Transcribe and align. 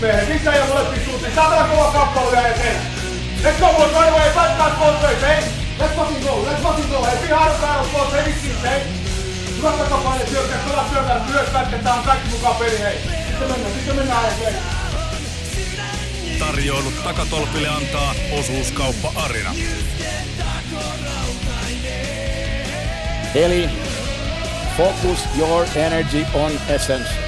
Meidän 0.00 0.26
sisään 0.26 0.58
ja 0.58 0.64
molempiin 0.66 1.04
suuntiin. 1.04 1.34
Saatana 1.34 1.68
kova 1.68 1.92
kappale 1.92 2.30
vielä 2.30 2.48
eteen. 2.48 2.76
Let's 3.42 3.60
go 3.60 3.72
boys, 3.72 3.92
right 3.92 4.08
away. 4.08 4.30
Fight 4.30 4.56
that 4.58 4.78
both 4.78 5.02
ways, 5.02 5.22
hey. 5.22 5.42
Let's 5.78 5.94
fucking 5.96 6.24
go, 6.24 6.44
let's 6.44 6.62
fucking 6.62 6.90
go. 6.90 7.04
Hey, 7.04 7.28
be 7.28 7.34
hard 7.34 7.60
battle 7.60 7.92
both 7.92 8.12
hey, 8.12 8.24
vittiin, 8.24 8.62
hey. 8.62 8.80
Hyvä 9.56 9.70
takapaine 9.70 10.26
syökkää, 10.26 10.58
kova 10.58 10.84
syökkää, 10.92 11.20
myös 11.30 11.48
pätketään 11.52 12.04
kaikki 12.04 12.28
mukaan 12.28 12.56
peli, 12.56 12.78
hei. 12.78 12.98
Sitten 13.28 13.48
mennään, 13.48 13.74
sitten 13.74 13.96
mennään, 13.96 14.36
hei. 14.44 14.54
Tarjoilut 16.38 17.04
takatolpille 17.04 17.68
antaa 17.68 18.14
osuuskauppa 18.38 19.12
Arina. 19.16 19.54
Eli 23.34 23.70
focus 24.76 25.18
your 25.38 25.66
energy 25.76 26.26
on 26.34 26.52
essence. 26.68 27.27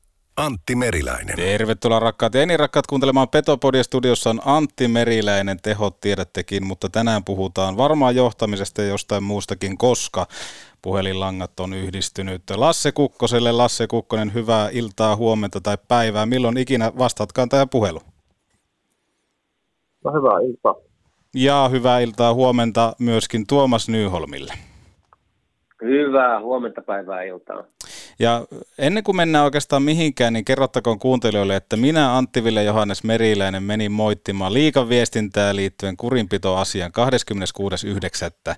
Antti 0.37 0.75
Meriläinen. 0.75 1.35
Tervetuloa 1.35 1.99
rakkaat 1.99 2.33
ja 2.33 2.45
niin 2.45 2.59
rakkaat 2.59 2.87
kuuntelemaan 2.87 3.29
Petopodia 3.29 3.83
studiossa 3.83 4.29
on 4.29 4.41
Antti 4.45 4.87
Meriläinen, 4.87 5.59
tehot 5.61 5.99
tiedättekin, 6.01 6.65
mutta 6.67 6.89
tänään 6.89 7.23
puhutaan 7.23 7.77
varmaan 7.77 8.15
johtamisesta 8.15 8.81
ja 8.81 8.87
jostain 8.87 9.23
muustakin, 9.23 9.77
koska 9.77 10.27
puhelinlangat 10.81 11.59
on 11.59 11.73
yhdistynyt 11.73 12.41
Lasse 12.55 12.91
Kukkoselle. 12.91 13.51
Lasse 13.51 13.87
Kukkonen, 13.87 14.33
hyvää 14.33 14.69
iltaa, 14.69 15.15
huomenta 15.15 15.61
tai 15.61 15.77
päivää. 15.87 16.25
Milloin 16.25 16.57
ikinä 16.57 16.91
vastaatkaan 16.97 17.49
tähän 17.49 17.69
puhelu? 17.69 17.99
No 20.03 20.11
hyvää 20.11 20.39
iltaa. 20.49 20.75
Ja 21.35 21.69
hyvää 21.71 21.99
iltaa, 21.99 22.33
huomenta 22.33 22.93
myöskin 22.99 23.47
Tuomas 23.47 23.89
Nyholmille. 23.89 24.53
Hyvää 25.81 26.41
huomenta 26.41 26.81
päivää 26.81 27.23
iltaa. 27.23 27.63
Ja 28.21 28.45
ennen 28.77 29.03
kuin 29.03 29.15
mennään 29.15 29.45
oikeastaan 29.45 29.83
mihinkään, 29.83 30.33
niin 30.33 30.45
kerrottakoon 30.45 30.99
kuuntelijoille, 30.99 31.55
että 31.55 31.77
minä 31.77 32.17
Antti 32.17 32.43
Ville 32.43 32.63
Johannes 32.63 33.03
Meriläinen 33.03 33.63
menin 33.63 33.91
moittimaan 33.91 34.53
liikan 34.53 34.89
viestintää 34.89 35.55
liittyen 35.55 35.97
kurinpitoasian 35.97 36.91
26.9. 38.51 38.55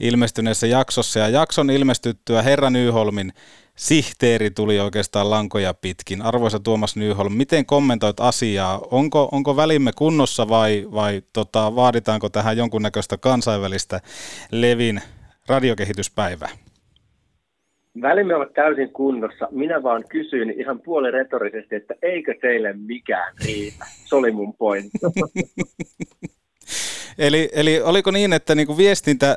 ilmestyneessä 0.00 0.66
jaksossa. 0.66 1.18
Ja 1.18 1.28
jakson 1.28 1.70
ilmestyttyä 1.70 2.42
Herra 2.42 2.70
Nyholmin 2.70 3.32
sihteeri 3.76 4.50
tuli 4.50 4.80
oikeastaan 4.80 5.30
lankoja 5.30 5.74
pitkin. 5.74 6.22
Arvoisa 6.22 6.60
Tuomas 6.60 6.96
Nyholm, 6.96 7.32
miten 7.32 7.66
kommentoit 7.66 8.20
asiaa? 8.20 8.80
Onko, 8.90 9.28
onko 9.32 9.56
välimme 9.56 9.92
kunnossa 9.92 10.48
vai, 10.48 10.88
vai 10.92 11.22
tota, 11.32 11.76
vaaditaanko 11.76 12.28
tähän 12.28 12.56
jonkunnäköistä 12.56 13.16
kansainvälistä 13.16 14.00
Levin 14.50 15.02
radiokehityspäivää? 15.46 16.65
Välimme 18.02 18.34
ovat 18.34 18.52
täysin 18.52 18.92
kunnossa. 18.92 19.48
Minä 19.50 19.82
vaan 19.82 20.04
kysyin 20.08 20.60
ihan 20.60 20.80
puolen 20.80 21.12
retorisesti, 21.12 21.74
että 21.74 21.94
eikö 22.02 22.34
teille 22.40 22.72
mikään 22.72 23.34
riitä. 23.44 23.86
Se 24.04 24.16
oli 24.16 24.30
mun 24.30 24.54
pointti. 24.54 24.98
Eli, 27.18 27.48
eli 27.52 27.80
oliko 27.80 28.10
niin, 28.10 28.32
että 28.32 28.54
niinku 28.54 28.76
viestintä 28.76 29.36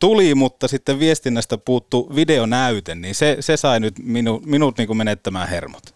tuli, 0.00 0.34
mutta 0.34 0.68
sitten 0.68 0.98
viestinnästä 0.98 1.58
puuttu 1.58 2.12
videonäyte, 2.16 2.94
niin 2.94 3.14
se, 3.14 3.36
se 3.40 3.56
sai 3.56 3.80
nyt 3.80 3.94
minu, 4.02 4.42
minut 4.46 4.78
niinku 4.78 4.94
menettämään 4.94 5.48
hermot? 5.48 5.93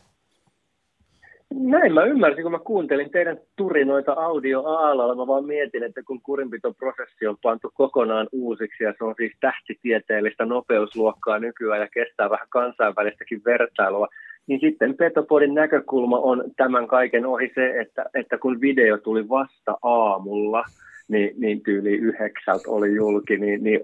Näin 1.54 1.94
mä 1.94 2.04
ymmärsin, 2.04 2.42
kun 2.42 2.53
mä 2.53 2.59
kuuntelin 2.59 3.10
teidän 3.10 3.38
turinoita 3.56 4.12
audio-aalalla. 4.12 5.14
Mä 5.14 5.26
vaan 5.26 5.44
mietin, 5.44 5.82
että 5.82 6.03
kun 6.03 6.20
kurinpitoprosessi 6.22 7.26
on 7.26 7.36
pantu 7.42 7.70
kokonaan 7.75 8.28
uusiksi 8.32 8.84
ja 8.84 8.94
se 8.98 9.04
on 9.04 9.14
siis 9.16 9.32
tähtitieteellistä 9.41 10.44
nopeusluokkaa 10.44 11.38
nykyään 11.38 11.81
ja 11.81 11.88
kestää 11.88 12.31
vähän 12.31 12.47
kansainvälistäkin 12.50 13.42
vertailua, 13.44 14.09
niin 14.47 14.60
sitten 14.60 14.97
Petopodin 14.97 15.54
näkökulma 15.54 16.19
on 16.19 16.44
tämän 16.56 16.88
kaiken 16.88 17.26
ohi 17.26 17.53
se, 17.54 17.80
että, 17.80 18.04
että 18.15 18.38
kun 18.38 18.60
video 18.60 18.98
tuli 18.98 19.28
vasta 19.28 19.78
aamulla, 19.82 20.65
niin, 21.09 21.34
niin 21.41 21.62
tyyli 21.62 21.92
yhdeksältä 21.92 22.70
oli 22.70 22.94
julki, 22.94 23.36
niin, 23.36 23.65
niin 23.65 23.80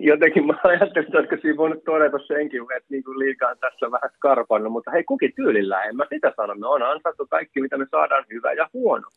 jotenkin 0.00 0.46
mä 0.46 0.54
ajattelin, 0.64 1.06
että 1.06 1.18
olisiko 1.18 1.36
siinä 1.42 1.56
voinut 1.56 1.84
todeta 1.84 2.18
senkin, 2.26 2.62
että 2.76 2.86
niin 2.90 3.04
kuin 3.04 3.18
liikaa 3.18 3.50
on 3.50 3.58
tässä 3.60 3.90
vähän 3.90 4.10
skarpannut, 4.16 4.72
mutta 4.72 4.90
hei 4.90 5.04
kukin 5.04 5.32
tyylillä, 5.36 5.82
en 5.82 5.96
mä 5.96 6.04
sitä 6.14 6.32
sano, 6.36 6.54
me 6.54 6.66
on 6.66 6.82
ansattu 6.82 7.26
kaikki, 7.30 7.60
mitä 7.60 7.78
me 7.78 7.86
saadaan, 7.90 8.24
hyvä 8.32 8.52
ja 8.52 8.68
huono. 8.72 9.08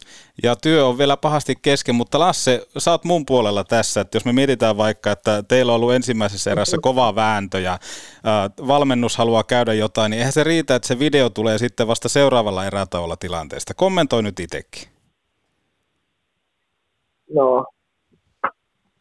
Ja 0.43 0.55
työ 0.55 0.85
on 0.85 0.97
vielä 0.97 1.17
pahasti 1.17 1.53
kesken, 1.61 1.95
mutta 1.95 2.19
Lasse, 2.19 2.61
sä 2.77 2.91
oot 2.91 3.05
mun 3.05 3.25
puolella 3.25 3.63
tässä, 3.63 4.01
että 4.01 4.15
jos 4.15 4.25
me 4.25 4.33
mietitään 4.33 4.77
vaikka, 4.77 5.11
että 5.11 5.43
teillä 5.43 5.71
on 5.71 5.75
ollut 5.75 5.93
ensimmäisessä 5.93 6.51
erässä 6.51 6.77
kova 6.81 7.15
vääntö 7.15 7.59
ja 7.59 7.73
äh, 7.73 8.67
valmennus 8.67 9.17
haluaa 9.17 9.43
käydä 9.43 9.73
jotain, 9.73 10.09
niin 10.09 10.17
eihän 10.17 10.33
se 10.33 10.43
riitä, 10.43 10.75
että 10.75 10.87
se 10.87 10.99
video 10.99 11.29
tulee 11.29 11.57
sitten 11.57 11.87
vasta 11.87 12.09
seuraavalla 12.09 12.65
erätauolla 12.65 13.15
tilanteesta. 13.15 13.73
Kommentoi 13.73 14.23
nyt 14.23 14.39
itsekin. 14.39 14.83
No, 17.35 17.65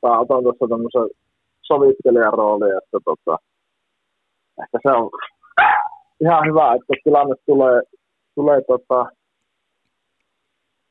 mä 0.02 0.18
otan 0.18 0.42
tuossa 0.42 0.66
tämmöisen 0.68 1.27
sovittelijan 1.72 2.32
rooli, 2.32 2.70
että 2.80 2.98
tota, 3.04 3.34
ehkä 4.62 4.78
se 4.82 4.90
on 4.98 5.10
ihan 6.24 6.42
hyvä, 6.48 6.74
että 6.74 6.94
tilanne 7.04 7.36
tulee, 7.46 7.82
tulee 8.34 8.60
tota, 8.72 9.00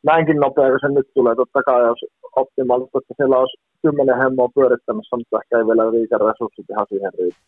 näinkin 0.09 0.38
nopea 0.45 0.69
kuin 0.69 0.83
se 0.83 0.89
nyt 0.89 1.09
tulee. 1.13 1.35
Totta 1.35 1.63
kai 1.63 1.81
jos 1.88 2.01
optimaalista, 2.35 2.99
että 2.99 3.13
siellä 3.17 3.38
olisi 3.38 3.57
kymmenen 3.81 4.17
hemmoa 4.21 4.55
pyörittämässä, 4.55 5.17
mutta 5.17 5.38
ehkä 5.39 5.57
ei 5.57 5.67
vielä 5.69 5.91
riitä 5.91 6.17
resurssit 6.17 6.69
ihan 6.69 6.88
siihen 6.89 7.13
riitä. 7.19 7.39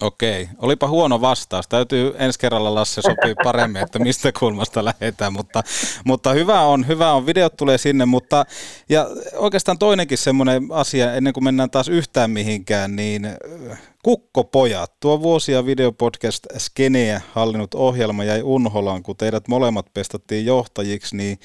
Okei, 0.00 0.48
olipa 0.58 0.88
huono 0.88 1.20
vastaus. 1.20 1.68
Täytyy 1.68 2.14
ensi 2.18 2.38
kerralla 2.38 2.74
Lasse 2.74 3.02
sopii 3.02 3.34
paremmin, 3.44 3.82
että 3.82 3.98
mistä 3.98 4.32
kulmasta 4.32 4.84
lähdetään, 4.84 5.32
mutta, 5.32 5.62
mutta 6.04 6.32
hyvä 6.32 6.62
on, 6.62 6.86
hyvä 6.86 7.12
on, 7.12 7.26
videot 7.26 7.56
tulee 7.56 7.78
sinne, 7.78 8.06
mutta 8.06 8.44
ja 8.88 9.06
oikeastaan 9.36 9.78
toinenkin 9.78 10.18
semmoinen 10.18 10.62
asia, 10.70 11.14
ennen 11.14 11.32
kuin 11.32 11.44
mennään 11.44 11.70
taas 11.70 11.88
yhtään 11.88 12.30
mihinkään, 12.30 12.96
niin 12.96 13.24
äh, 13.24 13.80
Kukkopojat, 14.02 15.00
tuo 15.00 15.22
vuosia 15.22 15.66
videopodcast 15.66 16.46
Skeneä 16.58 17.20
hallinnut 17.32 17.74
ohjelma 17.74 18.24
jäi 18.24 18.42
unholaan, 18.42 19.02
kun 19.02 19.16
teidät 19.16 19.48
molemmat 19.48 19.86
pestattiin 19.94 20.46
johtajiksi, 20.46 21.16
niin 21.16 21.38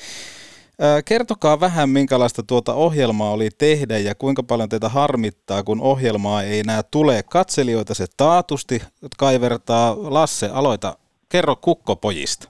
Kertokaa 1.06 1.60
vähän, 1.60 1.90
minkälaista 1.90 2.44
tuota 2.48 2.74
ohjelmaa 2.74 3.32
oli 3.32 3.50
tehdä 3.58 3.98
ja 3.98 4.16
kuinka 4.16 4.44
paljon 4.44 4.70
teitä 4.70 4.90
harmittaa, 4.90 5.64
kun 5.64 5.82
ohjelmaa 5.82 6.44
ei 6.44 6.60
enää 6.60 6.82
tule. 6.92 7.24
Katselijoita 7.32 7.94
se 7.94 8.06
taatusti 8.18 8.82
kaivertaa. 9.18 9.96
Lasse, 9.98 10.50
aloita. 10.54 10.96
Kerro 11.30 11.56
kukkopojista. 11.56 12.50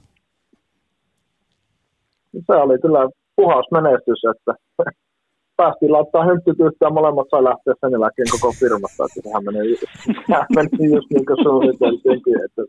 Se 2.46 2.52
oli 2.52 2.78
kyllä 2.78 3.10
puhas 3.36 3.66
menestys, 3.70 4.22
että 4.32 4.52
päästiin 5.56 5.92
laittaa 5.92 6.24
ja 6.80 6.90
molemmat 6.90 7.26
sai 7.30 7.44
lähteä 7.44 7.74
sen 7.80 7.92
jälkeen 7.92 8.28
koko 8.30 8.54
firmasta, 8.60 9.04
että 9.04 9.20
sehän 9.22 9.44
meni, 9.44 9.58
meni 10.56 10.94
just 10.94 11.10
niin 11.10 11.26
kuin 11.26 11.42
suunniteltiinkin, 11.42 12.36
että, 12.44 12.62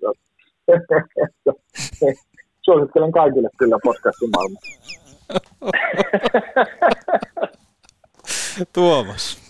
että, 0.75 0.95
että, 1.23 1.51
että 2.09 2.23
suosittelen 2.61 3.11
kaikille 3.11 3.49
kyllä 3.57 3.77
podcastin 3.83 4.29
maailmassa. 4.35 5.04
Tuomas. 8.73 9.45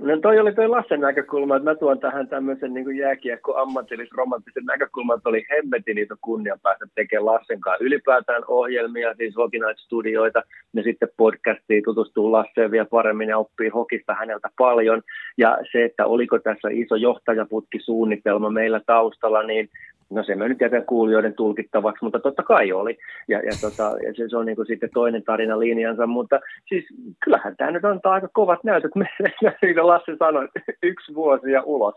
No 0.00 0.16
toi 0.22 0.38
oli 0.38 0.54
toi 0.54 0.68
Lassen 0.68 1.00
näkökulma, 1.00 1.56
että 1.56 1.70
mä 1.70 1.74
tuon 1.74 2.00
tähän 2.00 2.28
tämmöisen 2.28 2.74
niin 2.74 2.96
jääkiekko 2.96 3.56
ammatillis-romanttisen 3.56 4.64
näkökulman, 4.64 5.16
että 5.16 5.28
oli 5.28 5.46
hemmetin 5.50 5.96
niitä 5.96 6.14
kunnia 6.20 6.56
päästä 6.62 6.84
tekemään 6.94 7.26
Lassen 7.26 7.60
kanssa 7.60 7.84
ylipäätään 7.84 8.42
ohjelmia, 8.48 9.14
siis 9.14 9.36
Hockey 9.36 9.60
Night-studioita, 9.60 10.42
ja 10.74 10.82
sitten 10.82 11.08
podcastiin 11.16 11.82
tutustuu 11.84 12.32
Lasseen 12.32 12.70
vielä 12.70 12.84
paremmin 12.84 13.28
ja 13.28 13.38
oppii 13.38 13.68
hokista 13.68 14.14
häneltä 14.14 14.48
paljon. 14.58 15.02
Ja 15.38 15.58
se, 15.72 15.84
että 15.84 16.06
oliko 16.06 16.38
tässä 16.38 16.68
iso 16.70 16.96
johtajaputkisuunnitelma 16.96 18.50
meillä 18.50 18.80
taustalla, 18.86 19.42
niin 19.42 19.68
No 20.10 20.24
se 20.24 20.34
me 20.34 20.48
nyt 20.48 20.60
jätän 20.60 20.86
kuulijoiden 20.86 21.34
tulkittavaksi, 21.34 22.04
mutta 22.04 22.18
totta 22.20 22.42
kai 22.42 22.72
oli. 22.72 22.98
Ja, 23.28 23.38
ja, 23.38 23.52
tota, 23.60 23.82
ja 23.82 24.14
se, 24.14 24.28
se 24.28 24.36
on 24.36 24.46
niin 24.46 24.56
kuin 24.56 24.66
sitten 24.66 24.90
toinen 24.94 25.22
tarina 25.22 25.58
linjansa, 25.58 26.06
mutta 26.06 26.40
siis 26.68 26.84
kyllähän 27.24 27.56
tämä 27.56 27.70
nyt 27.70 27.84
antaa 27.84 28.12
aika 28.12 28.28
kovat 28.32 28.64
näytöt 28.64 28.94
meille, 29.02 29.56
niin 29.62 29.74
kuin 29.74 29.86
Lassi 29.86 30.12
sanoi, 30.18 30.48
yksi 30.82 31.14
vuosi 31.14 31.50
ja 31.50 31.62
ulos. 31.62 31.94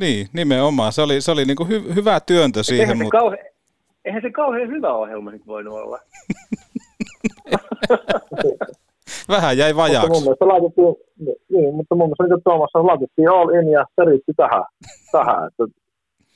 Niin, 0.00 0.26
nimenomaan. 0.32 0.92
Se 0.92 1.02
oli, 1.02 1.20
se 1.20 1.32
oli 1.32 1.44
niin 1.44 1.56
kuin 1.56 1.68
hy, 1.68 1.94
hyvä 1.94 2.20
työntö 2.20 2.62
siihen. 2.62 2.82
Eihän, 2.82 2.98
mutta... 2.98 3.18
se 3.18 3.20
kauhe, 3.20 3.52
eihän 4.04 4.22
se 4.22 4.30
kauhean 4.30 4.68
hyvä 4.68 4.92
ohjelma 4.92 5.30
nyt 5.30 5.46
voinut 5.46 5.74
olla. 5.74 5.98
Vähän 9.28 9.58
jäi 9.58 9.76
vajaaksi. 9.76 10.08
Mutta 10.08 10.18
mun 10.18 10.22
mielestä 10.22 10.48
laitettiin, 10.48 10.94
niin, 11.48 11.74
mutta 11.74 11.94
mun 11.94 12.06
mielestä 12.06 12.34
niin 12.34 12.44
Tuomas 12.44 12.70
laitettiin 12.74 13.30
all 13.30 13.48
in 13.48 13.70
ja 13.70 13.86
se 13.96 14.04
riitti 14.04 14.32
tähän. 14.36 14.64
tähän 15.12 15.46
että 15.46 15.64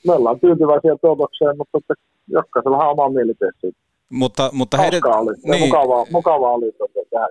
me 0.06 0.12
ollaan 0.12 0.40
tyytyväisiä 0.40 0.96
tuotokseen, 1.00 1.56
mutta 1.58 1.78
että 1.78 1.94
jokaisella 2.28 2.76
on 2.76 2.90
oma 2.90 3.08
mielipide 3.08 3.50
siitä. 3.60 3.78
Mutta, 4.12 4.50
mutta 4.52 4.76
heidet... 4.76 5.04
oli. 5.04 5.34
Niin. 5.44 5.64
Mukavaa, 5.64 6.06
mukavaa 6.10 6.50
oli 6.50 6.72
tehdä 6.72 7.26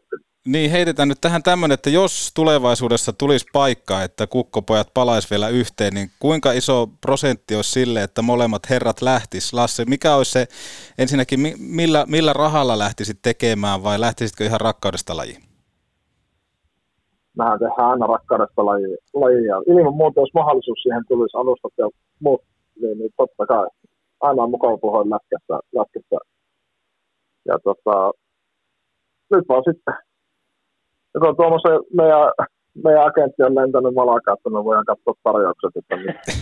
Niin, 0.46 0.72
heitetään 0.72 1.08
nyt 1.08 1.18
tähän 1.22 1.44
tämmöinen, 1.44 1.74
että 1.74 1.90
jos 1.90 2.32
tulevaisuudessa 2.36 3.14
tulisi 3.14 3.46
paikka, 3.54 4.04
että 4.04 4.28
kukkopojat 4.28 4.88
palais 4.94 5.32
vielä 5.32 5.50
yhteen, 5.50 5.94
niin 5.94 6.10
kuinka 6.20 6.52
iso 6.52 6.88
prosentti 7.02 7.56
olisi 7.56 7.72
sille, 7.72 8.04
että 8.04 8.22
molemmat 8.22 8.70
herrat 8.70 9.02
lähtis? 9.02 9.54
Lasse, 9.54 9.86
mikä 9.86 10.16
olisi 10.16 10.32
se, 10.32 10.48
ensinnäkin 10.98 11.40
millä, 11.60 12.06
millä 12.08 12.34
rahalla 12.34 12.80
lähtisit 12.80 13.18
tekemään 13.22 13.84
vai 13.84 14.00
lähtisitkö 14.00 14.46
ihan 14.46 14.62
rakkaudesta 14.62 15.18
lajiin? 15.18 15.42
Mehän 17.38 17.60
tehdään 17.60 17.90
aina 17.90 18.08
rakkaudesta 18.08 18.66
lajia. 19.14 19.56
Ilman 19.68 19.94
muuta, 19.94 20.20
jos 20.20 20.34
mahdollisuus 20.34 20.80
siihen 20.84 21.04
tulisi 21.08 21.38
alusta 21.38 21.68
ja 21.78 21.90
muut 22.20 22.42
niin, 22.82 22.98
niin 22.98 23.12
totta 23.18 23.46
kai 23.46 23.68
aina 24.22 24.44
on 24.44 24.52
mukava 24.52 24.78
puhua 24.78 25.10
lätkästä, 25.10 25.60
lätkästä. 25.78 26.18
Ja 27.46 27.56
tota, 27.64 28.12
nyt 29.32 29.46
vaan 29.50 29.64
sitten, 29.70 29.94
kun 31.20 31.36
tuommoisen 31.36 31.80
meidän, 31.98 32.32
meidän 32.84 33.06
agentti 33.06 33.44
on 33.44 33.56
lentänyt 33.56 33.94
malakaan, 33.94 34.38
että 34.38 34.50
me 34.50 34.64
voidaan 34.64 34.86
katsoa 34.86 35.14
tarjoukset, 35.24 35.72
että 35.76 35.96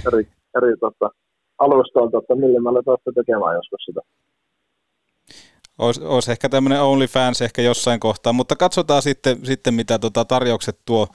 eri, 0.08 0.24
eri 0.58 0.78
tota, 0.80 1.10
alustoilta, 1.58 2.18
että 2.18 2.36
millä 2.36 2.60
me 2.72 3.14
tekemään 3.16 3.56
joskus 3.56 3.82
sitä. 3.86 4.02
Olisi, 5.80 6.02
olisi 6.04 6.32
ehkä 6.32 6.50
tämmöinen 6.50 6.82
OnlyFans 6.82 7.42
ehkä 7.42 7.62
jossain 7.62 8.00
kohtaa, 8.00 8.34
mutta 8.34 8.56
katsotaan 8.56 9.02
sitten, 9.02 9.46
sitten 9.46 9.74
mitä 9.74 10.00
tota 10.00 10.26
tarjoukset 10.26 10.80
tuo, 10.86 11.08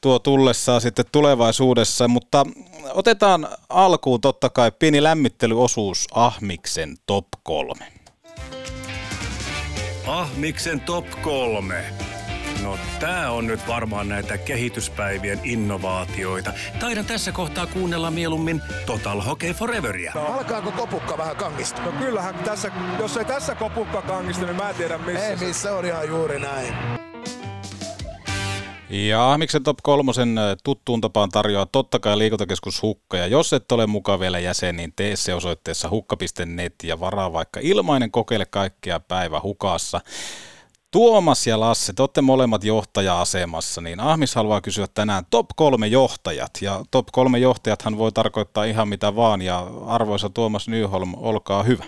tuo 0.00 0.18
tullessaan 0.18 0.80
sitten 0.80 1.04
tulevaisuudessa. 1.12 2.08
Mutta 2.08 2.46
otetaan 2.94 3.48
alkuun 3.68 4.20
totta 4.20 4.50
kai 4.50 4.72
pieni 4.78 5.02
lämmittelyosuus 5.02 6.06
Ahmiksen 6.14 6.96
top 7.06 7.26
3. 7.42 7.86
Ahmiksen 10.06 10.80
top 10.80 11.06
3. 11.22 11.84
No 12.62 12.78
tää 13.00 13.30
on 13.30 13.46
nyt 13.46 13.68
varmaan 13.68 14.08
näitä 14.08 14.38
kehityspäivien 14.38 15.40
innovaatioita. 15.44 16.52
Taidan 16.80 17.04
tässä 17.04 17.32
kohtaa 17.32 17.66
kuunnella 17.66 18.10
mieluummin 18.10 18.62
Total 18.86 19.20
Hockey 19.20 19.52
Foreveria. 19.52 20.12
No, 20.14 20.26
alkaako 20.26 20.72
kopukka 20.72 21.18
vähän 21.18 21.36
kangista? 21.36 21.82
No 21.82 21.92
kyllähän 21.92 22.34
tässä, 22.34 22.70
jos 22.98 23.16
ei 23.16 23.24
tässä 23.24 23.54
kopukka 23.54 24.02
kangista, 24.02 24.46
niin 24.46 24.56
mä 24.56 24.70
en 24.70 24.74
tiedä 24.74 24.98
missä. 24.98 25.26
Ei 25.26 25.36
missä, 25.36 25.74
on 25.74 25.84
ihan 25.84 26.08
juuri 26.08 26.40
näin. 26.40 26.74
Ja 28.90 29.34
miksi 29.38 29.60
Top 29.60 29.78
kolmosen 29.82 30.36
tuttuun 30.64 31.00
tapaan 31.00 31.28
tarjoaa 31.28 31.66
totta 31.66 31.98
kai 31.98 32.18
liikuntakeskus 32.18 32.82
Hukka. 32.82 33.16
Ja 33.16 33.26
jos 33.26 33.52
et 33.52 33.72
ole 33.72 33.86
mukaan 33.86 34.20
vielä 34.20 34.38
jäsen, 34.38 34.76
niin 34.76 34.92
tee 34.96 35.16
se 35.16 35.34
osoitteessa 35.34 35.90
hukka.net 35.90 36.74
ja 36.82 37.00
varaa 37.00 37.32
vaikka 37.32 37.60
ilmainen 37.62 38.10
kokeile 38.10 38.46
kaikkia 38.46 39.00
päivä 39.00 39.40
hukassa. 39.42 40.00
Tuomas 40.96 41.46
ja 41.46 41.60
Lasse, 41.60 41.92
te 41.92 42.02
olette 42.02 42.22
molemmat 42.22 42.64
johtaja-asemassa, 42.64 43.80
niin 43.80 44.00
Ahmis 44.00 44.34
haluaa 44.34 44.60
kysyä 44.60 44.86
tänään 44.94 45.24
top 45.30 45.46
kolme 45.56 45.86
johtajat. 45.86 46.50
Ja 46.62 46.72
top 46.90 47.06
kolme 47.12 47.38
johtajathan 47.38 47.98
voi 47.98 48.12
tarkoittaa 48.12 48.64
ihan 48.64 48.88
mitä 48.88 49.16
vaan, 49.16 49.42
ja 49.42 49.58
arvoisa 49.86 50.28
Tuomas 50.30 50.68
Nyholm, 50.68 51.14
olkaa 51.16 51.62
hyvä. 51.62 51.84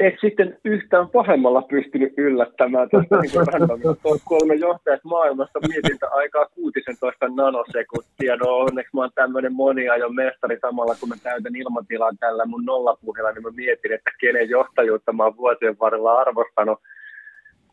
Eikö 0.00 0.18
sitten 0.20 0.58
yhtään 0.64 1.08
pahemmalla 1.08 1.62
pystynyt 1.62 2.12
yllättämään 2.16 2.88
tästä 2.88 3.16
niin 3.20 4.20
kolme 4.24 4.54
johtajat 4.54 5.04
maailmasta 5.04 5.58
mietintä 5.68 6.06
aikaa 6.10 6.46
16 6.46 7.28
nanosekuntia. 7.28 8.36
No 8.36 8.56
onneksi 8.56 8.90
mä 8.94 9.00
oon 9.00 9.10
tämmöinen 9.14 9.52
moniajon 9.52 10.14
mestari 10.14 10.58
samalla, 10.60 10.94
kun 11.00 11.08
mä 11.08 11.14
täytän 11.22 11.56
ilmatilan 11.56 12.18
tällä 12.18 12.46
mun 12.46 12.64
nollapuheella, 12.64 13.32
niin 13.32 13.42
mä 13.42 13.50
mietin, 13.50 13.92
että 13.92 14.10
kenen 14.20 14.48
johtajuutta 14.48 15.12
mä 15.12 15.24
oon 15.24 15.36
vuosien 15.36 15.76
varrella 15.80 16.20
arvostanut 16.20 16.78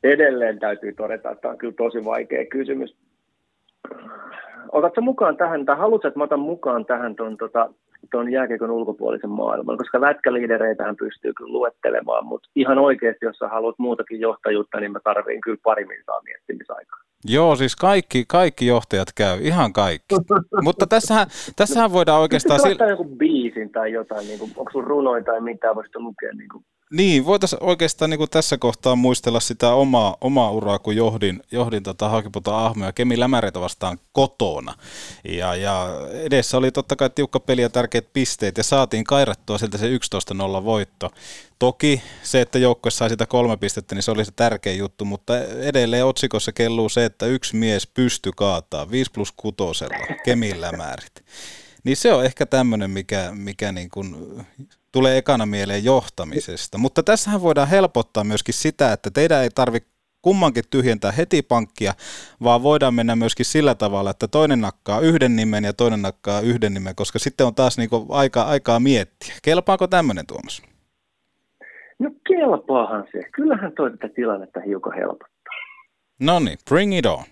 edelleen 0.06 0.60
täytyy 0.60 0.94
todeta, 0.94 1.32
että 1.32 1.42
tämä 1.42 1.52
on 1.52 1.58
kyllä 1.58 1.74
tosi 1.78 2.06
vaikea 2.06 2.46
kysymys. 2.46 2.96
Otatko 4.72 5.02
mukaan 5.02 5.38
tähän, 5.38 5.66
tai 5.66 5.78
haluatko, 5.78 6.08
että 6.08 6.20
mä 6.20 6.24
otan 6.24 6.40
mukaan 6.40 6.86
tähän 6.86 7.16
tuon 7.16 7.38
tota, 7.38 7.70
ton 8.12 8.32
jääkiekon 8.32 8.72
ulkopuolisen 8.72 9.30
maailman, 9.30 9.78
koska 9.78 10.02
lätkäliidereitähän 10.02 10.96
pystyy 10.96 11.34
kyllä 11.34 11.52
luettelemaan, 11.52 12.26
mutta 12.26 12.50
ihan 12.56 12.78
oikeasti, 12.78 13.26
jos 13.26 13.38
sä 13.38 13.48
haluat 13.48 13.76
muutakin 13.78 14.20
johtajuutta, 14.20 14.80
niin 14.80 14.92
mä 14.92 15.00
tarviin 15.04 15.42
kyllä 15.42 15.58
pari 15.64 15.86
minsaa 15.86 16.22
miettimisaikaa. 16.22 17.00
Joo, 17.28 17.56
siis 17.56 17.76
kaikki, 17.76 18.26
kaikki 18.28 18.68
johtajat 18.68 19.08
käy, 19.18 19.38
ihan 19.42 19.74
kaikki. 19.74 20.16
Mutta 20.62 20.88
tässähän, 20.88 21.28
tässähän 21.56 21.94
voidaan 21.94 22.22
oikeastaan... 22.22 22.60
Pystytkö 22.64 22.86
joku 22.86 23.06
biisin 23.06 23.70
tai 23.72 23.92
jotain, 23.92 24.28
niin 24.28 24.40
kuin, 24.40 24.52
onko 24.58 24.72
sun 24.72 24.84
runoja 24.84 25.24
tai 25.24 25.42
mitä, 25.42 25.76
voisit 25.76 25.96
lukea 25.96 26.34
niin 26.34 26.50
kuin 26.50 26.64
niin, 26.92 27.26
voitaisiin 27.26 27.64
oikeastaan 27.64 28.10
niin 28.10 28.18
kuin 28.18 28.30
tässä 28.30 28.58
kohtaa 28.58 28.96
muistella 28.96 29.40
sitä 29.40 29.74
omaa, 29.74 30.18
omaa 30.22 30.52
uraa, 30.52 30.80
kun 30.80 30.96
johdin, 30.96 31.42
johdin 31.52 31.84
tota 31.84 32.10
Hakiputa 32.10 32.66
Ahmoja 32.66 32.94
Kemi 32.94 33.20
Lämäreitä 33.20 33.60
vastaan 33.60 34.00
kotona. 34.12 34.74
Ja, 35.24 35.56
ja 35.56 35.88
edessä 36.12 36.58
oli 36.58 36.72
totta 36.72 36.96
kai 36.96 37.10
tiukka 37.10 37.40
peli 37.40 37.62
ja 37.62 37.70
tärkeät 37.70 38.14
pisteet, 38.14 38.58
ja 38.58 38.64
saatiin 38.64 39.04
kairattua 39.04 39.58
sieltä 39.58 39.78
se 39.78 39.90
11-0 40.62 40.64
voitto. 40.64 41.12
Toki 41.60 42.02
se, 42.24 42.42
että 42.42 42.60
joukkue 42.60 42.92
sai 42.92 43.10
sitä 43.10 43.26
kolme 43.26 43.58
pistettä, 43.58 43.96
niin 43.96 44.04
se 44.04 44.12
oli 44.12 44.26
se 44.26 44.32
tärkein 44.36 44.80
juttu, 44.80 45.06
mutta 45.06 45.40
edelleen 45.44 46.06
otsikossa 46.06 46.52
kelluu 46.52 46.90
se, 46.90 47.06
että 47.06 47.26
yksi 47.26 47.56
mies 47.56 47.88
pysty 47.88 48.32
kaataa 48.36 48.92
5 48.92 49.12
plus 49.12 49.32
6 49.32 49.56
Kemin 50.24 50.62
Lämärit. 50.62 51.26
Niin 51.84 51.98
se 51.98 52.14
on 52.14 52.26
ehkä 52.26 52.46
tämmöinen, 52.46 52.92
mikä, 52.92 53.32
mikä 53.34 53.72
niin 53.72 53.90
kuin 53.90 54.16
tulee 54.96 55.18
ekana 55.18 55.46
mieleen 55.46 55.84
johtamisesta. 55.84 56.78
Mutta 56.78 57.04
tässähän 57.04 57.42
voidaan 57.42 57.68
helpottaa 57.68 58.24
myöskin 58.24 58.54
sitä, 58.54 58.94
että 58.94 59.10
teidän 59.14 59.44
ei 59.44 59.50
tarvitse 59.50 59.90
kummankin 60.22 60.64
tyhjentää 60.70 61.12
heti 61.12 61.42
pankkia, 61.42 61.94
vaan 62.44 62.64
voidaan 62.64 62.94
mennä 62.94 63.16
myöskin 63.16 63.46
sillä 63.46 63.76
tavalla, 63.76 64.10
että 64.10 64.28
toinen 64.28 64.62
nakkaa 64.62 65.00
yhden 65.00 65.36
nimen 65.36 65.64
ja 65.64 65.74
toinen 65.74 66.02
nakkaa 66.02 66.42
yhden 66.42 66.74
nimen, 66.74 66.96
koska 66.96 67.20
sitten 67.20 67.48
on 67.48 67.56
taas 67.56 67.78
niinku 67.78 68.06
aika, 68.10 68.42
aikaa 68.42 68.80
miettiä. 68.80 69.34
Kelpaako 69.44 69.88
tämmöinen 69.88 70.28
Tuomas? 70.28 70.62
No 72.00 72.12
kelpaahan 72.28 73.04
se. 73.12 73.20
Kyllähän 73.32 73.72
toi 73.72 73.92
tätä 73.92 74.10
tilannetta 74.16 74.60
hiukan 74.60 74.94
helpottaa. 74.94 75.54
No 76.20 76.40
niin, 76.40 76.58
bring 76.70 76.98
it 76.98 77.06
on. 77.06 77.24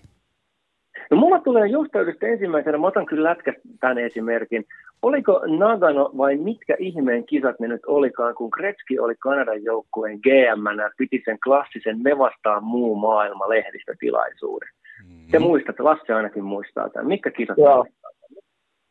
No 1.10 1.16
mulla 1.16 1.40
tulee 1.40 1.68
johtajuudesta 1.68 2.26
ensimmäisenä, 2.26 2.78
mä 2.78 2.86
otan 2.86 3.06
kyllä 3.06 3.30
lätkä 3.30 3.54
tämän 3.80 3.98
esimerkin. 3.98 4.64
Oliko 5.08 5.40
Nagano 5.46 6.10
vai 6.16 6.36
mitkä 6.36 6.76
ihmeen 6.78 7.26
kisat 7.26 7.60
ne 7.60 7.68
nyt 7.68 7.84
olikaan, 7.86 8.34
kun 8.34 8.50
Kretski 8.50 8.98
oli 8.98 9.14
Kanadan 9.14 9.64
joukkueen 9.64 10.18
gm 10.18 10.64
piti 10.98 11.22
sen 11.24 11.38
klassisen 11.44 12.02
Me 12.02 12.18
vastaan 12.18 12.64
muu 12.64 12.96
maailma 12.96 13.48
lehdistötilaisuuden. 13.48 14.68
Mm-hmm. 14.68 15.30
Te 15.30 15.38
muistatte, 15.38 15.82
Lasse 15.82 16.12
ainakin 16.14 16.44
muistaa 16.44 16.88
tämän. 16.88 17.06
Mitkä 17.06 17.30
kisat 17.30 17.58
Joo. 17.58 17.86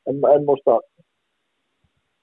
En, 0.08 0.16
en 0.36 0.46
muista. 0.46 0.80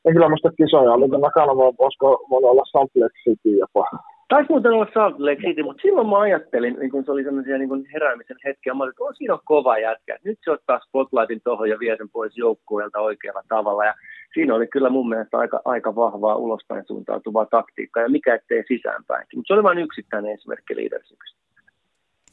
En 0.04 0.12
kyllä 0.12 0.28
muista 0.28 0.52
kisoja. 0.52 0.92
Oliko 0.92 1.16
Nagano, 1.16 1.54
voisiko 1.56 2.26
voinut 2.30 2.50
olla 2.50 2.62
Salt 2.72 2.90
Lake 2.94 3.18
City 3.24 3.50
jopa. 3.58 3.84
Taisi 4.30 4.48
muuten 4.48 4.72
olla 4.72 4.86
Salt 4.94 5.18
Lake 5.18 5.42
City, 5.42 5.62
mutta 5.62 5.82
silloin 5.82 6.08
mä 6.08 6.18
ajattelin, 6.20 6.76
niin 6.78 6.90
kun 6.90 7.04
se 7.04 7.12
oli 7.12 7.24
sellaisia 7.24 7.58
niin 7.58 7.68
kun 7.68 7.86
heräämisen 7.92 8.36
hetkiä, 8.44 8.74
mä 8.74 8.82
olin, 8.82 8.90
että 8.90 9.04
on 9.04 9.14
siinä 9.14 9.34
on 9.34 9.40
kova 9.44 9.78
jätkä. 9.78 10.18
Nyt 10.24 10.38
se 10.44 10.50
ottaa 10.50 10.80
spotlightin 10.86 11.40
tuohon 11.44 11.70
ja 11.70 11.78
vie 11.78 11.96
sen 11.96 12.10
pois 12.10 12.36
joukkueelta 12.36 13.00
oikealla 13.00 13.42
tavalla. 13.48 13.84
Ja 13.84 13.94
siinä 14.34 14.54
oli 14.54 14.66
kyllä 14.66 14.90
mun 14.90 15.08
mielestä 15.08 15.38
aika, 15.38 15.60
aika 15.64 15.94
vahvaa 15.94 16.36
ulospäin 16.36 16.84
suuntautuvaa 16.86 17.46
taktiikkaa 17.46 18.02
ja 18.02 18.08
mikä 18.08 18.34
ettei 18.34 18.64
sisäänpäinkin. 18.68 19.38
Mutta 19.38 19.48
se 19.48 19.54
oli 19.54 19.62
vain 19.62 19.78
yksittäinen 19.78 20.32
esimerkki 20.34 20.76
leadershipistä. 20.76 21.38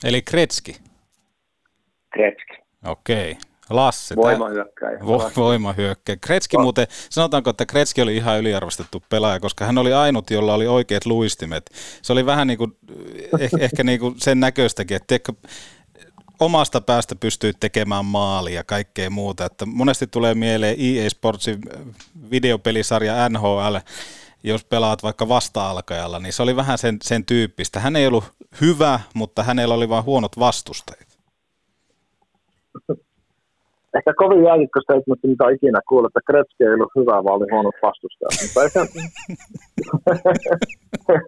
Eli 0.08 0.22
Kretski? 0.22 0.72
Kretski. 2.14 2.58
Okei. 2.88 3.38
Lasse. 3.70 4.16
Voimahyökkäjä. 4.16 5.00
Vo, 5.06 5.32
voimahyökkäjä. 5.36 6.18
Kretski 6.22 6.58
muuten, 6.58 6.88
sanotaanko, 7.10 7.50
että 7.50 7.66
Kretski 7.66 8.02
oli 8.02 8.16
ihan 8.16 8.40
yliarvostettu 8.40 9.04
pelaaja, 9.10 9.40
koska 9.40 9.66
hän 9.66 9.78
oli 9.78 9.94
ainut, 9.94 10.32
jolla 10.32 10.54
oli 10.54 10.68
oikeat 10.68 11.06
luistimet. 11.06 11.70
Se 12.02 12.14
oli 12.14 12.26
vähän 12.26 12.48
niin 12.48 12.58
kuin, 12.58 12.78
eh, 13.40 13.50
ehkä 13.60 13.84
niin 13.84 14.00
kuin 14.00 14.16
sen 14.18 14.40
näköistäkin, 14.40 14.98
että 14.98 15.08
tiedätkö, 15.08 15.34
omasta 16.40 16.82
päästä 16.82 17.16
pystyy 17.16 17.54
tekemään 17.60 18.06
maalia 18.06 18.56
ja 18.56 18.64
kaikkea 18.64 19.10
muuta. 19.10 19.46
Että 19.46 19.66
monesti 19.66 20.08
tulee 20.08 20.34
mieleen 20.36 20.76
EA 20.80 21.10
Sportsin 21.10 21.62
videopelisarja 22.32 23.30
NHL, 23.30 23.76
jos 24.44 24.64
pelaat 24.64 25.04
vaikka 25.04 25.28
vasta-alkajalla, 25.28 26.20
niin 26.20 26.34
se 26.34 26.44
oli 26.44 26.56
vähän 26.56 26.78
sen, 26.78 26.98
sen 27.04 27.26
tyyppistä. 27.26 27.80
Hän 27.80 27.96
ei 27.96 28.08
ollut 28.08 28.24
hyvä, 28.62 29.00
mutta 29.14 29.44
hänellä 29.44 29.76
oli 29.76 29.90
vain 29.90 30.04
huonot 30.04 30.40
vastustajat. 30.40 31.08
Ehkä 33.98 34.14
kovin 34.18 34.44
jääkikko 34.44 34.82
statement, 34.82 35.24
mitä 35.24 35.44
on 35.44 35.54
ikinä 35.54 35.80
kuullut, 35.90 36.10
että 36.10 36.20
Kretski 36.28 36.64
ei 36.64 36.74
ollut 36.74 36.92
hyvä, 36.96 37.24
vaan 37.24 37.38
oli 37.38 37.46
huonot 37.52 37.76
vastustajat. 37.82 38.34
Mutta 38.42 38.64
ei 38.64 38.70
se, 38.70 38.80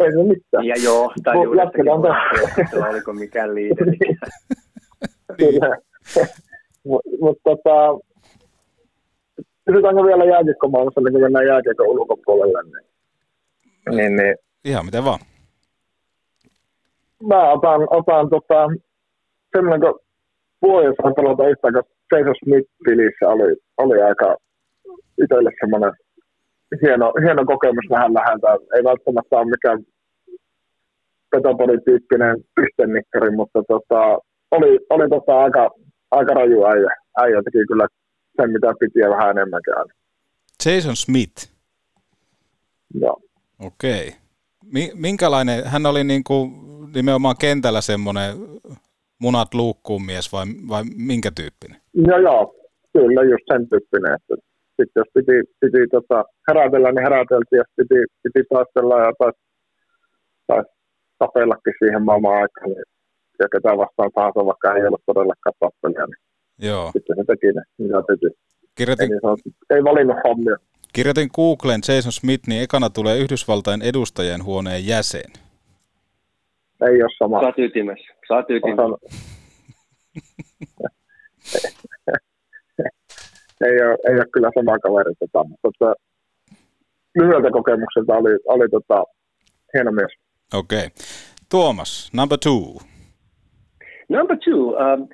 ei 0.04 0.12
se 0.12 0.24
mitään. 0.24 0.66
Ja 0.66 0.76
joo, 0.84 1.12
tai 1.24 1.44
juuri 1.44 1.60
oliko 2.90 3.14
mikään 3.14 3.56
liideri. 3.56 3.98
Kyllä. 5.38 5.78
Mutta 7.22 7.42
tota, 7.44 8.00
kysytäänkö 9.66 10.04
vielä 10.04 10.26
jääkiekkomaailmassa, 10.26 11.02
niin 11.02 11.14
kun 11.14 11.22
mennään 11.22 11.48
jääkiekon 11.48 11.88
ulkopuolelle, 11.88 12.64
niin, 12.64 12.86
niin, 13.96 14.16
niin 14.16 14.36
Ihan 14.66 14.86
miten 14.86 15.06
vaan. 15.06 15.20
Mä 17.24 17.52
otan, 17.52 17.88
otan 17.90 18.30
tota, 18.30 18.68
semmoinen, 19.56 19.82
kun 19.82 20.00
vuodessa 20.62 21.04
on 21.04 21.16
pelata 21.16 21.48
yhtään, 21.48 21.74
kun 21.74 21.84
Jason 22.12 22.36
Smith-pilissä 22.44 23.26
oli, 23.34 23.56
oli 23.78 24.02
aika 24.02 24.38
itselle 25.24 25.52
semmoinen 25.60 25.94
hieno, 26.82 27.14
hieno 27.24 27.46
kokemus 27.46 27.88
vähän 27.90 28.14
läheltä. 28.14 28.48
Ei 28.76 28.84
välttämättä 28.84 29.38
ole 29.38 29.50
mikään 29.56 29.80
petopodityyppinen 31.32 32.36
pistennikkari, 32.56 33.32
mutta 33.36 33.60
tota, 33.68 34.02
oli, 34.52 34.80
oli 34.90 35.10
tota 35.10 35.40
aika, 35.40 35.70
aika 36.12 36.34
raju 36.34 36.66
äijä. 36.66 36.92
Äijä 37.18 37.42
teki 37.44 37.66
kyllä 37.68 37.88
sen, 38.42 38.52
mitä 38.52 38.74
piti 38.80 39.00
ja 39.00 39.10
vähän 39.10 39.30
enemmänkin 39.30 39.78
aina. 39.78 39.94
Jason 40.66 40.96
Smith. 40.96 41.52
Joo. 42.94 43.22
Okei. 43.60 44.16
Minkälainen, 44.94 45.66
hän 45.66 45.86
oli 45.86 46.04
niin 46.04 46.24
kuin 46.24 46.52
nimenomaan 46.94 47.36
kentällä 47.40 47.82
semmoinen 47.82 48.36
munat 49.20 49.54
luukkuun 49.54 50.06
mies 50.06 50.32
vai, 50.32 50.46
vai 50.70 50.84
minkä 50.96 51.32
tyyppinen? 51.32 51.82
Joo, 51.94 52.20
joo. 52.20 52.56
Kyllä, 52.94 53.24
just 53.24 53.46
sen 53.52 53.70
tyyppinen. 53.70 54.14
Että 54.14 54.36
sitten 54.78 55.02
jos 55.02 55.10
piti, 55.14 55.38
piti 55.60 55.88
tota, 55.92 56.24
herätellä, 56.48 56.92
niin 56.92 57.04
heräteltiin, 57.04 57.62
jos 57.64 57.72
piti, 57.76 58.00
piti 58.24 58.42
taistella 58.54 58.96
ja 59.06 59.12
taisi 59.20 59.40
tais 60.48 60.68
tapellakin 61.20 61.74
siihen 61.80 62.04
maailman 62.06 62.36
aikaan, 62.42 62.70
niin 62.70 62.84
ja 63.40 63.48
ketä 63.54 63.78
vastaan 63.78 64.12
tahansa, 64.16 64.46
vaikka 64.46 64.76
ei 64.76 64.88
ollut 64.88 65.04
todellakaan 65.06 65.54
tappelia, 65.60 66.06
niin 66.08 66.22
Joo. 66.70 66.92
sitten 66.94 67.16
se 67.16 67.24
teki 67.28 67.48
ne, 67.56 67.62
mitä 67.78 68.02
teki. 68.08 68.28
Kirjoitin, 68.76 69.12
ei, 69.14 69.20
niin 69.46 69.56
ei 69.70 69.84
valinnut 69.84 70.18
hommia. 70.24 70.58
Kirjoitin 70.94 71.30
Googlen 71.36 71.82
Jason 71.88 72.12
Smith, 72.12 72.48
niin 72.48 72.64
ekana 72.64 72.90
tulee 72.90 73.18
Yhdysvaltain 73.18 73.82
edustajien 73.82 74.44
huoneen 74.44 74.88
jäsen. 74.88 75.32
Ei 76.88 77.04
ole 77.04 77.12
sama. 77.18 77.40
Sä 77.40 77.46
oot 77.46 77.60
ytimessä. 77.60 78.14
Sä 78.28 78.34
oot 78.34 78.50
ytimessä. 78.50 78.82
ei, 83.68 83.82
ole, 83.82 83.98
ei 84.10 84.16
ole 84.16 84.26
kyllä 84.34 84.52
sama 84.56 84.80
kaveri, 84.80 85.14
tota, 85.20 85.44
mutta 85.44 85.70
tota, 85.80 85.96
lyhyeltä 87.16 87.52
kokemukselta 87.52 88.14
oli, 88.14 88.40
oli 88.46 88.70
tota, 88.70 89.04
hieno 89.74 89.92
mies. 89.92 90.12
Okei. 90.54 90.78
Okay. 90.78 90.90
Tuomas, 91.50 92.10
number 92.14 92.38
two. 92.44 92.78
Number 94.10 94.38
two. 94.38 94.70
Um, 94.70 95.08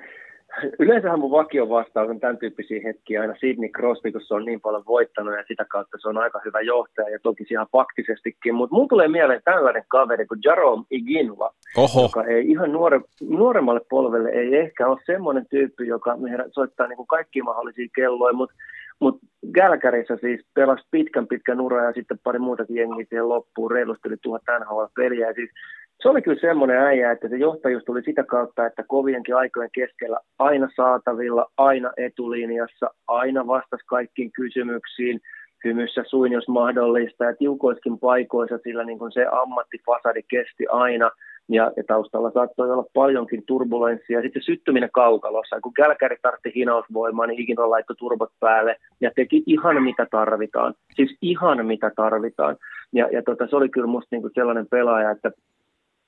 Yleensähän 0.78 1.20
mun 1.20 1.30
vakio 1.30 1.68
vastaus 1.68 2.10
on 2.10 2.20
tämän 2.20 2.38
tyyppisiä 2.38 2.80
hetkiä 2.84 3.20
aina 3.20 3.34
Sidney 3.40 3.68
Crosby, 3.68 4.12
kun 4.12 4.20
se 4.20 4.34
on 4.34 4.44
niin 4.44 4.60
paljon 4.60 4.84
voittanut 4.86 5.34
ja 5.34 5.44
sitä 5.48 5.64
kautta 5.64 5.98
se 6.00 6.08
on 6.08 6.18
aika 6.18 6.40
hyvä 6.44 6.60
johtaja 6.60 7.08
ja 7.08 7.18
toki 7.22 7.46
ihan 7.50 7.66
faktisestikin. 7.72 8.54
Mutta 8.54 8.74
mulla 8.74 8.88
tulee 8.88 9.08
mieleen 9.08 9.40
tällainen 9.44 9.84
kaveri 9.88 10.26
kuin 10.26 10.40
Jerome 10.44 10.84
Iginla, 10.90 11.54
Oho. 11.76 12.02
joka 12.02 12.24
ei 12.24 12.50
ihan 12.50 12.72
nuore, 12.72 13.00
nuoremmalle 13.20 13.80
polvelle 13.90 14.28
ei 14.28 14.56
ehkä 14.56 14.88
ole 14.88 15.00
semmoinen 15.06 15.46
tyyppi, 15.50 15.86
joka 15.86 16.16
soittaa 16.52 16.86
niin 16.86 16.96
kuin 16.96 17.06
kaikkia 17.06 17.44
mahdollisia 17.44 17.88
kelloja, 17.94 18.32
mutta 18.32 18.54
mutta 19.00 19.26
Gälkärissä 19.54 20.16
siis 20.20 20.40
pelasi 20.54 20.84
pitkän 20.90 21.26
pitkän 21.26 21.60
uraa 21.60 21.84
ja 21.84 21.92
sitten 21.92 22.18
pari 22.24 22.38
muutakin 22.38 22.76
jengiä 22.76 23.06
siihen 23.08 23.28
loppuun, 23.28 23.70
reilusti 23.70 24.08
yli 24.08 24.16
tuhat 24.22 24.42
NHL-peliä. 24.60 25.32
Siis 25.34 25.50
se 26.02 26.08
oli 26.08 26.22
kyllä 26.22 26.40
semmoinen 26.40 26.78
äijä, 26.78 27.12
että 27.12 27.28
se 27.28 27.36
johtajuus 27.36 27.84
tuli 27.84 28.02
sitä 28.02 28.24
kautta, 28.24 28.66
että 28.66 28.84
kovienkin 28.88 29.36
aikojen 29.36 29.70
keskellä 29.72 30.18
aina 30.38 30.68
saatavilla, 30.76 31.46
aina 31.56 31.92
etulinjassa, 31.96 32.90
aina 33.06 33.46
vastasi 33.46 33.84
kaikkiin 33.86 34.32
kysymyksiin, 34.32 35.20
hymyssä 35.64 36.02
suin 36.06 36.32
jos 36.32 36.48
mahdollista 36.48 37.24
ja 37.24 37.36
tiukoiskin 37.36 37.98
paikoissa, 37.98 38.58
sillä 38.58 38.84
niin 38.84 38.98
kuin 38.98 39.12
se 39.12 39.26
ammattifasadi 39.32 40.22
kesti 40.22 40.66
aina 40.70 41.10
ja, 41.48 41.72
ja 41.76 41.84
taustalla 41.86 42.30
saattoi 42.30 42.72
olla 42.72 42.84
paljonkin 42.94 43.42
turbulenssia. 43.46 44.22
Sitten 44.22 44.42
syttyminen 44.42 44.90
kaukalossa, 44.92 45.60
kun 45.60 45.74
Kälkäri 45.74 46.16
tartti 46.22 46.52
hinausvoimaa, 46.54 47.26
niin 47.26 47.40
ikinä 47.40 47.70
laittoi 47.70 47.96
turbot 47.96 48.30
päälle 48.40 48.76
ja 49.00 49.10
teki 49.16 49.42
ihan 49.46 49.82
mitä 49.82 50.06
tarvitaan. 50.10 50.74
Siis 50.94 51.16
ihan 51.22 51.66
mitä 51.66 51.90
tarvitaan. 51.96 52.56
Ja, 52.92 53.08
ja 53.12 53.22
tota, 53.22 53.46
se 53.46 53.56
oli 53.56 53.68
kyllä 53.68 53.86
musta 53.86 54.08
niin 54.10 54.22
kuin 54.22 54.32
sellainen 54.34 54.66
pelaaja, 54.70 55.10
että 55.10 55.30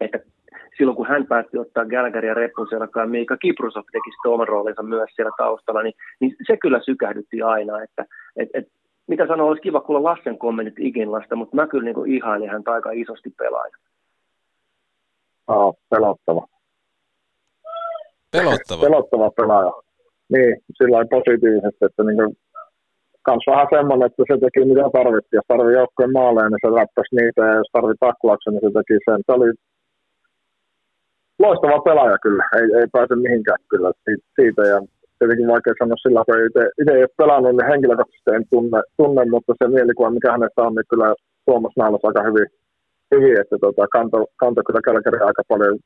että 0.00 0.19
silloin 0.76 0.97
kun 0.97 1.07
hän 1.07 1.26
päätti 1.26 1.59
ottaa 1.59 1.85
Gallagheria 1.85 2.35
reppuselkaan, 2.35 3.11
Miika 3.11 3.37
Kiprusov 3.37 3.85
teki 3.93 4.11
sitten 4.11 4.33
oman 4.33 4.49
roolinsa 4.49 4.83
myös 4.83 5.11
siellä 5.14 5.33
taustalla, 5.38 5.83
niin, 5.83 5.95
niin 6.21 6.37
se 6.47 6.57
kyllä 6.57 6.81
sykähdytti 6.85 7.43
aina, 7.43 7.83
että 7.83 8.05
et, 8.37 8.49
et, 8.55 8.69
mitä 9.07 9.26
sanoa, 9.26 9.49
olisi 9.49 9.62
kiva 9.62 9.81
kuulla 9.81 10.11
Lassen 10.11 10.38
kommentit 10.38 10.78
Iginlasta, 10.78 11.37
mutta 11.37 11.57
mä 11.57 11.67
kyllä 11.67 11.85
niin 11.85 12.14
ihailin 12.17 12.50
häntä 12.50 12.73
aika 12.73 12.90
isosti 12.90 13.31
pelaaja. 13.38 13.76
Oh, 15.49 15.75
pelottava. 15.90 16.47
Pelottava? 18.33 18.81
Pelottava 18.81 19.31
pelaaja. 19.31 19.73
Niin, 20.33 20.57
sillä 20.76 21.07
positiivisesti, 21.11 21.85
että 21.85 22.02
niin 22.02 22.17
kuin, 22.17 22.37
kans 23.23 23.45
vähän 23.50 23.67
semmoinen, 23.75 24.07
että 24.07 24.23
se 24.28 24.35
teki 24.40 24.61
mitä 24.71 24.87
tarvittiin. 24.99 25.38
Jos 25.38 25.49
tarvii 25.52 25.78
joukkojen 25.81 26.12
maaleja, 26.19 26.49
niin 26.49 26.64
se 26.64 26.71
läppäsi 26.81 27.12
niitä, 27.19 27.40
ja 27.49 27.55
jos 27.61 27.71
tarvii 27.73 28.02
taklauksen, 28.07 28.52
niin 28.52 28.64
se 28.67 28.71
teki 28.78 28.97
sen. 29.07 29.21
Se 29.26 29.33
oli 29.38 29.50
loistava 31.38 31.87
pelaaja 31.88 32.18
kyllä, 32.18 32.45
ei, 32.59 32.66
ei 32.80 32.87
pääse 32.92 33.14
mihinkään 33.16 33.59
kyllä 33.71 33.90
siitä. 34.37 34.62
Ja 34.73 34.78
tietenkin 35.18 35.52
vaikea 35.54 35.75
sanoa 35.78 36.02
sillä, 36.02 36.25
kun 36.26 36.47
itse, 36.49 36.62
itse 36.80 36.92
ei 36.95 37.07
ole 37.07 37.18
pelannut, 37.23 37.52
niin 37.57 37.71
henkilökohtaisesti 37.71 38.30
en 38.37 38.45
tunne, 38.50 38.80
tunne, 39.00 39.23
mutta 39.35 39.52
se 39.59 39.68
mielikuva, 39.68 40.16
mikä 40.16 40.33
hänestä 40.33 40.62
on, 40.66 40.75
niin 40.75 40.90
kyllä 40.90 41.09
Tuomas 41.47 41.75
Naalas 41.76 42.04
aika 42.04 42.23
hyvin, 42.28 42.49
hyvin 43.14 43.40
että 43.40 43.57
tota, 43.64 43.83
kanto, 43.97 44.18
kanto 44.42 44.61
kyllä 44.66 44.80
Kälkäri 44.87 45.18
aika 45.28 45.42
paljon 45.49 45.76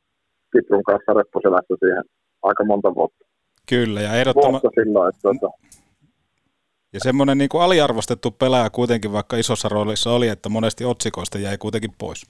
Kiprun 0.53 0.85
kanssa 0.89 1.13
reppuselässä 1.19 1.75
siihen 1.83 2.05
aika 2.43 2.65
monta 2.65 2.95
vuotta. 2.95 3.25
Kyllä, 3.69 4.01
ja 4.01 4.15
ehdottomasti... 4.15 4.69
sillä, 4.79 5.09
että, 5.09 5.21
tota... 5.23 5.49
Ja 6.93 7.01
semmoinen 7.01 7.39
niin 7.39 7.49
kuin 7.49 7.63
aliarvostettu 7.63 8.31
pelaaja 8.31 8.71
kuitenkin, 8.71 9.13
vaikka 9.13 9.37
isossa 9.37 9.69
roolissa 9.69 10.11
oli, 10.11 10.29
että 10.29 10.49
monesti 10.49 10.85
otsikoista 10.85 11.39
jäi 11.39 11.59
kuitenkin 11.59 11.91
pois. 11.99 12.27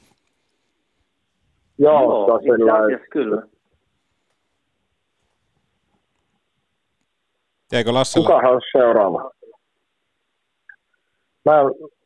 Joo, 1.82 2.28
Joo 2.28 2.40
sillä 2.42 2.98
kyllä. 3.10 3.42
Jäikö 7.72 7.92
Lassella? 7.92 8.28
Kuka 8.28 8.48
olisi 8.48 8.70
seuraava? 8.72 9.30
Mä, 11.44 11.52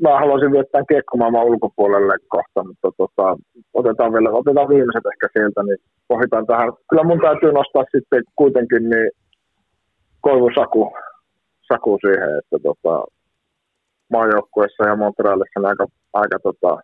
mä 0.02 0.18
haluaisin 0.18 0.52
viettää 0.52 0.82
kiekkomaailman 0.88 1.44
ulkopuolelle 1.44 2.16
kohta, 2.28 2.64
mutta 2.64 2.88
tota, 2.96 3.36
otetaan, 3.74 4.12
vielä, 4.12 4.30
otetaan 4.30 4.68
viimeiset 4.68 5.06
ehkä 5.12 5.26
sieltä, 5.32 5.62
niin 5.62 5.78
pohditaan 6.08 6.46
tähän. 6.46 6.72
Kyllä 6.90 7.04
mun 7.04 7.20
täytyy 7.20 7.52
nostaa 7.52 7.84
sitten 7.94 8.22
kuitenkin 8.36 8.90
niin 8.90 9.10
Koivu 10.20 10.50
Saku, 10.54 10.92
Saku 11.68 11.98
siihen, 12.00 12.38
että 12.38 12.56
tota, 12.62 13.04
maajoukkuessa 14.12 14.88
ja 14.88 14.96
Montrealissa 14.96 15.60
niin 15.60 15.66
aika, 15.66 15.86
aika 16.12 16.38
tota, 16.42 16.80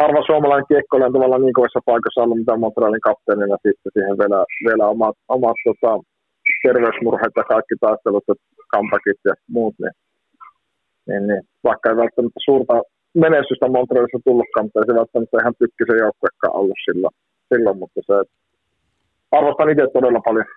harva 0.00 0.22
suomalainen 0.26 0.70
kiekkoilija 0.70 1.06
on 1.06 1.16
tavallaan 1.16 1.42
niin 1.42 1.58
kovissa 1.58 1.88
paikassa 1.90 2.22
ollut, 2.22 2.38
mitä 2.38 2.56
Montrealin 2.56 3.06
kapteenina 3.08 3.56
sitten 3.66 3.92
siihen 3.94 4.18
vielä, 4.20 4.38
vielä 4.66 4.84
omat, 4.94 5.16
omat 5.36 5.58
tota, 5.66 5.92
terveysmurheet 6.64 7.34
ja 7.40 7.44
kaikki 7.52 7.74
taistelut, 7.80 8.24
kampakit 8.74 9.20
ja 9.28 9.34
muut, 9.54 9.76
niin, 9.82 9.94
niin, 11.08 11.22
niin, 11.28 11.42
vaikka 11.68 11.90
ei 11.90 11.96
välttämättä 12.02 12.40
suurta 12.44 12.74
menestystä 13.24 13.68
Montrealissa 13.76 14.18
tullutkaan, 14.24 14.64
mutta 14.66 14.80
ei 14.80 14.88
se 14.88 15.00
välttämättä 15.00 15.36
ihan 15.42 15.58
tykkisen 15.62 15.98
joukkuekaan 16.04 16.56
ollut 16.60 16.80
silloin, 16.86 17.14
silloin 17.50 17.78
mutta 17.78 18.00
se 18.08 18.14
arvostan 19.38 19.70
itse 19.70 19.86
todella 19.92 20.20
paljon. 20.28 20.48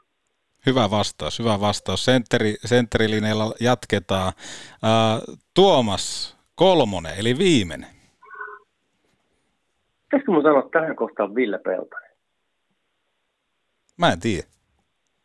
Hyvä 0.65 0.91
vastaus, 0.91 1.39
hyvä 1.39 1.59
vastaus. 1.61 2.05
Sentteri, 2.05 2.53
sentterilinjalla 2.65 3.53
jatketaan. 3.59 4.33
Uh, 4.87 5.37
Tuomas 5.55 6.37
Kolmonen, 6.55 7.13
eli 7.19 7.37
viimeinen. 7.37 8.00
Pitäisikö 10.11 10.31
mun 10.31 10.43
sanoa 10.43 10.69
tähän 10.71 10.95
kohtaan 10.95 11.35
Ville 11.35 11.57
Peltonen? 11.57 12.11
Mä 13.99 14.11
en 14.11 14.19
tiedä. 14.19 14.47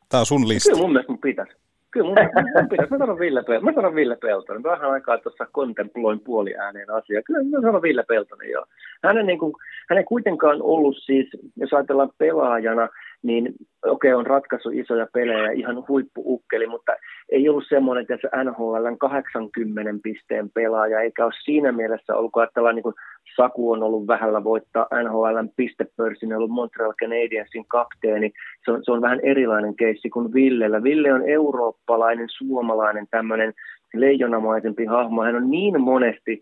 Tää 0.08 0.20
on 0.20 0.26
sun 0.26 0.48
lista. 0.48 0.70
Kyllä 0.70 0.82
mun 0.82 0.92
mielestä 0.92 1.12
mun 1.12 1.20
pitäisi. 1.20 1.52
Kyllä 1.90 2.06
mun, 2.06 2.16
mun 2.54 2.68
pitäisi. 2.68 2.92
Mä 2.92 2.98
sanon 2.98 3.18
Ville, 3.18 3.40
Pel- 3.40 3.60
mä 3.60 3.72
sanon 3.74 3.94
Ville 3.94 4.16
Peltonen. 4.16 4.62
Mä 4.62 4.70
vähän 4.70 4.90
aikaa 4.90 5.18
tuossa 5.18 5.46
kontemploin 5.52 6.20
puoliääneen 6.20 6.90
asiaa. 6.90 7.22
Kyllä 7.22 7.42
mä 7.42 7.60
sanon 7.60 7.82
Ville 7.82 8.04
Peltonen, 8.08 8.50
joo. 8.50 8.66
Hän, 9.04 9.26
niin 9.26 9.38
kuin, 9.38 9.52
hän 9.90 9.98
ei 9.98 10.04
kuitenkaan 10.04 10.62
ollut 10.62 10.96
siis, 11.04 11.28
jos 11.56 11.72
ajatellaan 11.72 12.10
pelaajana, 12.18 12.88
niin 13.26 13.54
okei, 13.86 14.12
okay, 14.12 14.20
on 14.20 14.26
ratkaisu 14.26 14.70
isoja 14.70 15.06
pelejä, 15.12 15.50
ihan 15.50 15.84
huippuukkeli, 15.88 16.66
mutta 16.66 16.92
ei 17.28 17.48
ollut 17.48 17.64
semmoinen, 17.68 18.02
että 18.02 18.28
se 18.30 18.44
NHLn 18.44 18.98
80 18.98 19.90
pisteen 20.02 20.50
pelaaja, 20.50 21.00
eikä 21.00 21.24
ole 21.24 21.32
siinä 21.44 21.72
mielessä 21.72 22.16
ollut, 22.16 22.32
kun 22.32 22.42
ajatellaan 22.42 22.74
niin 22.74 22.82
kuin 22.82 22.94
Saku 23.36 23.72
on 23.72 23.82
ollut 23.82 24.06
vähällä 24.06 24.44
voittaa 24.44 24.86
NHLn 25.02 25.48
pistepörssin, 25.56 26.36
ollut 26.36 26.50
Montreal 26.50 26.92
Canadiensin 26.92 27.64
kapteeni. 27.68 28.32
Se 28.64 28.70
on, 28.70 28.84
se 28.84 28.92
on 28.92 29.02
vähän 29.02 29.20
erilainen 29.22 29.76
keissi 29.76 30.10
kuin 30.10 30.34
Villellä. 30.34 30.82
Ville 30.82 31.12
on 31.12 31.28
eurooppalainen, 31.28 32.28
suomalainen, 32.28 33.06
tämmöinen 33.10 33.52
leijonamaisempi 33.94 34.84
hahmo. 34.84 35.22
Hän 35.22 35.36
on 35.36 35.50
niin 35.50 35.80
monesti 35.80 36.40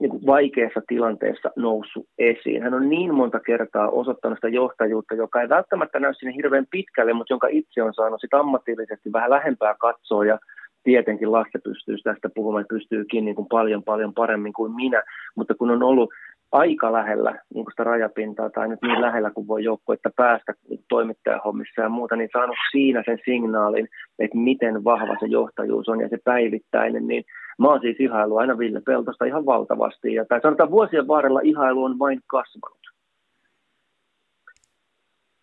niin 0.00 0.10
kuin 0.10 0.26
vaikeassa 0.26 0.80
tilanteessa 0.88 1.50
noussut 1.56 2.06
esiin. 2.18 2.62
Hän 2.62 2.74
on 2.74 2.88
niin 2.88 3.14
monta 3.14 3.40
kertaa 3.40 3.88
osoittanut 3.88 4.38
sitä 4.38 4.48
johtajuutta, 4.48 5.14
joka 5.14 5.42
ei 5.42 5.48
välttämättä 5.48 6.00
näy 6.00 6.14
sinne 6.14 6.34
hirveän 6.34 6.66
pitkälle, 6.70 7.12
mutta 7.12 7.32
jonka 7.32 7.48
itse 7.50 7.82
on 7.82 7.94
saanut 7.94 8.20
sitä 8.20 8.38
ammatillisesti 8.38 9.12
vähän 9.12 9.30
lähempää 9.30 9.74
katsoa 9.80 10.24
ja 10.24 10.38
tietenkin 10.84 11.32
Lasse 11.32 11.58
pystyy 11.64 11.96
tästä 12.04 12.28
puhumaan, 12.34 12.64
pystyykin 12.68 13.24
niin 13.24 13.34
kuin 13.34 13.48
paljon 13.48 13.84
paljon 13.84 14.14
paremmin 14.14 14.52
kuin 14.52 14.72
minä, 14.72 15.02
mutta 15.36 15.54
kun 15.54 15.70
on 15.70 15.82
ollut 15.82 16.10
aika 16.52 16.92
lähellä 16.92 17.38
niin 17.54 17.64
sitä 17.70 17.84
rajapintaa 17.84 18.50
tai 18.50 18.68
nyt 18.68 18.82
niin 18.82 19.00
lähellä 19.00 19.30
kuin 19.30 19.48
voi 19.48 19.62
että 19.94 20.10
päästä 20.16 20.54
toimittajahommissa 20.88 21.82
ja 21.82 21.88
muuta, 21.88 22.16
niin 22.16 22.30
saanut 22.32 22.56
siinä 22.72 23.02
sen 23.06 23.18
signaalin, 23.24 23.88
että 24.18 24.38
miten 24.38 24.84
vahva 24.84 25.16
se 25.20 25.26
johtajuus 25.26 25.88
on 25.88 26.00
ja 26.00 26.08
se 26.08 26.18
päivittäinen, 26.24 27.06
niin 27.06 27.24
mä 27.58 27.68
oon 27.68 27.80
siis 27.80 28.00
ihailu 28.00 28.36
aina 28.36 28.58
Ville 28.58 28.80
Peltosta 28.86 29.24
ihan 29.24 29.46
valtavasti 29.46 30.14
ja 30.14 30.24
tai 30.24 30.40
sanotaan 30.40 30.70
vuosien 30.70 31.08
varrella 31.08 31.40
ihailu 31.40 31.84
on 31.84 31.98
vain 31.98 32.20
kasvanut. 32.26 32.97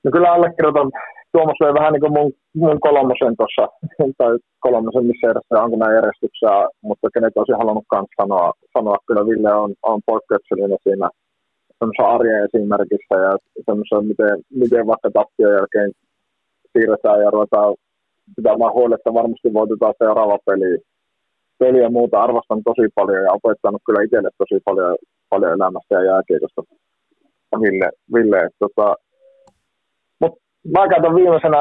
No 0.05 0.11
kyllä 0.11 0.31
allekirjoitan 0.31 0.91
Tuomas 1.35 1.59
vei 1.63 1.73
vähän 1.79 1.93
niin 1.93 2.05
kuin 2.05 2.15
mun, 2.17 2.31
mun 2.63 2.79
kolmosen 2.87 3.35
tuossa, 3.39 3.65
tai 4.19 4.33
kolmosen 4.65 5.05
missä 5.09 5.29
erässä 5.29 5.63
onko 5.63 5.75
nämä 5.77 5.97
järjestyksessä, 5.97 6.51
mutta 6.87 7.13
kenet 7.13 7.37
olisi 7.37 7.59
halunnut 7.61 7.85
sanoa, 8.21 8.53
sanoa, 8.77 8.97
kyllä 9.07 9.23
Ville 9.29 9.53
on, 9.63 9.71
on 9.91 9.99
poikkeuksellinen 10.05 10.81
siinä 10.83 11.07
semmoisessa 11.77 12.13
arjen 12.15 12.45
esimerkissä 12.45 13.15
ja 13.25 13.33
semmoisessa, 13.65 14.09
miten, 14.11 14.35
miten 14.61 14.87
vaikka 14.91 15.09
tappion 15.13 15.55
jälkeen 15.57 15.91
siirretään 16.71 17.21
ja 17.23 17.29
ruvetaan 17.35 17.75
pitämään 18.35 18.73
huolta, 18.75 18.95
että 18.95 19.17
varmasti 19.19 19.53
voitetaan 19.59 19.99
seuraava 20.03 20.37
peli. 20.45 20.71
Peli 21.59 21.79
ja 21.85 21.89
muuta 21.97 22.23
arvostan 22.25 22.61
tosi 22.69 22.85
paljon 22.95 23.23
ja 23.25 23.31
opettanut 23.37 23.81
kyllä 23.85 24.03
itselle 24.03 24.31
tosi 24.41 24.57
paljon, 24.67 24.95
paljon 25.31 25.53
elämästä 25.53 25.95
ja 25.95 26.03
jääkiekosta 26.09 26.61
Ville. 27.61 27.89
Ville 28.13 28.39
että 28.47 28.59
tota, 28.65 28.87
mä 30.73 30.87
käytän 30.89 31.15
viimeisenä, 31.15 31.59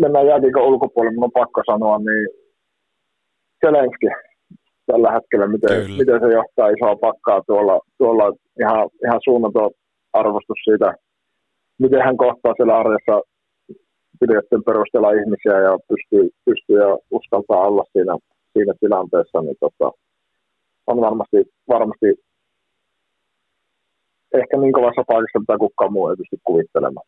mennään 0.00 0.26
jääkiekon 0.26 0.62
ulkopuolelle, 0.62 1.14
mun 1.14 1.24
on 1.24 1.40
pakko 1.40 1.62
sanoa, 1.70 1.98
niin 1.98 2.28
Zelenski 3.60 4.06
tällä 4.86 5.10
hetkellä, 5.12 5.46
miten, 5.46 5.90
miten 5.98 6.20
se 6.20 6.28
johtaa 6.38 6.68
isoa 6.68 6.96
pakkaa 6.96 7.40
tuolla, 7.46 7.80
tuolla 7.98 8.26
ihan, 8.60 8.88
ihan 9.06 9.20
suunnaton 9.24 9.70
arvostus 10.12 10.58
siitä, 10.64 10.94
miten 11.78 12.02
hän 12.06 12.16
kohtaa 12.16 12.54
siellä 12.56 12.76
arjessa 12.76 13.20
pidetteen 14.20 14.64
perusteella 14.64 15.10
ihmisiä 15.12 15.56
ja 15.66 15.72
pystyy, 15.88 16.30
pystyy 16.44 16.78
ja 16.84 16.98
uskaltaa 17.10 17.66
olla 17.68 17.84
siinä, 17.92 18.14
siinä 18.52 18.74
tilanteessa, 18.80 19.40
niin 19.40 19.56
tota, 19.60 19.90
on 20.86 21.00
varmasti, 21.00 21.36
varmasti 21.68 22.06
ehkä 24.34 24.56
niin 24.56 24.72
kovassa 24.72 25.02
paikassa, 25.06 25.38
mitä 25.38 25.58
kukaan 25.58 25.92
muu 25.92 26.08
ei 26.08 26.16
pysty 26.16 26.36
kuvittelemaan. 26.44 27.06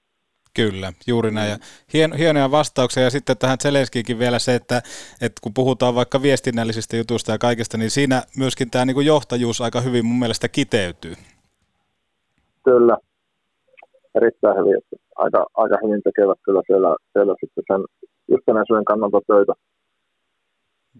Kyllä, 0.57 0.93
juuri 1.07 1.31
näin. 1.31 1.51
Ja 1.51 1.57
hien, 1.93 2.13
hienoja 2.13 2.51
vastauksia. 2.51 3.03
Ja 3.03 3.11
sitten 3.11 3.39
tähän 3.39 3.59
Zelenskiinkin 3.63 4.19
vielä 4.19 4.39
se, 4.39 4.55
että, 4.55 4.83
että 5.21 5.41
kun 5.43 5.55
puhutaan 5.55 5.95
vaikka 5.95 6.23
viestinnällisistä 6.23 6.97
jutuista 6.97 7.33
ja 7.33 7.39
kaikesta, 7.39 7.79
niin 7.79 7.91
siinä 7.91 8.23
myöskin 8.39 8.71
tämä 8.71 8.85
niin 8.85 9.07
johtajuus 9.07 9.61
aika 9.61 9.81
hyvin 9.81 10.07
mun 10.07 10.19
mielestä 10.19 10.49
kiteytyy. 10.49 11.15
Kyllä, 12.65 12.97
erittäin 14.15 14.57
hyvin. 14.57 14.81
Aika, 15.17 15.47
aika 15.55 15.77
hyvin 15.85 16.03
tekevät 16.03 16.39
kyllä 16.43 16.63
siellä, 16.67 16.97
siellä 17.13 17.35
sitten 17.41 17.65
sen 17.73 17.85
yhtenäisyyden 18.29 18.85
kannalta 18.85 19.21
töitä. 19.27 19.53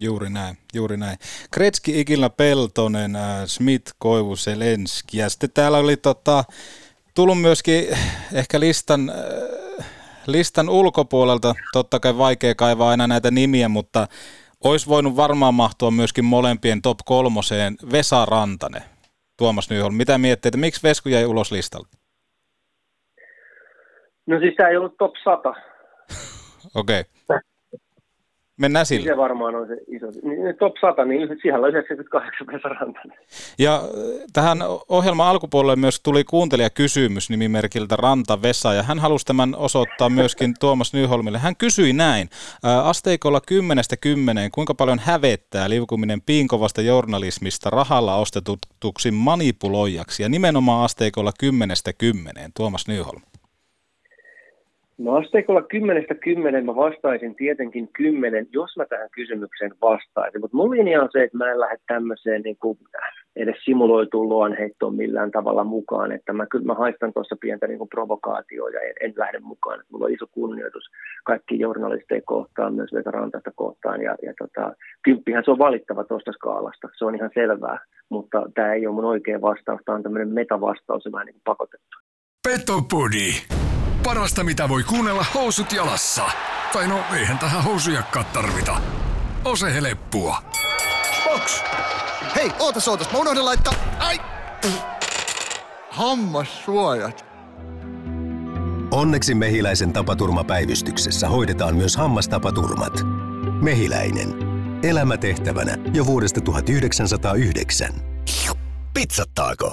Juuri 0.01 0.29
näin, 0.29 0.57
juuri 0.73 0.97
näin. 0.97 1.17
Kretski, 1.51 1.99
Ikilä, 1.99 2.29
Peltonen, 2.29 3.15
äh, 3.15 3.45
Smith, 3.45 3.93
Koivu, 3.99 4.35
Selenski 4.35 5.17
ja 5.17 5.29
sitten 5.29 5.49
täällä 5.53 5.77
oli 5.77 5.97
tota, 5.97 6.43
tullut 7.17 7.41
myöskin 7.41 7.87
ehkä 8.33 8.59
listan, 8.59 9.09
äh, 9.09 9.85
listan 10.27 10.69
ulkopuolelta, 10.69 11.55
totta 11.73 11.99
kai 11.99 12.17
vaikea 12.17 12.55
kaivaa 12.55 12.89
aina 12.89 13.07
näitä 13.07 13.31
nimiä, 13.31 13.69
mutta 13.69 14.07
olisi 14.63 14.87
voinut 14.87 15.15
varmaan 15.15 15.53
mahtua 15.53 15.91
myöskin 15.91 16.25
molempien 16.25 16.81
top 16.81 16.97
kolmoseen 17.05 17.75
Vesa 17.91 18.25
Rantanen, 18.25 18.81
Tuomas 19.37 19.69
Nyholm. 19.69 19.93
Mitä 19.93 20.17
miettii, 20.17 20.49
että 20.49 20.57
miksi 20.57 20.83
Vesku 20.83 21.09
jäi 21.09 21.25
ulos 21.25 21.51
listalta? 21.51 21.97
No 24.25 24.39
siis 24.39 24.55
tämä 24.57 24.69
ei 24.69 24.77
ollut 24.77 24.97
top 24.97 25.13
100. 25.23 25.49
Okei. 26.75 27.03
Okay. 27.29 27.39
Mennään 28.57 28.85
sillä. 28.85 29.05
Se 29.05 29.17
varmaan 29.17 29.55
on 29.55 29.67
se 29.67 29.77
iso. 29.87 30.07
Niin, 30.23 30.57
top 30.59 30.77
100, 30.81 31.05
niin 31.05 31.29
siellä 31.41 31.67
on 31.67 31.73
98 31.73 32.47
Vesa 32.47 32.69
Rantanen. 32.69 33.17
Ja 33.59 33.75
äh, 33.75 33.81
tähän 34.33 34.57
ohjelman 34.89 35.27
alkupuolelle 35.27 35.75
myös 35.75 35.99
tuli 35.99 36.23
kuuntelijakysymys 36.23 37.29
nimimerkiltä 37.29 37.95
Ranta 37.95 38.41
Vesa, 38.41 38.73
ja 38.73 38.83
hän 38.83 38.99
halusi 38.99 39.25
tämän 39.25 39.55
osoittaa 39.55 40.09
myöskin 40.09 40.53
Tuomas 40.59 40.93
Nyholmille. 40.93 41.37
Hän 41.37 41.55
kysyi 41.55 41.93
näin, 41.93 42.29
äh, 42.65 42.87
asteikolla 42.87 43.41
10 43.47 43.83
10, 44.01 44.51
kuinka 44.51 44.73
paljon 44.73 44.99
hävettää 44.99 45.69
liukuminen 45.69 46.21
piinkovasta 46.21 46.81
journalismista 46.81 47.69
rahalla 47.69 48.15
ostetuksi 48.15 49.11
manipuloijaksi, 49.11 50.23
ja 50.23 50.29
nimenomaan 50.29 50.85
asteikolla 50.85 51.31
10 51.39 51.75
10, 51.97 52.51
Tuomas 52.55 52.87
Nyholm. 52.87 53.21
No 54.97 55.15
asteikolla 55.15 55.61
kymmenestä 55.61 56.15
kymmenen 56.15 56.65
mä 56.65 56.75
vastaisin 56.75 57.35
tietenkin 57.35 57.89
kymmenen, 57.93 58.47
jos 58.51 58.77
mä 58.77 58.85
tähän 58.85 59.09
kysymykseen 59.11 59.71
vastaisin. 59.81 60.41
Mutta 60.41 60.57
mun 60.57 60.71
linja 60.71 61.01
on 61.01 61.09
se, 61.11 61.23
että 61.23 61.37
mä 61.37 61.51
en 61.51 61.59
lähde 61.59 61.77
tämmöiseen 61.87 62.41
niin 62.41 62.57
kuin 62.57 62.77
edes 63.35 63.55
simuloituun 63.65 64.29
luonheittoon 64.29 64.95
millään 64.95 65.31
tavalla 65.31 65.63
mukaan. 65.63 66.11
Että 66.11 66.33
mä, 66.33 66.45
kyllä 66.45 66.65
mä 66.65 66.73
haistan 66.73 67.13
tuossa 67.13 67.35
pientä 67.41 67.67
niin 67.67 67.77
kuin 67.77 67.89
provokaatioa 67.89 68.69
ja 68.69 68.81
en, 68.81 68.93
en 69.01 69.13
lähde 69.17 69.39
mukaan. 69.39 69.83
Mulla 69.91 70.05
on 70.05 70.13
iso 70.13 70.25
kunnioitus 70.31 70.83
kaikki 71.23 71.59
journalisteja 71.59 72.21
kohtaan, 72.25 72.73
myös 72.73 72.93
Vesa 72.93 73.11
Rantasta 73.11 73.51
kohtaan. 73.55 74.01
Ja, 74.01 74.15
ja 74.21 74.33
tota, 74.39 74.75
kymppihän 75.03 75.43
se 75.45 75.51
on 75.51 75.59
valittava 75.59 76.03
tuosta 76.03 76.31
skaalasta, 76.31 76.89
se 76.97 77.05
on 77.05 77.15
ihan 77.15 77.31
selvää. 77.33 77.79
Mutta 78.09 78.43
tämä 78.55 78.73
ei 78.73 78.87
ole 78.87 78.95
mun 78.95 79.05
oikea 79.05 79.41
vastaus, 79.41 79.81
tämä 79.85 79.95
on 79.95 80.03
tämmöinen 80.03 80.33
metavastaus 80.33 81.05
ja 81.05 81.11
vähän 81.11 81.25
niin 81.25 81.41
pakotettu. 81.43 81.97
Petopodi. 82.47 83.66
Parasta 84.07 84.43
mitä 84.43 84.69
voi 84.69 84.83
kuunnella 84.83 85.25
housut 85.33 85.71
jalassa. 85.71 86.23
Tai 86.73 86.87
no 86.87 86.99
eihän 87.13 87.39
tähän 87.39 87.63
housujakkaa 87.63 88.23
tarvita. 88.23 88.81
Ose 89.45 89.73
heleppua. 89.73 90.43
Box! 91.23 91.61
Hei, 92.35 92.51
ootas 92.59 92.87
ootas, 92.87 93.11
mä 93.11 93.17
unohdin 93.17 93.45
laittaa... 93.45 93.73
Ai! 93.99 94.19
Hammassuojat. 95.89 97.25
Onneksi 98.91 99.35
Mehiläisen 99.35 99.93
tapaturmapäivystyksessä 99.93 101.29
hoidetaan 101.29 101.75
myös 101.75 101.95
hammastapaturmat. 101.97 102.93
Mehiläinen. 103.61 104.33
Elämätehtävänä 104.83 105.77
jo 105.93 106.05
vuodesta 106.05 106.41
1909. 106.41 107.93
Pizzattaako? 108.93 109.71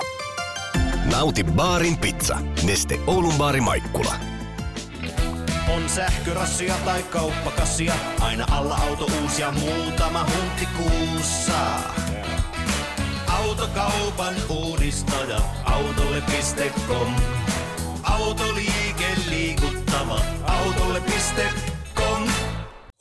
Nauti 1.05 1.45
baarin 1.45 1.99
pizza. 1.99 2.39
Neste 2.63 3.01
Oulun 3.07 3.35
baari 3.35 3.61
Maikkula. 3.61 4.15
On 5.69 5.89
sähkörassia 5.89 6.75
tai 6.85 7.03
kauppakassia, 7.03 7.95
aina 8.21 8.47
alla 8.51 8.77
auto 8.77 9.07
uusia 9.23 9.51
muutama 9.53 10.21
hunti 10.21 10.69
kuussa. 10.77 11.61
Autokaupan 13.27 14.35
uudistaja, 14.49 15.41
autolle.com. 15.65 17.15
Autoliike 18.03 19.07
liikuttava, 19.29 20.21
autolle.com. 20.47 21.74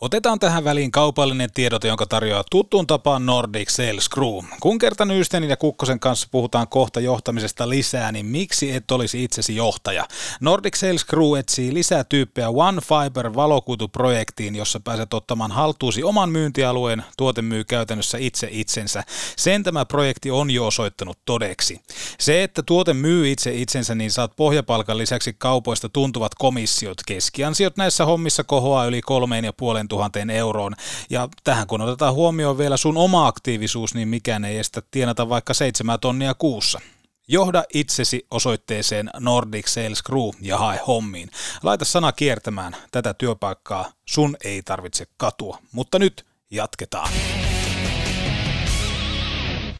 Otetaan 0.04 0.39
tähän 0.39 0.63
väliin 0.63 0.92
kaupallinen 0.92 1.50
tiedot, 1.54 1.84
jonka 1.84 2.06
tarjoaa 2.06 2.44
tuttuun 2.52 2.88
tapaan 2.88 3.26
Nordic 3.26 3.70
Sales 3.70 4.10
Crew. 4.10 4.46
Kun 4.60 4.80
kerta 4.80 5.06
Nyystenin 5.06 5.50
ja 5.50 5.58
Kukkosen 5.58 6.00
kanssa 6.00 6.28
puhutaan 6.32 6.68
kohta 6.68 7.00
johtamisesta 7.00 7.70
lisää, 7.70 8.12
niin 8.12 8.26
miksi 8.26 8.72
et 8.72 8.92
olisi 8.92 9.24
itsesi 9.24 9.56
johtaja? 9.56 10.08
Nordic 10.39 10.76
Sales 10.76 11.06
Crew 11.06 11.39
etsii 11.39 11.74
lisää 11.74 12.04
tyyppejä 12.04 12.50
One 12.50 12.82
Fiber 12.82 13.36
valokuituprojektiin, 13.36 14.56
jossa 14.56 14.80
pääset 14.80 15.13
ottamaan 15.13 15.52
haltuusi 15.52 16.04
oman 16.04 16.30
myyntialueen, 16.30 17.04
tuote 17.18 17.42
myy 17.42 17.63
käytännössä 17.63 18.18
itse 18.18 18.48
itsensä. 18.52 19.04
Sen 19.38 19.63
tämä 19.63 19.86
projekti 19.86 20.32
on 20.32 20.52
jo 20.52 20.68
osoittanut 20.68 21.18
todeksi. 21.26 21.82
Se, 22.20 22.44
että 22.44 22.63
tuote 22.63 22.94
myy 22.94 23.32
itse 23.32 23.54
itsensä, 23.54 23.96
niin 23.96 24.12
saat 24.12 24.36
pohjapalkan 24.36 24.98
lisäksi 24.98 25.36
kaupoista 25.38 25.89
tuntuvat 25.89 26.36
komissiot. 26.36 26.98
Keskiansiot 27.08 27.78
näissä 27.78 28.06
hommissa 28.06 28.44
kohoaa 28.44 28.86
yli 28.86 29.02
kolmeen 29.02 29.46
ja 29.46 29.54
puolen 29.54 29.88
tuhanteen 29.93 30.29
euroon. 30.29 30.73
Ja 31.10 31.29
tähän 31.43 31.67
kun 31.67 31.82
otetaan 31.82 32.13
huomioon 32.13 32.58
vielä 32.58 32.77
sun 32.77 32.97
oma 32.97 33.27
aktiivisuus, 33.27 33.93
niin 33.93 34.08
mikään 34.08 34.45
ei 34.45 34.58
estä 34.58 34.82
tienata 34.91 35.29
vaikka 35.29 35.53
seitsemän 35.53 35.99
tonnia 35.99 36.34
kuussa. 36.34 36.79
Johda 37.27 37.63
itsesi 37.73 38.27
osoitteeseen 38.32 39.10
Nordic 39.19 39.67
Sales 39.67 40.03
Crew 40.03 40.29
ja 40.41 40.58
hae 40.58 40.79
hommiin. 40.88 41.29
Laita 41.63 41.86
sana 41.86 42.12
kiertämään 42.12 42.75
tätä 42.91 43.13
työpaikkaa, 43.13 43.91
sun 44.06 44.38
ei 44.43 44.63
tarvitse 44.63 45.06
katua. 45.17 45.58
Mutta 45.71 45.99
nyt 45.99 46.25
jatketaan. 46.51 47.10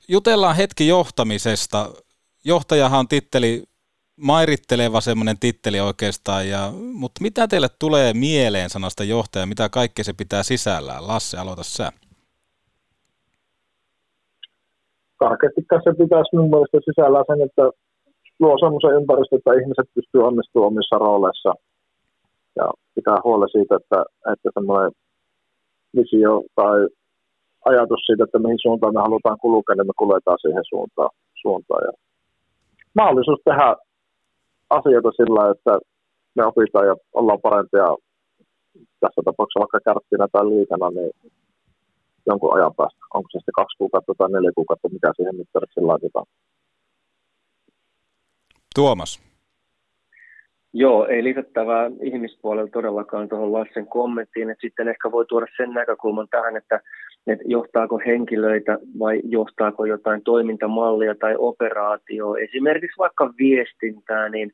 Jutellaan 0.08 0.56
hetki 0.56 0.88
johtamisesta. 0.88 1.92
Johtajahan 2.44 3.00
on 3.00 3.08
titteli 3.08 3.64
mairitteleva 4.18 5.02
semmoinen 5.02 5.40
titteli 5.40 5.80
oikeastaan, 5.80 6.50
ja, 6.50 6.72
mutta 6.94 7.22
mitä 7.22 7.48
teille 7.48 7.68
tulee 7.80 8.14
mieleen 8.14 8.70
sanasta 8.70 9.04
johtaja, 9.04 9.46
mitä 9.46 9.70
kaikkea 9.70 10.06
se 10.06 10.14
pitää 10.14 10.44
sisällään? 10.44 11.08
Lasse, 11.08 11.38
aloita 11.38 11.64
sä. 11.64 11.92
Karkeasti 15.16 15.62
se 15.84 15.92
pitäisi 16.04 16.36
mun 16.36 16.50
mielestä 16.50 16.78
sisällään 16.86 17.26
sen, 17.28 17.42
että 17.48 17.64
luo 18.40 18.58
semmoisen 18.58 18.96
ympäristön, 19.00 19.38
että 19.38 19.54
ihmiset 19.62 19.88
pystyy 19.96 20.22
onnistumaan 20.24 20.72
omissa 20.72 20.98
rooleissa 20.98 21.54
ja 22.56 22.66
pitää 22.96 23.18
huolta 23.24 23.48
siitä, 23.48 23.76
että, 23.76 24.00
että 24.34 24.50
semmoinen 24.54 24.92
visio 25.96 26.34
tai 26.56 26.78
ajatus 27.66 28.02
siitä, 28.06 28.24
että 28.24 28.40
mihin 28.40 28.60
suuntaan 28.62 28.94
me 28.94 29.02
halutaan 29.02 29.38
kulkea, 29.46 29.76
niin 29.76 29.88
me 29.88 29.96
kuljetaan 29.98 30.40
siihen 30.42 30.66
suuntaan. 30.70 31.10
suuntaan. 31.42 31.82
Ja 31.88 31.92
mahdollisuus 33.00 33.42
tehdä 33.46 33.76
asioita 34.80 35.12
sillä, 35.12 35.52
että 35.52 35.80
me 36.36 36.46
opitaan 36.46 36.88
ja 36.88 36.96
ollaan 37.14 37.42
parempia 37.42 37.88
tässä 39.00 39.22
tapauksessa 39.26 39.60
vaikka 39.64 39.80
kärttinä 39.86 40.28
tai 40.32 40.46
liikana, 40.46 40.90
niin 40.90 41.12
jonkun 42.26 42.56
ajan 42.56 42.76
päästä. 42.78 43.00
Onko 43.14 43.28
se 43.32 43.38
sitten 43.40 43.60
kaksi 43.60 43.78
kuukautta 43.78 44.14
tai 44.18 44.30
neljä 44.32 44.52
kuukautta, 44.56 44.90
mikä 44.90 45.12
siihen 45.16 45.36
mittariksi 45.36 45.82
laitetaan. 45.82 46.26
Tuomas. 48.76 49.34
Joo, 50.74 51.08
ei 51.08 51.24
lisättävää 51.24 51.92
ihmispuolella 52.02 52.70
todellakaan 52.74 53.30
tuohon 53.30 53.54
Lassen 53.54 53.88
kommenttiin, 53.88 54.50
että 54.50 54.62
sitten 54.62 54.88
ehkä 54.88 55.12
voi 55.12 55.26
tuoda 55.26 55.48
sen 55.58 55.70
näkökulman 55.74 56.28
tähän, 56.32 56.58
että, 56.58 56.80
että 57.28 57.44
johtaako 57.48 58.00
henkilöitä 58.06 58.78
vai 59.00 59.22
johtaako 59.24 59.86
jotain 59.86 60.22
toimintamallia 60.24 61.16
tai 61.16 61.36
operaatioa, 61.38 62.38
esimerkiksi 62.38 62.98
vaikka 62.98 63.34
viestintää, 63.40 64.30
niin 64.30 64.52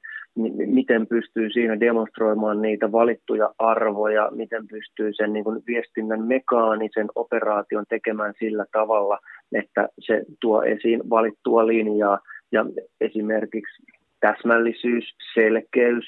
miten 0.67 1.07
pystyy 1.07 1.49
siinä 1.49 1.79
demonstroimaan 1.79 2.61
niitä 2.61 2.91
valittuja 2.91 3.53
arvoja, 3.57 4.29
miten 4.31 4.67
pystyy 4.67 5.13
sen 5.13 5.33
niin 5.33 5.43
kuin 5.43 5.61
viestinnän 5.67 6.23
mekaanisen 6.23 7.07
operaation 7.15 7.85
tekemään 7.89 8.33
sillä 8.39 8.65
tavalla, 8.71 9.19
että 9.51 9.89
se 9.99 10.23
tuo 10.41 10.63
esiin 10.63 11.09
valittua 11.09 11.67
linjaa. 11.67 12.19
Ja 12.51 12.65
esimerkiksi 13.01 13.83
täsmällisyys, 14.19 15.15
selkeys, 15.33 16.05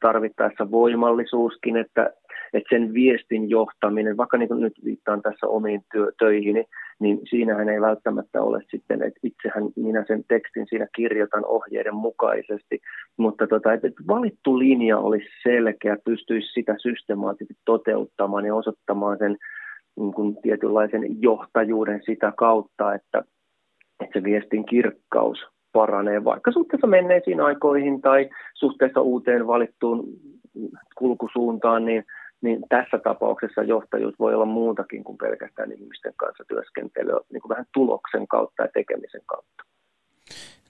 tarvittaessa 0.00 0.70
voimallisuuskin, 0.70 1.76
että, 1.76 2.10
että 2.52 2.76
sen 2.76 2.94
viestin 2.94 3.50
johtaminen, 3.50 4.16
vaikka 4.16 4.38
niin 4.38 4.48
kuin 4.48 4.60
nyt 4.60 4.72
viittaan 4.84 5.22
tässä 5.22 5.46
omiin 5.46 5.84
työ, 5.92 6.12
töihin, 6.18 6.64
niin 7.00 7.20
siinähän 7.30 7.68
ei 7.68 7.80
välttämättä 7.80 8.42
ole 8.42 8.60
sitten, 8.70 9.02
että 9.02 9.20
itsehän 9.22 9.64
minä 9.76 10.04
sen 10.06 10.24
tekstin 10.28 10.66
siinä 10.68 10.86
kirjoitan 10.96 11.46
ohjeiden 11.46 11.94
mukaisesti, 11.94 12.80
mutta 13.16 13.46
tota, 13.46 13.72
että 13.72 13.88
valittu 14.08 14.58
linja 14.58 14.98
olisi 14.98 15.26
selkeä, 15.42 15.96
pystyisi 16.04 16.52
sitä 16.52 16.74
systemaattisesti 16.78 17.60
toteuttamaan 17.64 18.46
ja 18.46 18.54
osoittamaan 18.54 19.18
sen 19.18 19.36
niin 19.96 20.14
kuin 20.14 20.36
tietynlaisen 20.42 21.22
johtajuuden 21.22 22.00
sitä 22.06 22.32
kautta, 22.36 22.94
että, 22.94 23.22
että 24.00 24.18
se 24.18 24.24
viestin 24.24 24.64
kirkkaus 24.64 25.38
paranee 25.72 26.24
vaikka 26.24 26.52
suhteessa 26.52 26.86
menneisiin 26.86 27.40
aikoihin 27.40 28.00
tai 28.00 28.28
suhteessa 28.54 29.00
uuteen 29.00 29.46
valittuun 29.46 30.04
kulkusuuntaan, 30.98 31.84
niin, 31.84 32.04
niin 32.42 32.64
tässä 32.68 32.98
tapauksessa 32.98 33.62
johtajuus 33.62 34.14
voi 34.18 34.34
olla 34.34 34.44
muutakin 34.44 35.04
kuin 35.04 35.18
pelkästään 35.18 35.72
ihmisten 35.72 36.14
kanssa 36.16 36.44
työskentelyä 36.48 37.20
niin 37.32 37.42
kuin 37.42 37.50
vähän 37.50 37.66
tuloksen 37.74 38.28
kautta 38.28 38.62
ja 38.62 38.68
tekemisen 38.74 39.22
kautta. 39.26 39.64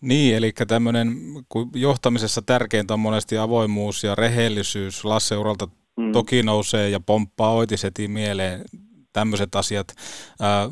Niin, 0.00 0.36
eli 0.36 0.52
tämmöinen, 0.68 1.08
kun 1.48 1.70
johtamisessa 1.74 2.42
tärkeintä 2.42 2.94
on 2.94 3.00
monesti 3.00 3.38
avoimuus 3.38 4.04
ja 4.04 4.14
rehellisyys. 4.14 5.04
Lasse 5.04 5.36
Uralta 5.36 5.68
mm. 5.96 6.12
toki 6.12 6.42
nousee 6.42 6.88
ja 6.88 7.00
pomppaa 7.00 7.52
oitis 7.52 7.82
heti 7.82 8.08
mieleen 8.08 8.60
tämmöiset 9.12 9.54
asiat. 9.54 9.86
Äh, 10.42 10.70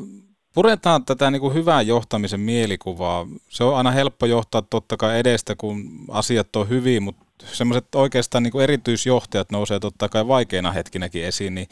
puretaan 0.53 1.05
tätä 1.05 1.31
niin 1.31 1.41
kuin 1.41 1.53
hyvää 1.53 1.81
johtamisen 1.81 2.39
mielikuvaa. 2.39 3.27
Se 3.49 3.63
on 3.63 3.77
aina 3.77 3.91
helppo 3.91 4.25
johtaa 4.25 4.61
totta 4.61 4.97
kai 4.97 5.19
edestä, 5.19 5.55
kun 5.55 5.83
asiat 6.09 6.55
on 6.55 6.69
hyvin, 6.69 7.03
mutta 7.03 7.25
semmoiset 7.53 7.95
oikeastaan 7.95 8.43
niin 8.43 8.51
kuin 8.51 8.63
erityisjohtajat 8.63 9.51
nousee 9.51 9.79
totta 9.79 10.09
kai 10.09 10.27
vaikeina 10.27 10.71
hetkinäkin 10.71 11.25
esiin, 11.25 11.55
niin 11.55 11.67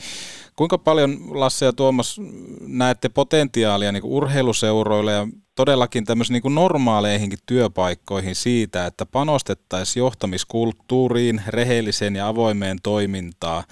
kuinka 0.55 0.77
paljon 0.77 1.39
Lasse 1.39 1.65
ja 1.65 1.73
Tuomas 1.73 2.21
näette 2.61 3.09
potentiaalia 3.09 3.91
niin 3.91 4.01
kuin 4.01 4.13
urheiluseuroille 4.13 5.11
ja 5.11 5.27
todellakin 5.55 6.05
tämmöisiin 6.05 6.33
niin 6.33 6.41
kuin 6.41 6.55
normaaleihinkin 6.55 7.39
työpaikkoihin 7.45 8.35
siitä, 8.35 8.85
että 8.85 9.05
panostettaisiin 9.05 10.01
johtamiskulttuuriin, 10.01 11.41
rehelliseen 11.47 12.15
ja 12.15 12.27
avoimeen 12.27 12.77
toimintaan, 12.83 13.63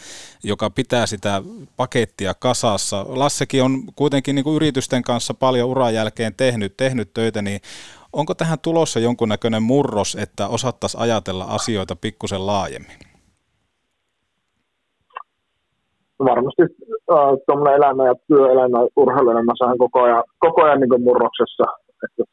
joka 0.43 0.69
pitää 0.69 1.05
sitä 1.05 1.41
pakettia 1.77 2.33
kasassa. 2.33 3.05
Lassekin 3.07 3.63
on 3.63 3.83
kuitenkin 3.95 4.36
niin 4.36 4.43
kuin 4.43 4.55
yritysten 4.55 5.03
kanssa 5.03 5.33
paljon 5.33 5.69
uran 5.69 5.93
jälkeen 5.93 6.36
tehnyt, 6.36 6.77
tehnyt 6.77 7.13
töitä, 7.13 7.41
niin 7.41 7.62
onko 8.17 8.34
tähän 8.34 8.58
tulossa 8.62 8.99
jonkunnäköinen 8.99 9.63
murros, 9.63 10.15
että 10.15 10.47
osattaisiin 10.47 11.01
ajatella 11.01 11.43
asioita 11.43 11.95
pikkusen 11.95 12.47
laajemmin? 12.47 12.97
varmasti 16.19 16.62
äh, 17.12 17.34
tuommoinen 17.45 17.75
elämä 17.75 18.08
ja 18.08 18.15
työelämä, 18.27 18.77
urheiluelämässä 18.95 19.65
on 19.65 19.77
koko 19.77 20.01
ajan, 20.01 20.23
koko 20.39 20.63
ajan 20.63 20.80
niin 20.80 21.03
murroksessa. 21.03 21.63
Että 22.03 22.23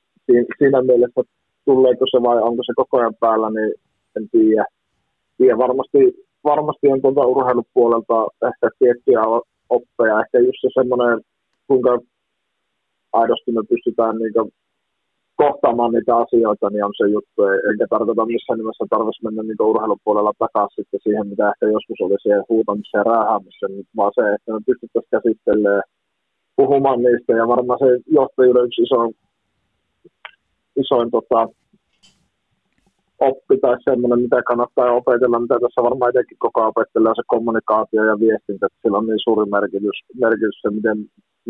siinä, 0.58 0.82
mielessä 0.82 1.22
tuleeko 1.64 2.04
se 2.10 2.18
vai 2.22 2.38
onko 2.42 2.62
se 2.66 2.72
koko 2.76 2.98
ajan 2.98 3.14
päällä, 3.20 3.50
niin 3.50 3.74
en 4.16 4.28
tiedä. 4.32 4.64
tiedä. 5.38 5.58
Varmasti, 5.58 5.98
varmasti 6.44 6.88
on 6.88 7.02
tuolta 7.02 7.26
urheilupuolelta 7.26 8.18
ehkä 8.48 8.66
tiettyjä 8.78 9.20
oppeja. 9.68 10.20
Ehkä 10.20 10.38
just 10.38 10.60
se 10.60 10.68
semmoinen, 10.74 11.20
kuinka 11.66 11.98
aidosti 13.12 13.52
me 13.52 13.62
pystytään 13.68 14.16
niin 14.18 14.32
kohtaamaan 15.36 15.92
niitä 15.92 16.16
asioita, 16.16 16.70
niin 16.70 16.84
on 16.84 16.94
se 17.00 17.06
juttu. 17.16 17.42
Enkä 17.70 17.86
tarkoita 17.90 18.26
missään 18.26 18.58
nimessä 18.58 18.84
tarvitsisi 18.90 19.24
mennä 19.24 19.42
niin 19.42 19.68
urheilupuolella 19.70 20.32
takaisin 20.38 20.84
siihen, 21.04 21.26
mitä 21.32 21.50
ehkä 21.50 21.66
joskus 21.76 22.00
oli 22.00 22.16
siihen 22.22 22.44
huutamissa 22.48 22.98
ja 22.98 23.04
räähäämissä, 23.12 23.66
vaan 23.96 24.12
se, 24.14 24.22
että 24.34 24.52
me 24.52 24.60
pystyttäisiin 24.66 25.14
käsittelemään 25.14 25.82
puhumaan 26.56 27.02
niistä. 27.02 27.32
Ja 27.40 27.48
varmaan 27.54 27.78
se 27.78 27.88
johtajuuden 28.18 28.66
yksi 28.66 28.82
iso, 28.82 29.00
isoin 30.82 31.10
tota, 31.10 31.40
oppi 33.20 33.56
tai 33.58 33.76
semmoinen, 33.84 34.20
mitä 34.24 34.42
kannattaa 34.42 34.98
opetella, 35.00 35.40
mitä 35.40 35.56
tässä 35.60 35.86
varmaan 35.88 36.10
itsekin 36.10 36.38
koko 36.44 36.60
ajan 36.60 36.72
opettelee, 36.74 37.12
se 37.16 37.22
kommunikaatio 37.26 38.02
ja 38.04 38.16
viestintä, 38.24 38.66
sillä 38.82 38.98
on 38.98 39.06
niin 39.06 39.24
suuri 39.24 39.50
merkitys, 39.50 39.98
merkitys 40.24 40.56
se, 40.62 40.70
miten, 40.70 40.98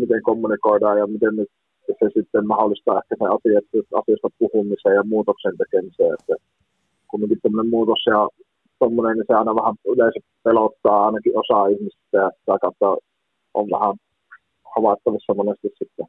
miten 0.01 0.21
kommunikoidaan 0.23 0.97
ja 0.97 1.07
miten 1.07 1.35
nyt 1.35 1.51
se 1.99 2.05
sitten 2.17 2.47
mahdollistaa 2.47 2.99
ehkä 3.01 3.15
sen 3.19 3.35
asiasta, 3.35 3.97
asiasta 4.01 4.29
puhumiseen 4.39 4.95
ja 4.95 5.03
muutoksen 5.13 5.57
tekemiseen. 5.57 6.13
Että 6.19 6.35
kuitenkin 7.09 7.41
tämmöinen 7.41 7.73
muutos 7.75 8.01
ja 8.13 8.19
tommonen, 8.79 9.13
niin 9.17 9.27
se 9.27 9.33
aina 9.33 9.59
vähän 9.59 9.75
yleensä 9.93 10.19
pelottaa 10.43 11.05
ainakin 11.05 11.39
osaa 11.41 11.67
ihmistä 11.67 12.17
ja 12.21 12.27
sitä 12.39 12.55
kautta 12.63 12.89
on 13.53 13.67
vähän 13.75 13.95
havaittavissa 14.75 15.33
monesti 15.33 15.67
sitten 15.79 16.07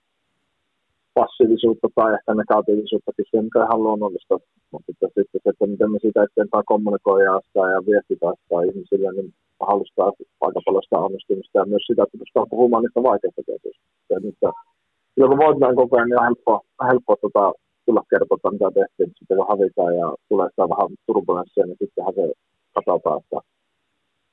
passiivisuutta 1.18 1.88
tai 1.94 2.14
ehkä 2.16 2.32
negatiivisuuttakin 2.34 3.26
siihen, 3.28 3.44
mikä 3.48 3.64
ihan 3.64 3.82
luonnollista. 3.84 4.34
Mutta 4.70 4.86
sitten, 4.86 5.10
se, 5.14 5.50
että 5.50 5.66
miten 5.72 5.90
me 5.92 5.98
siitä 5.98 6.20
eteenpäin 6.22 6.70
kommunikoidaan 6.72 7.42
sitä 7.46 7.62
ja 7.74 7.78
viestitään 7.88 8.36
sitä 8.40 8.56
ihmisille, 8.68 9.08
niin 9.12 9.28
halustaa 9.68 10.12
aika 10.46 10.60
paljon 10.66 10.82
sitä 10.86 10.98
onnistumista 11.06 11.58
ja 11.58 11.70
myös 11.72 11.84
sitä, 11.86 12.02
että 12.02 12.18
pystytään 12.18 12.52
puhumaan 12.54 12.82
niistä 12.82 13.02
vaikeista 13.10 13.42
tietysti. 13.46 13.84
Ja 14.10 14.18
niistä, 14.24 14.48
silloin 15.16 15.32
kun 15.32 15.44
voitetaan 15.44 15.76
koko 15.80 15.96
ajan, 15.96 16.08
niin 16.08 16.20
on 16.20 16.28
helppo, 16.28 16.52
helppo 16.90 17.12
tota, 17.24 17.44
tulla 17.86 18.02
kertoa, 18.10 18.54
mitä 18.56 18.68
tehtiin, 18.78 19.10
sitten 19.18 19.36
kun 19.36 19.50
hävitään 19.52 19.94
ja 20.00 20.08
tulee 20.28 20.48
sitä 20.50 20.64
vähän 20.72 20.90
turbulenssia, 21.06 21.66
niin 21.66 21.80
sittenhän 21.82 22.14
se 22.18 22.24
katsotaan, 22.74 23.20
että 23.22 23.38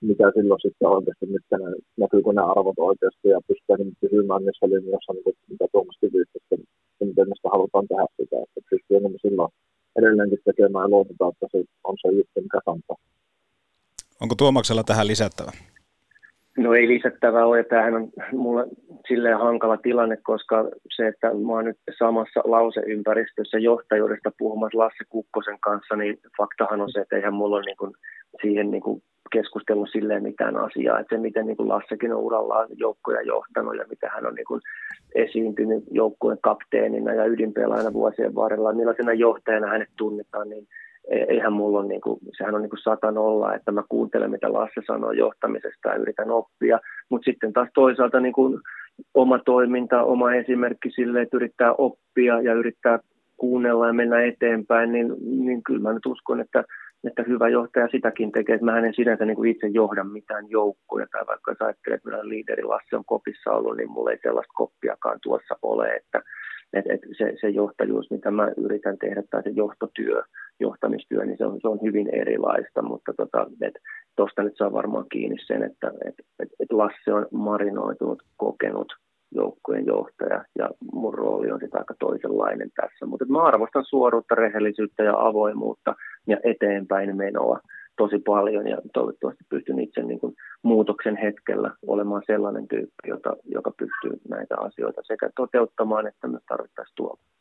mitä 0.10 0.26
silloin 0.36 0.62
sitten 0.66 0.94
oikeasti, 0.96 1.26
mitkä 1.36 1.56
ne, 1.58 1.70
näkyykö 2.02 2.32
ne 2.34 2.44
arvot 2.54 2.80
oikeasti 2.90 3.28
ja 3.36 3.40
pystytään 3.48 3.80
niin 3.80 4.02
pysymään 4.04 4.42
niissä 4.46 4.66
linjoissa, 4.74 5.14
niin 5.14 5.26
kuin, 5.26 5.36
mitä 5.54 5.66
Tuomaskin 5.72 6.14
viittasi, 6.16 6.46
että 6.52 7.06
miten 7.10 7.30
me 7.30 7.36
sitä 7.36 7.50
halutaan 7.56 7.88
tehdä 7.90 8.08
sitä, 8.20 8.38
että 8.46 8.60
pystyy 8.70 9.00
niin 9.00 9.24
silloin 9.26 9.52
edelleenkin 10.00 10.46
tekemään 10.48 10.86
ja 10.86 10.94
luotetaan, 10.94 11.32
että 11.34 11.48
se 11.52 11.60
on 11.90 11.96
se 12.02 12.08
juttu, 12.18 12.38
mikä 12.46 12.60
kantaa. 12.70 12.98
Onko 14.22 14.36
Tuomaksella 14.36 14.84
tähän 14.84 15.08
lisättävä? 15.14 15.52
No 16.58 16.74
ei 16.74 16.88
lisättävää 16.88 17.46
ole, 17.46 17.64
tämähän 17.64 17.96
on 17.96 18.10
mulle 18.32 18.66
silleen 19.08 19.38
hankala 19.38 19.78
tilanne, 19.78 20.18
koska 20.18 20.70
se, 20.96 21.08
että 21.08 21.28
mä 21.28 21.54
oon 21.54 21.66
nyt 21.66 21.78
samassa 22.00 22.40
lauseympäristössä 22.44 23.60
johtajuudesta 23.60 24.32
puhumassa 24.38 24.78
Lasse 24.78 25.04
Kukkosen 25.10 25.60
kanssa, 25.60 25.96
niin 25.96 26.18
faktahan 26.38 26.82
on 26.82 26.92
se, 26.92 27.00
että 27.00 27.16
eihän 27.16 27.34
mulla 27.34 27.56
ole 27.56 27.66
niin 27.66 27.78
kuin 27.78 27.94
siihen 28.42 28.72
niin 28.72 28.84
kuin 28.84 29.02
keskustellut 29.32 29.90
silleen 29.92 30.24
mitään 30.24 30.58
asiaa, 30.58 31.00
että 31.00 31.16
se 31.16 31.22
miten 31.22 31.46
niin 31.46 31.58
kuin 31.58 31.70
Lassekin 31.70 32.14
on 32.14 32.22
urallaan 32.22 32.70
joukkoja 32.76 33.22
johtanut 33.22 33.78
ja 33.78 33.86
mitä 33.90 34.10
hän 34.16 34.26
on 34.26 34.36
niin 34.36 34.46
kuin 34.46 34.62
esiintynyt 35.16 35.84
joukkueen 35.92 36.38
kapteenina 36.42 37.14
ja 37.14 37.26
ydinpelaajana 37.26 37.94
vuosien 37.94 38.36
varrella, 38.36 38.74
millaisena 38.74 39.14
johtajana 39.14 39.68
hänet 39.68 39.90
tunnetaan, 39.98 40.50
niin 40.50 40.68
eihän 41.10 41.54
mulla 41.54 41.80
ole, 41.80 41.88
niin 41.88 42.02
kuin, 42.02 42.20
sehän 42.38 42.56
on 42.56 42.62
niin 42.62 42.70
kuin 42.70 42.80
satan 42.84 43.18
olla, 43.18 43.56
että 43.56 43.72
mä 43.72 43.84
kuuntelen, 43.90 44.32
mitä 44.32 44.54
Lasse 44.54 44.82
sanoo 44.88 45.12
johtamisesta 45.12 45.90
ja 45.90 45.96
yritän 45.96 46.32
oppia, 46.32 46.80
mutta 47.10 47.26
sitten 47.26 47.54
taas 47.54 47.70
toisaalta 47.74 48.20
niin 48.20 48.34
kuin 48.34 48.60
oma 49.14 49.40
toiminta, 49.40 50.04
oma 50.04 50.34
esimerkki 50.34 50.92
sille, 50.92 51.22
että 51.22 51.38
yrittää 51.38 51.74
oppia 51.74 52.42
ja 52.42 52.54
yrittää 52.54 53.00
kuunnella 53.38 53.88
ja 53.88 53.94
mennä 53.94 54.24
eteenpäin, 54.24 54.92
niin, 54.92 55.16
niin 55.46 55.64
kyllä 55.64 55.82
mä 55.82 55.94
nyt 55.94 56.06
uskon, 56.06 56.40
että, 56.40 56.64
että 57.08 57.24
hyvä 57.28 57.50
johtaja 57.50 57.88
sitäkin 57.92 58.32
tekee, 58.32 58.56
että 58.56 58.66
mä 58.66 58.80
en 58.80 58.94
sinänsä 58.94 59.26
niin 59.26 59.36
kuin 59.36 59.52
itse 59.52 59.68
johda 59.68 60.04
mitään 60.04 60.50
joukkoja, 60.50 61.08
tai 61.12 61.26
vaikka 61.28 61.52
jos 61.52 61.62
ajattelee, 61.62 61.96
että 61.96 62.10
meidän 62.10 62.30
liideri 62.30 62.64
Lasse 62.64 62.96
on 62.96 63.06
kopissa 63.06 63.52
ollut, 63.52 63.78
niin 63.78 63.92
mulla 63.92 64.12
ei 64.12 64.20
sellaista 64.22 64.54
koppiakaan 64.56 65.20
tuossa 65.24 65.56
ole, 65.62 65.90
että, 65.96 66.22
et, 66.74 66.86
et 66.90 67.02
se, 67.18 67.34
se 67.42 67.50
johtajuus, 67.50 68.12
mitä 68.12 68.32
mä 68.32 68.52
yritän 68.58 68.98
tehdä, 68.98 69.24
tai 69.30 69.44
se 69.44 69.50
johtotyö, 69.50 70.24
johtamistyö, 70.60 71.26
niin 71.26 71.38
se 71.38 71.46
on, 71.46 71.60
se 71.62 71.68
on 71.68 71.80
hyvin 71.82 72.10
erilaista, 72.16 72.82
mutta 72.82 73.14
tota, 73.18 73.48
nyt 74.44 74.58
saa 74.58 74.74
varmaan 74.74 75.06
kiinni 75.12 75.38
sen, 75.48 75.64
että 75.64 75.92
et, 76.06 76.16
et, 76.40 76.50
et 76.60 76.72
Lasse 76.72 77.14
on 77.14 77.28
marinoitunut, 77.32 78.24
kokenut 78.38 78.94
joukkueen 79.36 79.86
johtaja 79.86 80.46
ja 80.60 80.70
mun 80.94 81.14
rooli 81.14 81.52
on 81.52 81.60
sitten 81.60 81.82
aika 81.82 81.94
toisenlainen 82.00 82.70
tässä. 82.76 83.06
Mutta 83.06 83.26
mä 83.26 83.44
arvostan 83.44 83.86
suoruutta, 83.86 84.36
rehellisyyttä 84.36 85.04
ja 85.04 85.14
avoimuutta 85.18 85.96
ja 86.28 86.38
eteenpäin 86.44 87.18
menoa 87.18 87.60
tosi 87.98 88.20
paljon 88.20 88.68
ja 88.68 88.78
toivottavasti 88.94 89.44
pystyn 89.50 89.80
itse 89.80 90.04
niin 90.04 90.20
kuin 90.20 90.36
muutoksen 90.64 91.18
hetkellä 91.18 91.72
olemaan 91.88 92.24
sellainen 92.26 92.68
tyyppi, 92.68 93.08
jota, 93.08 93.36
joka 93.46 93.72
pystyy 93.72 94.22
näitä 94.30 94.56
asioita 94.58 95.02
sekä 95.04 95.30
toteuttamaan 95.36 96.08
että 96.08 96.28
myös 96.28 96.44
tarvittaisiin 96.48 96.96
tuomaan. 96.96 97.33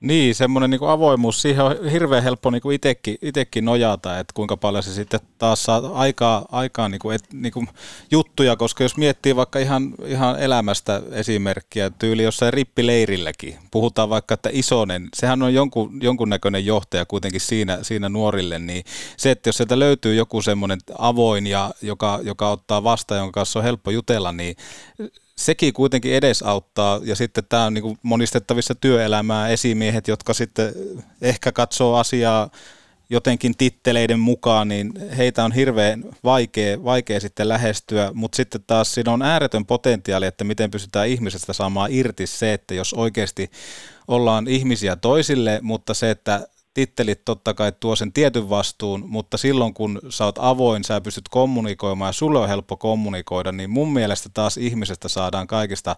Niin, 0.00 0.34
semmoinen 0.34 0.70
niin 0.70 0.80
avoimuus, 0.88 1.42
siihen 1.42 1.64
on 1.64 1.88
hirveän 1.92 2.22
helppo 2.22 2.50
niin 2.50 2.62
kuin 2.62 2.74
itekin, 2.74 3.18
itekin 3.22 3.64
nojata, 3.64 4.18
että 4.18 4.32
kuinka 4.34 4.56
paljon 4.56 4.82
se 4.82 4.94
sitten 4.94 5.20
taas 5.38 5.62
saa 5.62 5.82
aikaa, 5.94 6.46
aikaa 6.52 6.88
niin 6.88 6.98
kuin, 6.98 7.16
et, 7.16 7.32
niin 7.32 7.52
kuin 7.52 7.68
juttuja, 8.10 8.56
koska 8.56 8.84
jos 8.84 8.96
miettii 8.96 9.36
vaikka 9.36 9.58
ihan, 9.58 9.94
ihan 10.06 10.40
elämästä 10.40 11.02
esimerkkiä, 11.12 11.90
tyyli 11.90 12.22
jossain 12.22 12.52
rippileirilläkin, 12.52 13.58
puhutaan 13.70 14.10
vaikka, 14.10 14.34
että 14.34 14.50
isonen, 14.52 15.08
sehän 15.16 15.42
on 15.42 15.54
jonkun, 15.54 15.98
jonkunnäköinen 16.02 16.66
johtaja 16.66 17.06
kuitenkin 17.06 17.40
siinä, 17.40 17.78
siinä 17.82 18.08
nuorille, 18.08 18.58
niin 18.58 18.84
se, 19.16 19.30
että 19.30 19.48
jos 19.48 19.56
sieltä 19.56 19.78
löytyy 19.78 20.14
joku 20.14 20.42
semmoinen 20.42 20.78
avoin, 20.98 21.46
ja, 21.46 21.70
joka, 21.82 22.20
joka 22.22 22.50
ottaa 22.50 22.84
vastaan, 22.84 23.18
jonka 23.18 23.40
kanssa 23.40 23.58
on 23.58 23.64
helppo 23.64 23.90
jutella, 23.90 24.32
niin 24.32 24.56
sekin 25.40 25.72
kuitenkin 25.72 26.14
edesauttaa, 26.14 27.00
ja 27.04 27.16
sitten 27.16 27.44
tämä 27.48 27.64
on 27.64 27.74
niin 27.74 27.98
monistettavissa 28.02 28.74
työelämää 28.74 29.48
esimiehet, 29.48 30.08
jotka 30.08 30.34
sitten 30.34 30.72
ehkä 31.22 31.52
katsoo 31.52 31.96
asiaa 31.96 32.50
jotenkin 33.10 33.56
titteleiden 33.58 34.20
mukaan, 34.20 34.68
niin 34.68 34.92
heitä 35.16 35.44
on 35.44 35.52
hirveän 35.52 36.04
vaikea, 36.24 36.84
vaikea 36.84 37.20
sitten 37.20 37.48
lähestyä, 37.48 38.10
mutta 38.14 38.36
sitten 38.36 38.64
taas 38.66 38.94
siinä 38.94 39.12
on 39.12 39.22
ääretön 39.22 39.66
potentiaali, 39.66 40.26
että 40.26 40.44
miten 40.44 40.70
pystytään 40.70 41.08
ihmisestä 41.08 41.52
saamaan 41.52 41.92
irti 41.92 42.26
se, 42.26 42.52
että 42.52 42.74
jos 42.74 42.94
oikeasti 42.94 43.50
ollaan 44.08 44.48
ihmisiä 44.48 44.96
toisille, 44.96 45.58
mutta 45.62 45.94
se, 45.94 46.10
että 46.10 46.48
tittelit 46.74 47.24
totta 47.24 47.54
kai 47.54 47.72
tuo 47.80 47.96
sen 47.96 48.12
tietyn 48.12 48.50
vastuun, 48.50 49.04
mutta 49.08 49.36
silloin 49.36 49.74
kun 49.74 50.00
sä 50.08 50.24
oot 50.24 50.38
avoin, 50.38 50.84
sä 50.84 51.00
pystyt 51.00 51.28
kommunikoimaan 51.28 52.08
ja 52.08 52.12
sulle 52.12 52.38
on 52.38 52.48
helppo 52.48 52.76
kommunikoida, 52.76 53.52
niin 53.52 53.70
mun 53.70 53.92
mielestä 53.92 54.28
taas 54.34 54.56
ihmisestä 54.56 55.08
saadaan 55.08 55.46
kaikista 55.46 55.96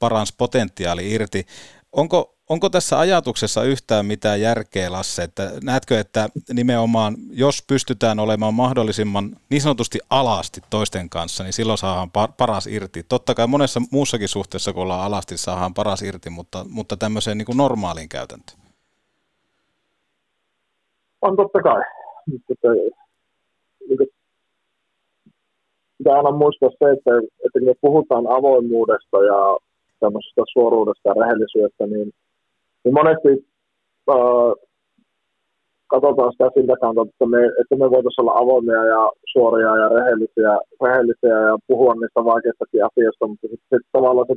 paras 0.00 0.32
potentiaali 0.32 1.10
irti. 1.10 1.46
Onko, 1.92 2.34
onko 2.48 2.70
tässä 2.70 2.98
ajatuksessa 2.98 3.62
yhtään 3.62 4.06
mitään 4.06 4.40
järkeä, 4.40 4.92
Lasse? 4.92 5.22
Että 5.22 5.52
näetkö, 5.62 6.00
että 6.00 6.28
nimenomaan 6.52 7.16
jos 7.30 7.62
pystytään 7.66 8.18
olemaan 8.18 8.54
mahdollisimman 8.54 9.36
niin 9.50 9.62
sanotusti 9.62 9.98
alasti 10.10 10.60
toisten 10.70 11.10
kanssa, 11.10 11.44
niin 11.44 11.52
silloin 11.52 11.78
saadaan 11.78 12.10
paras 12.36 12.66
irti. 12.66 13.02
Totta 13.02 13.34
kai 13.34 13.46
monessa 13.46 13.80
muussakin 13.90 14.28
suhteessa, 14.28 14.72
kun 14.72 14.82
ollaan 14.82 15.04
alasti, 15.04 15.36
saadaan 15.36 15.74
paras 15.74 16.02
irti, 16.02 16.30
mutta, 16.30 16.66
mutta 16.68 16.96
tämmöiseen 16.96 17.38
niin 17.38 17.46
kuin 17.46 17.58
normaaliin 17.58 18.08
käytäntöön. 18.08 18.63
On 21.26 21.36
totta 21.36 21.62
kai. 21.62 21.82
Mutta, 22.30 22.68
niin 23.88 24.08
pitää 25.98 26.16
aina 26.16 26.30
muistaa 26.30 26.70
se, 26.70 26.90
että, 26.90 27.12
että 27.44 27.58
kun 27.64 27.74
puhutaan 27.80 28.26
avoimuudesta 28.38 29.16
ja 29.30 29.38
tämmöisestä 30.00 30.42
suoruudesta 30.52 31.08
ja 31.08 31.14
rehellisyydestä, 31.20 31.86
niin, 31.86 32.08
niin 32.84 32.94
monesti 32.94 33.30
äh, 34.10 34.52
katsotaan 35.86 36.32
sitä 36.32 36.50
siltä 36.54 36.76
kannalta, 36.80 37.10
että 37.10 37.26
me, 37.34 37.40
että 37.60 37.74
me 37.80 37.86
voitaisiin 37.94 38.22
olla 38.22 38.40
avoimia 38.42 38.82
ja 38.94 39.02
suoria 39.32 39.72
ja 39.82 39.88
rehellisiä, 39.88 40.52
rehellisiä 40.84 41.36
ja 41.48 41.54
puhua 41.66 41.94
niistä 41.94 42.20
vaikeistakin 42.32 42.84
asioista, 42.88 43.26
mutta 43.26 43.46
sitten 43.50 43.78
sit 43.78 43.88
tavallaan 43.92 44.26
se 44.30 44.36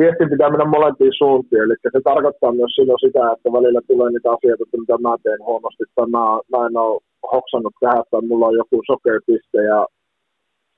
viestin 0.00 0.30
pitää 0.32 0.50
mennä 0.50 0.74
molempiin 0.76 1.14
suuntiin, 1.22 1.62
eli 1.62 1.74
se 1.82 2.00
tarkoittaa 2.10 2.58
myös 2.60 2.72
silloin 2.74 3.04
sitä, 3.06 3.22
että 3.32 3.48
välillä 3.56 3.80
tulee 3.90 4.10
niitä 4.10 4.28
asioita, 4.36 4.64
että 4.64 4.82
mitä 4.82 4.96
mä 5.04 5.12
teen 5.22 5.42
huonosti, 5.48 5.84
tai 5.94 6.06
mä, 6.16 6.24
mä 6.52 6.60
en 6.66 6.76
ole 6.84 7.00
hoksannut 7.34 7.74
tähän, 7.80 8.04
tai 8.10 8.22
mulla 8.28 8.46
on 8.50 8.60
joku 8.62 8.76
sokeapiste, 8.90 9.60
ja 9.72 9.80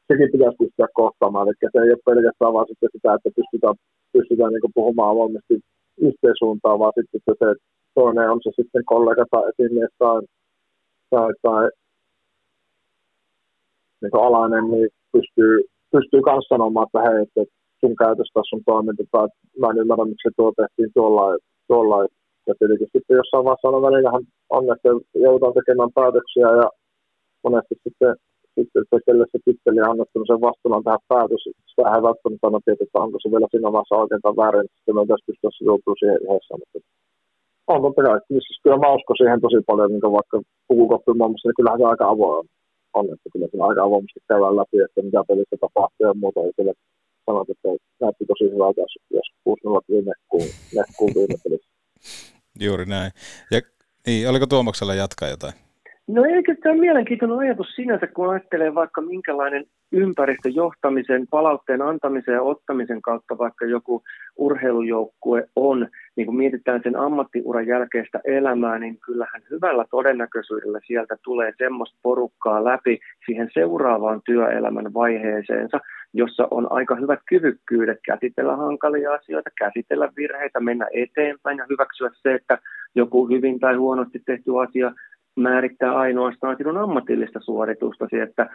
sekin 0.09 0.33
pitäisi 0.33 0.61
pystyä 0.63 0.89
kohtaamaan, 1.01 1.47
eli 1.47 1.57
se 1.73 1.79
ei 1.85 1.95
ole 1.95 2.07
pelkästään 2.11 2.55
vaan 2.55 2.69
sitten 2.71 2.93
sitä, 2.95 3.15
että 3.15 3.31
pystytään, 3.39 3.77
pystytään 4.15 4.53
niin 4.53 4.77
puhumaan 4.79 5.13
avoimesti 5.15 5.55
yhteen 6.09 6.37
suuntaan, 6.43 6.79
vaan 6.83 6.97
sitten 6.97 7.19
että 7.19 7.35
se 7.41 7.49
toinen 7.99 8.31
on 8.33 8.41
se 8.43 8.51
sitten 8.61 8.85
kollega 8.93 9.25
tai 9.31 9.43
esimies 9.51 9.93
tai, 10.03 10.19
tai, 11.13 11.31
tai 11.45 11.65
niin 14.01 14.25
alainen, 14.29 14.65
niin 14.73 14.89
pystyy, 15.13 15.55
pystyy 15.93 16.21
myös 16.27 16.47
sanomaan, 16.53 16.87
että 16.89 17.01
hei, 17.07 17.23
että 17.23 17.58
sun 17.81 17.95
käytöstä, 18.03 18.41
sun 18.51 18.63
toiminta, 18.71 19.05
tai 19.13 19.27
mä 19.61 19.67
en 19.71 19.81
ymmärrä, 19.83 20.05
miksi 20.05 20.27
se 20.27 20.33
tuo 20.37 20.53
tehtiin 20.61 20.91
tuolla, 20.97 21.25
tuolla. 21.69 21.97
Ja 22.47 22.53
tietenkin 22.59 22.93
sitten 22.95 23.19
jossain 23.21 23.45
vaiheessa 23.45 23.69
on 23.69 23.87
välillähän 23.89 24.25
on, 24.57 24.65
että 24.75 24.89
joudutaan 25.27 25.57
tekemään 25.59 25.97
päätöksiä 25.99 26.49
ja 26.61 26.67
monesti 27.45 27.75
sitten, 27.85 28.13
sitten 28.57 28.85
se, 28.91 28.97
kelle 29.07 29.25
se 29.33 29.39
titteli 29.45 29.81
on 29.81 29.91
annettu 29.91 30.19
sen 30.31 30.45
vastuun 30.47 30.85
tähän 30.85 31.09
päätös, 31.13 31.43
sitä 31.71 31.83
ei 31.95 32.03
välttämättä 32.09 32.45
aina 32.47 32.61
tiedä, 32.65 32.83
että 32.85 33.05
onko 33.05 33.17
se 33.21 33.29
vielä 33.33 33.49
siinä 33.51 33.75
vaiheessa 33.75 34.01
oikein 34.03 34.23
tai 34.25 34.35
väärin, 34.41 34.69
sitten 34.77 34.95
me 34.95 35.01
tässä 35.09 35.29
pystyä 35.29 35.51
joutuu 35.69 35.95
siihen 35.97 36.23
yhdessä. 36.25 36.55
Mutta 36.61 36.79
on 37.73 37.81
totta 37.85 38.03
kai, 38.07 38.19
siis 38.29 38.61
kyllä 38.63 38.79
mä 38.83 38.95
uskon 38.97 39.19
siihen 39.19 39.41
tosi 39.45 39.61
paljon, 39.71 39.91
niin 39.93 40.17
vaikka 40.19 40.37
pukukoppi 40.69 41.13
muun 41.19 41.35
niin 41.45 41.59
kyllähän 41.59 41.81
se 41.81 41.87
aika 41.93 42.07
avoin 42.15 42.47
on, 42.99 43.07
että 43.15 43.29
kyllä 43.33 43.47
se 43.51 43.57
aika 43.69 43.83
avoimesti 43.87 44.21
käydään 44.29 44.57
läpi, 44.61 44.77
että 44.87 45.01
mitä 45.07 45.21
pelissä 45.29 45.57
tapahtuu 45.61 46.07
ja 46.07 46.21
muuta, 46.23 46.41
ei 46.41 46.53
siellä 46.57 46.75
sanot, 47.29 47.51
että 47.51 47.69
näytti 48.01 48.25
tosi 48.27 48.45
hyvältä, 48.55 48.81
jos 49.11 49.27
6-0 49.49 49.53
tuli 49.87 50.03
nekkuun, 50.11 50.49
nekkuun 50.79 51.13
viime 51.15 51.35
pelissä. 51.45 51.71
Juuri 52.61 52.85
näin. 52.85 53.11
Ja 53.51 53.61
niin, 54.07 54.29
oliko 54.29 54.47
Tuomaksella 54.47 54.95
jatkaa 54.95 55.29
jotain? 55.29 55.53
No 56.09 56.25
eikö 56.25 56.55
tämä 56.63 56.73
on 56.73 56.81
mielenkiintoinen 56.81 57.39
ajatus 57.39 57.67
sinänsä, 57.77 58.07
kun 58.07 58.31
ajattelee 58.31 58.75
vaikka 58.75 59.01
minkälainen 59.01 59.65
ympäristö 59.93 60.49
johtamisen, 60.49 61.27
palautteen 61.31 61.83
antamisen 61.83 62.35
ja 62.35 62.43
ottamisen 62.43 63.03
kautta 63.03 63.39
vaikka 63.39 63.67
joku 63.67 64.03
urheilujoukkue 64.37 65.49
on, 65.57 65.89
niin 66.17 66.27
kun 66.27 66.37
mietitään 66.37 66.81
sen 66.83 66.97
ammattiuran 66.97 67.67
jälkeistä 67.67 68.21
elämää, 68.25 68.79
niin 68.79 68.99
kyllähän 68.99 69.43
hyvällä 69.51 69.85
todennäköisyydellä 69.91 70.81
sieltä 70.87 71.17
tulee 71.25 71.53
semmoista 71.59 71.99
porukkaa 72.03 72.65
läpi 72.65 72.99
siihen 73.27 73.49
seuraavaan 73.55 74.21
työelämän 74.25 74.95
vaiheeseensa, 74.95 75.81
jossa 76.15 76.49
on 76.51 76.73
aika 76.73 76.95
hyvät 76.95 77.21
kyvykkyydet 77.29 77.99
käsitellä 78.05 78.57
hankalia 78.57 79.13
asioita, 79.13 79.51
käsitellä 79.59 80.13
virheitä, 80.17 80.61
mennä 80.61 80.87
eteenpäin 80.93 81.59
ja 81.59 81.67
hyväksyä 81.71 82.11
se, 82.23 82.35
että 82.35 82.59
joku 82.95 83.29
hyvin 83.29 83.61
tai 83.61 83.75
huonosti 83.75 84.23
tehty 84.27 84.51
asia 84.61 84.93
määrittää 85.39 85.97
ainoastaan 85.97 86.57
sinun 86.57 86.77
ammatillista 86.77 87.41
suoritustasi, 87.41 88.19
että, 88.21 88.51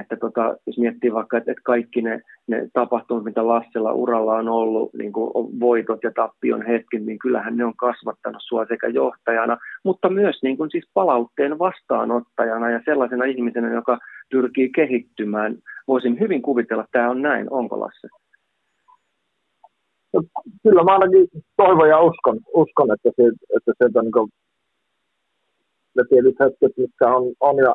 että 0.00 0.16
tota, 0.16 0.56
jos 0.66 0.78
miettii 0.78 1.12
vaikka, 1.12 1.36
että, 1.36 1.52
että 1.52 1.62
kaikki 1.64 2.02
ne, 2.02 2.20
ne 2.46 2.68
tapahtumat, 2.72 3.24
mitä 3.24 3.46
Lassella 3.48 3.92
uralla 3.92 4.34
on 4.34 4.48
ollut, 4.48 4.94
niin 4.94 5.12
kuin 5.12 5.60
voitot 5.60 6.02
ja 6.02 6.10
tappion 6.16 6.66
hetki, 6.66 6.98
niin 6.98 7.18
kyllähän 7.18 7.56
ne 7.56 7.64
on 7.64 7.76
kasvattanut 7.76 8.42
sua 8.48 8.66
sekä 8.66 8.88
johtajana, 8.88 9.56
mutta 9.84 10.08
myös 10.08 10.42
niin 10.42 10.56
kuin 10.56 10.70
siis 10.70 10.90
palautteen 10.94 11.58
vastaanottajana 11.58 12.70
ja 12.70 12.80
sellaisena 12.84 13.24
ihmisenä, 13.24 13.74
joka 13.74 13.98
pyrkii 14.30 14.70
kehittymään. 14.70 15.58
Voisin 15.88 16.20
hyvin 16.20 16.42
kuvitella, 16.42 16.82
että 16.82 16.98
tämä 16.98 17.10
on 17.10 17.22
näin. 17.22 17.52
Onko 17.52 17.80
Lasse? 17.80 18.08
No, 20.12 20.22
kyllä 20.62 20.84
mä 20.84 20.92
ainakin 20.92 21.28
toivon 21.56 21.88
ja 21.88 22.00
uskon, 22.00 22.40
uskon 22.54 22.88
että, 22.94 23.10
se, 23.16 23.22
että 23.56 23.72
sieltä 23.78 24.02
niin 24.02 24.28
ne 25.96 26.02
tietyt 26.08 26.40
hetket, 26.40 26.72
mitkä 26.76 27.06
on, 27.16 27.32
on 27.40 27.56
ja, 27.56 27.74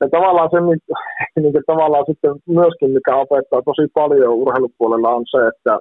ja 0.00 0.08
tavallaan 0.10 0.50
se, 0.50 0.58
niin 1.40 1.52
kuin 1.52 1.64
tavallaan 1.66 2.04
sitten 2.06 2.34
myöskin, 2.46 2.90
mikä 2.90 3.16
opettaa 3.16 3.62
tosi 3.62 3.86
paljon 3.94 4.34
urheilupuolella 4.34 5.10
on 5.18 5.24
se, 5.30 5.38
että 5.46 5.78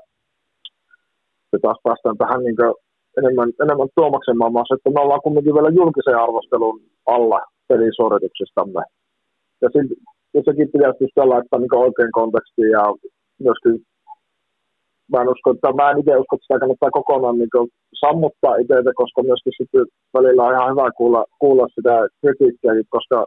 se 1.51 1.57
taas 1.61 1.79
päästään 1.83 2.17
tähän 2.17 2.43
niin 2.43 2.55
enemmän, 3.17 3.49
enemmän 3.63 3.89
Tuomaksen 3.95 4.37
maailmassa, 4.37 4.75
että 4.75 4.89
me 4.89 4.99
ollaan 5.01 5.21
kumminkin 5.21 5.53
vielä 5.53 5.69
julkisen 5.69 6.17
arvostelun 6.17 6.81
alla 7.05 7.39
pelisuorituksistamme. 7.67 8.81
Ja, 9.61 9.67
sit, 9.73 9.87
ja 10.33 10.41
sekin 10.45 10.71
pitäisi 10.73 11.01
pystyä 11.01 11.29
laittaa 11.29 11.59
niin 11.59 11.83
oikein 11.87 12.11
kontekstiin 12.19 12.71
ja 12.77 12.83
myöskin 13.45 13.73
mä 15.11 15.21
en 15.21 15.33
usko, 15.33 15.47
että 15.51 15.73
mä 15.79 15.91
en 15.91 15.99
itse 15.99 16.21
usko, 16.21 16.33
että 16.35 16.45
sitä 16.45 16.61
kannattaa 16.61 16.97
kokonaan 16.99 17.37
niin 17.37 17.69
sammuttaa 18.03 18.59
itseä, 18.61 18.99
koska 19.01 19.19
myöskin 19.29 19.53
sitten 19.59 19.85
välillä 20.17 20.41
on 20.43 20.55
ihan 20.55 20.71
hyvä 20.71 20.87
kuulla, 20.99 21.21
kuulla 21.41 21.65
sitä 21.75 21.93
kritiikkiä, 22.21 22.71
koska 22.95 23.17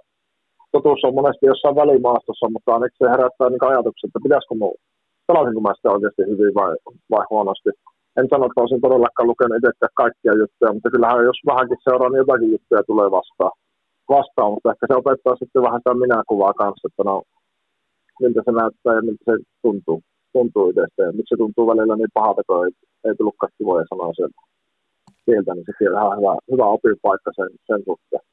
totuus 0.75 1.05
on 1.05 1.19
monesti 1.21 1.45
jossain 1.53 1.81
välimaastossa, 1.81 2.53
mutta 2.55 2.73
ainakin 2.75 3.01
se 3.01 3.13
herättää 3.15 3.49
niin 3.51 3.71
ajatuksia, 3.71 4.09
että 4.09 4.25
pitäisikö 4.27 4.55
mun, 4.61 4.75
pelasinko 5.29 5.61
mä 5.61 5.73
sitä 5.77 5.95
oikeasti 5.95 6.23
hyvin 6.31 6.55
vai, 6.61 6.73
vai 7.13 7.25
huonosti. 7.31 7.71
En 8.19 8.27
sano, 8.31 8.45
että 8.47 8.61
olisin 8.61 8.85
todellakaan 8.87 9.31
lukenut 9.31 9.59
itse 9.59 9.87
kaikkia 10.03 10.39
juttuja, 10.41 10.75
mutta 10.75 10.93
kyllähän 10.95 11.29
jos 11.31 11.41
vähänkin 11.51 11.85
seuraa, 11.85 12.09
niin 12.11 12.23
jotakin 12.25 12.55
juttuja 12.55 12.83
tulee 12.91 13.09
vastaan. 13.19 13.55
Vastaan 14.09 14.53
mutta 14.53 14.73
ehkä 14.73 14.87
se 14.89 14.95
opettaa 15.03 15.37
sitten 15.37 15.63
vähän 15.67 15.81
sitä 15.81 15.95
minäkuvaa 15.95 16.55
kanssa, 16.63 16.89
että 16.89 17.03
no, 17.11 17.23
miltä 18.21 18.41
se 18.45 18.53
näyttää 18.53 18.95
ja 18.99 19.03
miltä 19.09 19.25
se 19.29 19.35
tuntuu 19.63 20.01
tuntuu 20.37 20.65
itsestä. 20.71 21.03
Ja 21.03 21.13
miksi 21.17 21.33
se 21.33 21.43
tuntuu 21.43 21.67
välillä 21.71 21.97
niin 21.97 22.17
pahalta, 22.19 22.43
kun 22.47 22.65
ei, 22.65 22.73
ei 23.05 23.15
tullutkaan 23.15 23.53
kivoja 23.59 23.85
sanoa 23.91 24.13
sieltä, 24.19 24.41
sieltä 25.25 25.51
niin 25.55 25.65
se 25.79 25.91
on 25.91 25.99
ihan 25.99 26.19
hyvä, 26.19 26.33
hyvä 26.53 26.67
opipaikka 26.77 27.31
sen, 27.39 27.51
sen 27.69 27.81
suhteen 27.89 28.25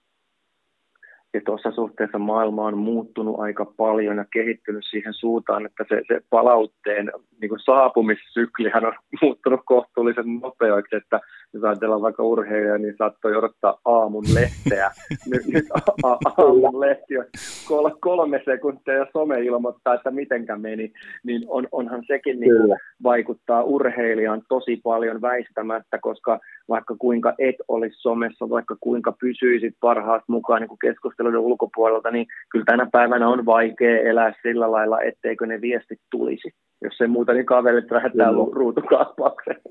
ja 1.34 1.42
tuossa 1.46 1.72
suhteessa 1.72 2.18
maailma 2.20 2.66
on 2.66 2.78
muuttunut 2.78 3.40
aika 3.40 3.66
paljon 3.78 4.18
ja 4.18 4.26
kehittynyt 4.34 4.84
siihen 4.90 5.14
suuntaan, 5.14 5.66
että 5.66 5.86
se, 5.90 6.02
se 6.08 6.22
palautteen 6.30 7.12
niin 7.42 7.50
kuin 7.50 7.60
saapumissyklihän 7.60 8.86
on 8.86 8.94
muuttunut 9.22 9.62
kohtuullisen 9.66 10.40
nopeaksi, 10.42 10.96
että 10.96 11.20
jos 11.54 11.64
ajatellaan 11.64 12.02
vaikka 12.02 12.24
urheilija, 12.24 12.78
niin 12.78 12.96
saattoi 12.98 13.36
odottaa 13.36 13.80
aamun 13.86 14.24
lehteä. 14.34 14.92
Nyt, 15.32 15.46
nyt 15.48 15.66
a, 15.74 16.10
a, 16.10 16.18
aamun 16.38 16.80
lehti 16.80 17.18
on 17.18 17.26
kol, 17.68 17.90
kolme 18.00 18.42
sekuntia 18.46 18.94
ja 18.94 19.08
some 19.14 19.42
ilmoittaa, 19.42 19.94
että 19.94 20.12
mitenkä 20.12 20.58
meni, 20.58 20.94
niin 21.24 21.44
on, 21.48 21.68
onhan 21.72 22.04
sekin 22.08 22.40
niin 22.40 22.58
kuin, 22.58 22.80
vaikuttaa 23.04 23.64
urheilijaan 23.64 24.42
tosi 24.50 24.80
paljon 24.84 25.22
väistämättä, 25.22 26.00
koska 26.02 26.40
vaikka 26.70 26.96
kuinka 27.00 27.34
et 27.40 27.56
olisi 27.68 27.96
somessa, 28.02 28.50
vaikka 28.50 28.76
kuinka 28.80 29.12
pysyisit 29.22 29.76
parhaat 29.80 30.24
mukaan 30.28 30.62
niin 30.62 30.78
keskustelujen 31.22 31.52
ulkopuolelta, 31.52 32.12
niin 32.12 32.28
kyllä 32.52 32.66
tänä 32.66 32.88
päivänä 32.92 33.30
on 33.30 33.46
vaikea 33.46 34.02
elää 34.10 34.34
sillä 34.42 34.72
lailla, 34.72 35.02
etteikö 35.02 35.46
ne 35.46 35.62
viestit 35.62 36.00
tulisi. 36.12 36.54
Jos 36.82 37.02
ei 37.02 37.08
muuta, 37.08 37.34
niin 37.34 37.46
kaverit 37.46 37.92
lähettää 37.92 38.32
mm. 38.32 38.38
ruutukaappaukseen. 38.54 39.62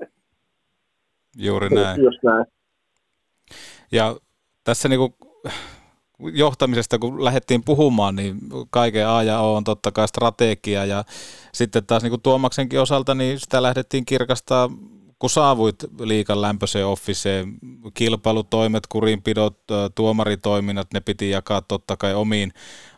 Juuri 1.37 1.69
näin. 1.69 2.03
Just 2.03 2.23
näin. 2.23 2.45
Ja 3.91 4.15
tässä 4.63 4.89
niin 4.89 4.99
kuin 4.99 5.13
johtamisesta, 6.33 6.99
kun 6.99 7.23
lähdettiin 7.23 7.61
puhumaan, 7.65 8.15
niin 8.15 8.35
kaiken 8.69 9.07
A 9.07 9.23
ja 9.23 9.39
O 9.39 9.55
on 9.55 9.63
totta 9.63 9.91
kai 9.91 10.07
strategia 10.07 10.85
ja 10.85 11.03
sitten 11.53 11.85
taas 11.85 12.03
niin 12.03 12.11
kuin 12.11 12.21
Tuomaksenkin 12.21 12.79
osalta, 12.79 13.15
niin 13.15 13.39
sitä 13.39 13.61
lähdettiin 13.61 14.05
kirkastaa 14.05 14.69
kun 15.21 15.29
saavuit 15.29 15.75
liikan 15.99 16.41
lämpöiseen 16.41 16.85
officeen, 16.85 17.53
kilpailutoimet, 17.93 18.87
kurinpidot, 18.87 19.59
tuomaritoiminnat, 19.95 20.93
ne 20.93 20.99
piti 20.99 21.29
jakaa 21.29 21.61
totta 21.61 21.97
kai 21.97 22.13
omiin, 22.13 22.53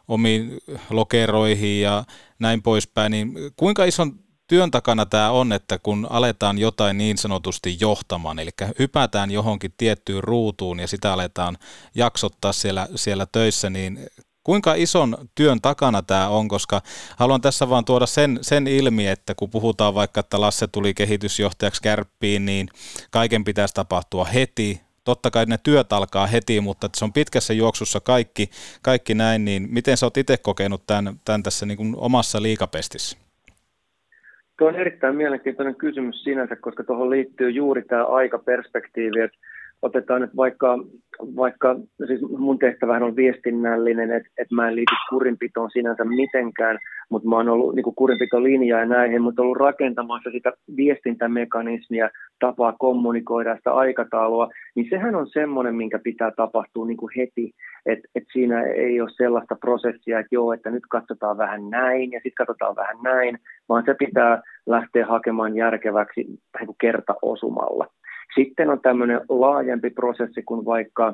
omiin 0.07 0.57
lokeroihin 0.89 1.81
ja 1.81 2.03
näin 2.39 2.61
poispäin, 2.61 3.11
niin 3.11 3.33
kuinka 3.55 3.85
ison 3.85 4.19
työn 4.47 4.71
takana 4.71 5.05
tämä 5.05 5.31
on, 5.31 5.51
että 5.53 5.79
kun 5.79 6.07
aletaan 6.09 6.57
jotain 6.57 6.97
niin 6.97 7.17
sanotusti 7.17 7.77
johtamaan, 7.79 8.39
eli 8.39 8.51
hypätään 8.79 9.31
johonkin 9.31 9.73
tiettyyn 9.77 10.23
ruutuun 10.23 10.79
ja 10.79 10.87
sitä 10.87 11.13
aletaan 11.13 11.57
jaksottaa 11.95 12.53
siellä, 12.53 12.87
siellä 12.95 13.25
töissä, 13.31 13.69
niin 13.69 13.99
Kuinka 14.43 14.73
ison 14.73 15.17
työn 15.35 15.61
takana 15.61 16.01
tämä 16.01 16.27
on, 16.29 16.47
koska 16.47 16.81
haluan 17.17 17.41
tässä 17.41 17.69
vaan 17.69 17.85
tuoda 17.85 18.05
sen, 18.05 18.39
sen 18.41 18.67
ilmi, 18.67 19.07
että 19.07 19.35
kun 19.35 19.49
puhutaan 19.49 19.95
vaikka, 19.95 20.19
että 20.19 20.41
Lasse 20.41 20.67
tuli 20.67 20.93
kehitysjohtajaksi 20.93 21.81
kärppiin, 21.81 22.45
niin 22.45 22.67
kaiken 23.11 23.43
pitäisi 23.43 23.73
tapahtua 23.73 24.25
heti. 24.25 24.81
Totta 25.03 25.31
kai 25.31 25.45
ne 25.45 25.57
työt 25.63 25.93
alkaa 25.93 26.27
heti, 26.27 26.61
mutta 26.61 26.89
se 26.93 27.05
on 27.05 27.13
pitkässä 27.13 27.53
juoksussa 27.53 27.99
kaikki, 27.99 28.49
kaikki 28.81 29.13
näin, 29.13 29.45
niin 29.45 29.67
miten 29.69 29.97
sä 29.97 30.05
oot 30.05 30.17
itse 30.17 30.37
kokenut 30.37 30.83
tämän, 30.87 31.13
tämän 31.25 31.43
tässä 31.43 31.65
niin 31.65 31.77
kuin 31.77 31.95
omassa 31.97 32.41
liikapestissä? 32.41 33.17
Tuo 34.57 34.67
on 34.67 34.75
erittäin 34.75 35.15
mielenkiintoinen 35.15 35.75
kysymys 35.75 36.23
sinänsä, 36.23 36.55
koska 36.55 36.83
tuohon 36.83 37.09
liittyy 37.09 37.49
juuri 37.49 37.83
tämä 37.83 38.05
aikaperspektiivi, 38.05 39.21
että 39.21 39.37
otetaan 39.83 40.21
nyt 40.21 40.35
vaikka, 40.35 40.77
vaikka 41.35 41.75
siis 42.07 42.21
mun 42.21 42.59
tehtävähän 42.59 43.03
on 43.03 43.15
viestinnällinen, 43.15 44.11
että, 44.11 44.29
että 44.37 44.55
mä 44.55 44.67
en 44.67 44.75
liity 44.75 44.95
kurinpitoon 45.09 45.71
sinänsä 45.71 46.03
mitenkään, 46.03 46.79
mutta 47.09 47.29
mä 47.29 47.35
oon 47.35 47.49
ollut 47.49 47.75
niin 47.75 47.95
kurinpitolinjaa 47.95 48.79
ja 48.79 48.85
näihin, 48.85 49.21
mutta 49.21 49.41
ollut 49.41 49.57
rakentamassa 49.57 50.31
sitä 50.31 50.51
viestintämekanismia, 50.77 52.09
tapaa 52.39 52.75
kommunikoida 52.79 53.55
sitä 53.55 53.73
aikataulua, 53.73 54.49
niin 54.75 54.87
sehän 54.89 55.15
on 55.15 55.27
semmoinen, 55.27 55.75
minkä 55.75 55.99
pitää 55.99 56.31
tapahtua 56.31 56.85
niin 56.85 56.97
kuin 56.97 57.11
heti, 57.17 57.51
että 57.85 58.07
et 58.15 58.23
siinä 58.33 58.63
ei 58.63 59.01
ole 59.01 59.09
sellaista 59.17 59.55
prosessia, 59.55 60.19
että 60.19 60.35
joo, 60.35 60.53
että 60.53 60.71
nyt 60.71 60.83
katsotaan 60.89 61.37
vähän 61.37 61.69
näin 61.69 62.11
ja 62.11 62.19
sitten 62.19 62.45
katsotaan 62.45 62.75
vähän 62.75 62.97
näin, 63.03 63.37
vaan 63.69 63.83
se 63.85 63.95
pitää 63.99 64.41
lähteä 64.65 65.05
hakemaan 65.05 65.55
järkeväksi 65.55 66.21
niin 66.59 66.75
kertaosumalla. 66.81 67.87
Sitten 68.35 68.69
on 68.69 68.81
tämmöinen 68.81 69.21
laajempi 69.29 69.89
prosessi 69.89 70.43
kuin 70.43 70.65
vaikka 70.65 71.13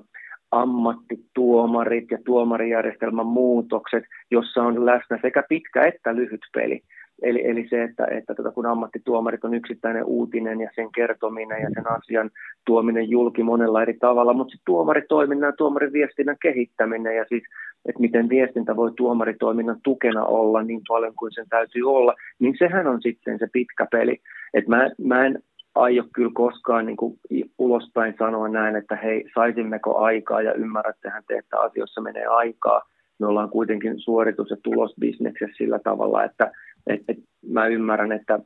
ammattituomarit 0.51 2.11
ja 2.11 2.17
tuomarijärjestelmän 2.25 3.25
muutokset, 3.25 4.03
jossa 4.31 4.63
on 4.63 4.85
läsnä 4.85 5.19
sekä 5.21 5.43
pitkä 5.49 5.85
että 5.85 6.15
lyhyt 6.15 6.41
peli. 6.53 6.81
Eli, 7.21 7.47
eli 7.47 7.67
se, 7.69 7.83
että, 7.83 8.05
että 8.11 8.35
tota, 8.35 8.51
kun 8.51 8.65
ammattituomarit 8.65 9.43
on 9.43 9.53
yksittäinen 9.53 10.05
uutinen 10.05 10.61
ja 10.61 10.69
sen 10.75 10.91
kertominen 10.95 11.61
ja 11.61 11.69
sen 11.73 11.91
asian 11.91 12.29
tuominen 12.65 13.09
julki 13.09 13.43
monella 13.43 13.81
eri 13.81 13.97
tavalla, 13.99 14.33
mutta 14.33 14.51
sitten 14.51 14.65
tuomaritoiminnan 14.65 15.47
ja 15.47 15.53
tuomariviestinnän 15.57 16.37
kehittäminen 16.41 17.15
ja 17.15 17.25
siis, 17.29 17.43
että 17.85 18.01
miten 18.01 18.29
viestintä 18.29 18.75
voi 18.75 18.91
tuomaritoiminnan 18.97 19.79
tukena 19.83 20.25
olla 20.25 20.63
niin 20.63 20.81
paljon 20.87 21.13
kuin 21.15 21.31
sen 21.31 21.45
täytyy 21.49 21.83
olla, 21.83 22.13
niin 22.39 22.55
sehän 22.59 22.87
on 22.87 23.01
sitten 23.01 23.39
se 23.39 23.47
pitkä 23.53 23.87
peli. 23.91 24.21
Et 24.53 24.67
mä, 24.67 24.89
mä 25.05 25.25
en 25.25 25.43
aio 25.75 26.03
kyllä 26.13 26.31
koskaan 26.33 26.85
niin 26.85 26.97
kuin 26.97 27.19
ulospäin 27.57 28.15
sanoa 28.19 28.47
näin, 28.47 28.75
että 28.75 28.95
hei, 28.95 29.25
saisimmeko 29.35 29.97
aikaa 29.97 30.41
ja 30.41 30.53
ymmärrättehän 30.53 31.23
te, 31.27 31.37
että 31.37 31.59
asioissa 31.59 32.01
menee 32.01 32.25
aikaa. 32.25 32.81
Me 33.19 33.27
ollaan 33.27 33.49
kuitenkin 33.49 33.99
suoritus- 33.99 34.49
ja 34.49 34.57
tulosbisneksessä 34.63 35.57
sillä 35.57 35.79
tavalla, 35.79 36.23
että 36.23 36.51
et, 36.87 37.01
et 37.07 37.17
mä 37.47 37.67
ymmärrän, 37.67 38.11
että 38.11 38.39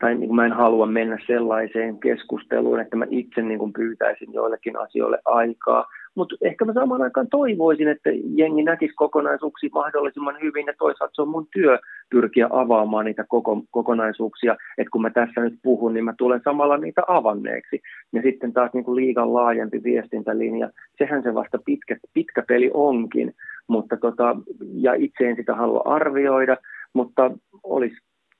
tai 0.00 0.14
niin 0.14 0.28
kuin 0.28 0.36
mä 0.36 0.46
en 0.46 0.52
halua 0.52 0.86
mennä 0.86 1.18
sellaiseen 1.26 2.00
keskusteluun, 2.00 2.80
että 2.80 2.96
mä 2.96 3.06
itse 3.10 3.42
niin 3.42 3.58
kuin 3.58 3.72
pyytäisin 3.72 4.32
joillekin 4.32 4.78
asioille 4.78 5.18
aikaa, 5.24 5.86
mutta 6.14 6.36
ehkä 6.40 6.64
mä 6.64 6.72
samaan 6.72 7.02
aikaan 7.02 7.28
toivoisin, 7.30 7.88
että 7.88 8.10
jengi 8.34 8.62
näkisi 8.62 8.94
kokonaisuuksia 8.94 9.70
mahdollisimman 9.74 10.36
hyvin 10.42 10.66
ja 10.66 10.72
toisaalta 10.78 11.14
se 11.14 11.22
on 11.22 11.28
mun 11.28 11.46
työ 11.52 11.78
pyrkiä 12.10 12.48
avaamaan 12.50 13.04
niitä 13.04 13.24
koko, 13.28 13.62
kokonaisuuksia, 13.70 14.56
että 14.78 14.90
kun 14.90 15.02
mä 15.02 15.10
tässä 15.10 15.40
nyt 15.40 15.54
puhun, 15.62 15.94
niin 15.94 16.04
mä 16.04 16.14
tulen 16.18 16.40
samalla 16.44 16.76
niitä 16.76 17.02
avanneeksi. 17.08 17.80
Ja 18.12 18.22
sitten 18.22 18.52
taas 18.52 18.70
niin 18.72 18.84
kuin 18.84 18.96
liigan 18.96 19.34
laajempi 19.34 19.82
viestintälinja, 19.82 20.70
sehän 20.98 21.22
se 21.22 21.34
vasta 21.34 21.58
pitkä, 21.64 21.96
pitkä 22.14 22.42
peli 22.48 22.70
onkin, 22.74 23.34
mutta 23.66 23.96
tota, 23.96 24.36
ja 24.72 24.94
itse 24.94 25.28
en 25.28 25.36
sitä 25.36 25.54
halua 25.54 25.82
arvioida, 25.84 26.56
mutta 26.92 27.30
olisi 27.62 27.96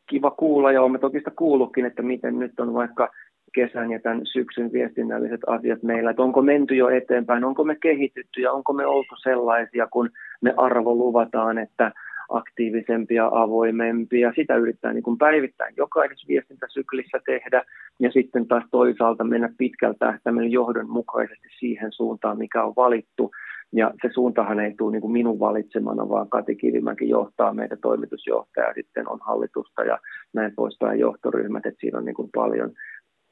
kiva 0.06 0.30
kuulla, 0.30 0.72
ja 0.72 0.80
olemme 0.80 0.98
toki 0.98 1.18
sitä 1.18 1.30
kuullutkin, 1.36 1.84
että 1.84 2.02
miten 2.02 2.38
nyt 2.38 2.60
on 2.60 2.74
vaikka 2.74 3.10
kesän 3.54 3.90
ja 3.90 4.00
tämän 4.00 4.26
syksyn 4.26 4.72
viestinnälliset 4.72 5.40
asiat 5.46 5.82
meillä, 5.82 6.10
että 6.10 6.22
onko 6.22 6.42
menty 6.42 6.74
jo 6.74 6.88
eteenpäin, 6.88 7.44
onko 7.44 7.64
me 7.64 7.76
kehitytty 7.76 8.40
ja 8.40 8.52
onko 8.52 8.72
me 8.72 8.86
oltu 8.86 9.14
sellaisia, 9.22 9.86
kun 9.86 10.10
me 10.40 10.54
arvo 10.56 10.94
luvataan, 10.94 11.58
että 11.58 11.92
aktiivisempia, 12.28 13.30
avoimempia. 13.32 14.32
Sitä 14.36 14.56
yrittää 14.56 14.92
niin 14.92 15.02
kuin 15.02 15.18
päivittäin 15.18 15.74
jokaisessa 15.76 16.28
viestintäsyklissä 16.28 17.20
tehdä 17.26 17.62
ja 18.00 18.10
sitten 18.10 18.48
taas 18.48 18.64
toisaalta 18.70 19.24
mennä 19.24 19.48
pitkältä 19.58 19.98
tähtäimellä 19.98 20.48
johdonmukaisesti 20.48 21.48
siihen 21.58 21.92
suuntaan, 21.92 22.38
mikä 22.38 22.64
on 22.64 22.72
valittu. 22.76 23.30
Ja 23.72 23.90
se 24.02 24.10
suuntahan 24.14 24.60
ei 24.60 24.74
tule 24.78 24.92
niin 24.92 25.00
kuin 25.00 25.12
minun 25.12 25.40
valitsemana, 25.40 26.08
vaan 26.08 26.28
Kati 26.28 26.56
Kivimäki 26.56 27.08
johtaa 27.08 27.54
meitä 27.54 27.76
toimitusjohtaja, 27.76 28.74
sitten 28.74 29.08
on 29.08 29.18
hallitusta 29.22 29.84
ja 29.84 29.98
näin 30.32 30.52
poispäin 30.56 31.00
johtoryhmät, 31.00 31.66
että 31.66 31.80
siinä 31.80 31.98
on 31.98 32.04
niin 32.04 32.14
kuin 32.14 32.30
paljon 32.34 32.72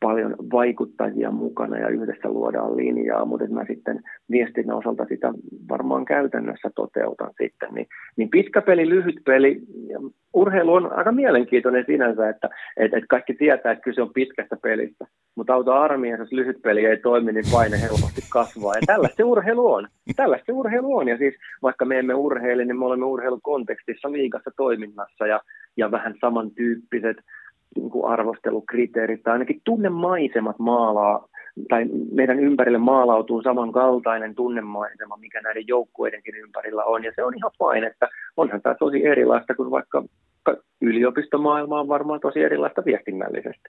paljon 0.02 0.36
vaikuttajia 0.52 1.30
mukana 1.30 1.78
ja 1.78 1.88
yhdessä 1.88 2.28
luodaan 2.28 2.76
linjaa, 2.76 3.24
mutta 3.24 3.46
mä 3.48 3.64
sitten 3.66 4.00
viestinnän 4.30 4.76
osalta 4.76 5.04
sitä 5.08 5.32
varmaan 5.68 6.04
käytännössä 6.04 6.70
toteutan 6.74 7.30
sitten. 7.42 7.68
Niin, 7.74 7.86
niin 8.16 8.30
pitkä 8.30 8.62
peli, 8.62 8.88
lyhyt 8.88 9.20
peli, 9.26 9.60
urheilu 10.34 10.72
on 10.72 10.92
aika 10.92 11.12
mielenkiintoinen 11.12 11.84
sinänsä, 11.86 12.28
että 12.28 12.48
että 12.76 12.96
että 12.96 13.06
kaikki 13.08 13.34
tietää, 13.34 13.72
että 13.72 13.84
kyse 13.84 14.02
on 14.02 14.12
pitkästä 14.12 14.56
pelistä, 14.62 15.04
mutta 15.34 15.54
auto 15.54 15.72
armiassa, 15.72 16.22
jos 16.22 16.32
lyhyt 16.32 16.62
peli 16.62 16.84
ei 16.84 16.96
toimi, 16.96 17.32
niin 17.32 17.44
paine 17.52 17.80
helposti 17.80 18.22
kasvaa. 18.30 18.74
Ja 18.74 18.80
tällaista 18.86 19.16
se 19.16 19.24
urheilu 19.24 19.72
on. 19.72 19.88
Tällaista 20.16 20.46
se 20.46 20.52
urheilu 20.52 20.96
on. 20.96 21.08
Ja 21.08 21.18
siis 21.18 21.34
vaikka 21.62 21.84
me 21.84 21.98
emme 21.98 22.14
urheile, 22.14 22.64
niin 22.64 22.78
me 22.78 22.84
olemme 22.84 23.06
urheilukontekstissa 23.06 24.12
liikassa 24.12 24.50
toiminnassa 24.56 25.26
ja, 25.26 25.40
ja 25.76 25.90
vähän 25.90 26.14
samantyyppiset 26.20 27.16
niin 27.76 27.90
kuin 27.90 28.12
arvostelukriteerit 28.12 29.22
tai 29.22 29.32
ainakin 29.32 29.60
tunnemaisemat 29.64 30.58
maalaa 30.58 31.28
tai 31.68 31.84
meidän 32.12 32.40
ympärille 32.40 32.78
maalautuu 32.78 33.42
samankaltainen 33.42 34.34
tunnemaisema, 34.34 35.16
mikä 35.16 35.40
näiden 35.40 35.64
joukkueidenkin 35.68 36.34
ympärillä 36.34 36.84
on. 36.84 37.04
Ja 37.04 37.12
se 37.16 37.24
on 37.24 37.34
ihan 37.36 37.50
fine, 37.58 37.86
että 37.86 38.08
onhan 38.36 38.62
tämä 38.62 38.74
tosi 38.74 39.06
erilaista 39.06 39.54
kuin 39.54 39.70
vaikka 39.70 40.04
yliopistomaailma 40.80 41.80
on 41.80 41.88
varmaan 41.88 42.20
tosi 42.20 42.42
erilaista 42.42 42.84
viestinnällisesti. 42.84 43.68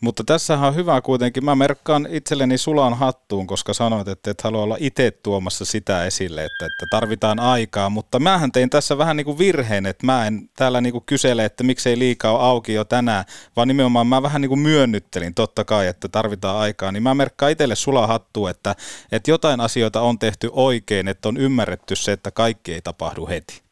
Mutta 0.00 0.24
tässä 0.24 0.58
on 0.58 0.74
hyvä 0.74 1.00
kuitenkin. 1.00 1.44
Mä 1.44 1.54
merkkaan 1.54 2.06
itselleni 2.10 2.58
sulan 2.58 2.94
hattuun, 2.94 3.46
koska 3.46 3.74
sanoit, 3.74 4.08
että 4.08 4.30
et 4.30 4.40
halua 4.40 4.62
olla 4.62 4.76
itse 4.80 5.10
tuomassa 5.10 5.64
sitä 5.64 6.04
esille, 6.04 6.44
että, 6.44 6.66
että 6.66 6.86
tarvitaan 6.90 7.40
aikaa. 7.40 7.90
Mutta 7.90 8.18
mähän 8.18 8.52
tein 8.52 8.70
tässä 8.70 8.98
vähän 8.98 9.16
niin 9.16 9.24
kuin 9.24 9.38
virheen, 9.38 9.86
että 9.86 10.06
mä 10.06 10.26
en 10.26 10.50
täällä 10.56 10.80
niin 10.80 10.92
kuin 10.92 11.04
kysele, 11.06 11.44
että 11.44 11.64
miksei 11.64 11.98
liikaa 11.98 12.32
ole 12.32 12.42
auki 12.42 12.74
jo 12.74 12.84
tänään, 12.84 13.24
vaan 13.56 13.68
nimenomaan 13.68 14.06
mä 14.06 14.22
vähän 14.22 14.40
niin 14.40 14.48
kuin 14.48 14.60
myönnyttelin 14.60 15.34
totta 15.34 15.64
kai, 15.64 15.86
että 15.86 16.08
tarvitaan 16.08 16.56
aikaa. 16.56 16.92
Niin 16.92 17.02
mä 17.02 17.14
merkkaan 17.14 17.52
itselle 17.52 17.76
sulan 17.76 18.08
hattuun, 18.08 18.50
että, 18.50 18.76
että 19.12 19.30
jotain 19.30 19.60
asioita 19.60 20.00
on 20.00 20.18
tehty 20.18 20.50
oikein, 20.52 21.08
että 21.08 21.28
on 21.28 21.36
ymmärretty 21.36 21.96
se, 21.96 22.12
että 22.12 22.30
kaikki 22.30 22.74
ei 22.74 22.82
tapahdu 22.82 23.26
heti. 23.26 23.69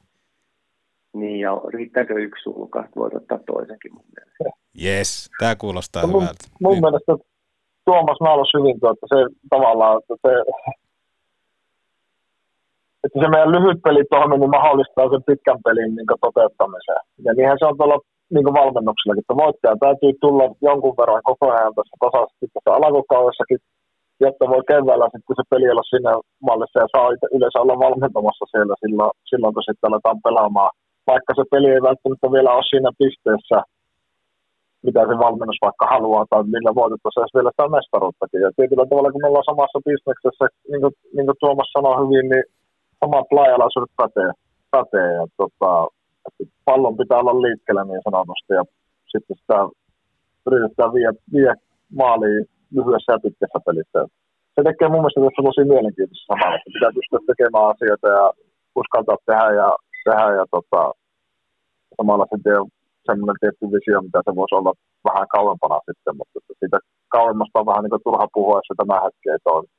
Niin, 1.21 1.41
ja 1.41 1.61
riittääkö 1.75 2.15
yksi 2.15 2.43
sulka? 2.43 2.85
Voit 2.97 3.15
ottaa 3.15 3.39
toisenkin 3.47 3.93
mun 3.95 4.05
mielestä. 4.17 4.61
Yes, 4.85 5.31
tämä 5.39 5.57
kuulostaa 5.57 6.03
no, 6.03 6.09
hyvältä. 6.09 6.45
Mun, 6.45 6.59
mun 6.61 6.73
niin. 6.73 6.85
mielestä 6.85 7.13
Tuomas 7.89 8.21
naalas 8.21 8.53
hyvin, 8.57 8.77
että 8.93 9.07
se 9.13 9.19
tavallaan, 9.55 9.95
että 9.99 10.15
se, 10.25 10.33
että 13.05 13.19
se 13.21 13.27
meidän 13.33 13.55
lyhyt 13.57 13.81
pelitoimi 13.87 14.37
niin 14.39 14.57
mahdollistaa 14.59 15.11
sen 15.13 15.29
pitkän 15.29 15.61
pelin 15.67 15.93
niin 15.97 16.21
toteuttamisen. 16.27 17.01
Ja 17.27 17.31
niinhän 17.33 17.59
se 17.61 17.67
on 17.69 17.77
tuolla 17.79 17.99
niin 18.35 18.57
valmennuksellakin, 18.61 19.25
että 19.25 19.41
voittaja 19.45 19.83
täytyy 19.85 20.13
tulla 20.23 20.45
jonkun 20.69 20.99
verran 21.01 21.29
koko 21.31 21.47
ajan 21.55 21.75
tässä 21.77 21.97
tasaisesti 22.05 22.47
tässä 22.55 22.71
alkukaudessakin, 22.87 23.61
jotta 24.25 24.45
voi 24.53 24.63
keväällä 24.71 25.07
sitten 25.13 25.37
se 25.39 25.45
peli 25.53 25.67
olla 25.71 25.91
siinä 25.93 26.13
mallissa 26.49 26.79
ja 26.83 26.89
saa 26.95 27.09
yleensä 27.37 27.63
olla 27.65 27.85
valmentamassa 27.87 28.45
siellä 28.53 28.75
silloin, 28.83 29.13
silloin 29.31 29.55
kun 29.55 29.69
sitten 29.69 29.89
aletaan 29.89 30.25
pelaamaan 30.27 30.73
vaikka 31.11 31.33
se 31.39 31.45
peli 31.53 31.69
ei 31.75 31.87
välttämättä 31.89 32.27
vielä 32.37 32.51
ole 32.57 32.71
siinä 32.71 32.91
pisteessä, 33.01 33.59
mitä 34.87 35.01
se 35.09 35.15
valmennus 35.25 35.61
vaikka 35.67 35.87
haluaa, 35.95 36.25
tai 36.31 36.43
millä 36.55 36.73
voitettaisiin 36.81 37.37
vielä 37.37 37.51
sitä 37.53 37.75
mestaruuttakin. 37.77 38.45
Ja 38.45 38.51
tietyllä 38.57 38.87
tavalla, 38.87 39.13
kun 39.13 39.23
me 39.23 39.29
ollaan 39.31 39.51
samassa 39.51 39.79
bisneksessä, 39.87 40.45
niin 40.71 40.83
kuin, 40.83 40.95
niin 41.17 41.27
kuin 41.29 41.41
Tuomas 41.41 41.71
sanoi 41.73 42.01
hyvin, 42.03 42.27
niin 42.33 42.47
samat 43.01 43.29
laajalaisuudet 43.37 43.93
pätee. 44.01 44.31
pätee 44.75 45.09
ja 45.19 45.25
tota, 45.41 45.71
pallon 46.67 46.97
pitää 47.01 47.23
olla 47.23 47.43
liikkeellä 47.47 47.85
niin 47.85 48.05
sanotusti, 48.07 48.53
ja 48.59 48.65
sitten 49.13 49.37
sitä 49.41 49.59
yritetään 50.47 50.93
vie, 50.97 51.11
vie 51.35 51.53
maaliin 52.01 52.45
lyhyessä 52.77 53.11
ja 53.13 53.25
pitkässä 53.25 53.59
pelissä. 53.67 54.01
Se 54.55 54.61
tekee 54.69 54.89
mun 54.89 55.01
mielestä 55.03 55.21
tässä 55.21 55.47
tosi 55.49 55.63
mielenkiintoista 55.73 56.29
samalla, 56.29 56.57
että 56.57 56.75
pitää 56.75 56.97
pystyä 56.99 57.21
tekemään 57.31 57.71
asioita 57.73 58.09
ja 58.19 58.25
uskaltaa 58.81 59.25
tehdä 59.27 59.49
ja 59.63 59.69
tehdä 60.09 60.29
ja 60.41 60.45
tota, 60.57 60.81
samalla 61.97 62.27
sitten 62.33 62.59
semmoinen 63.09 63.41
tietty 63.41 63.65
visio, 63.75 63.99
mitä 64.07 64.21
se 64.25 64.31
voisi 64.39 64.55
olla 64.59 64.73
vähän 65.09 65.27
kauempana 65.37 65.79
sitten, 65.89 66.15
mutta 66.19 66.39
siitä 66.61 66.79
kauemmasta 67.17 67.61
on 67.61 67.71
vähän 67.71 67.83
niin 67.83 67.95
kuin 67.95 68.05
turha 68.07 68.27
puhua, 68.35 68.59
jos 68.59 68.69
se 68.71 68.75
tämä 68.81 69.05
hetki 69.05 69.27
ei 69.31 69.43
toimi. 69.45 69.78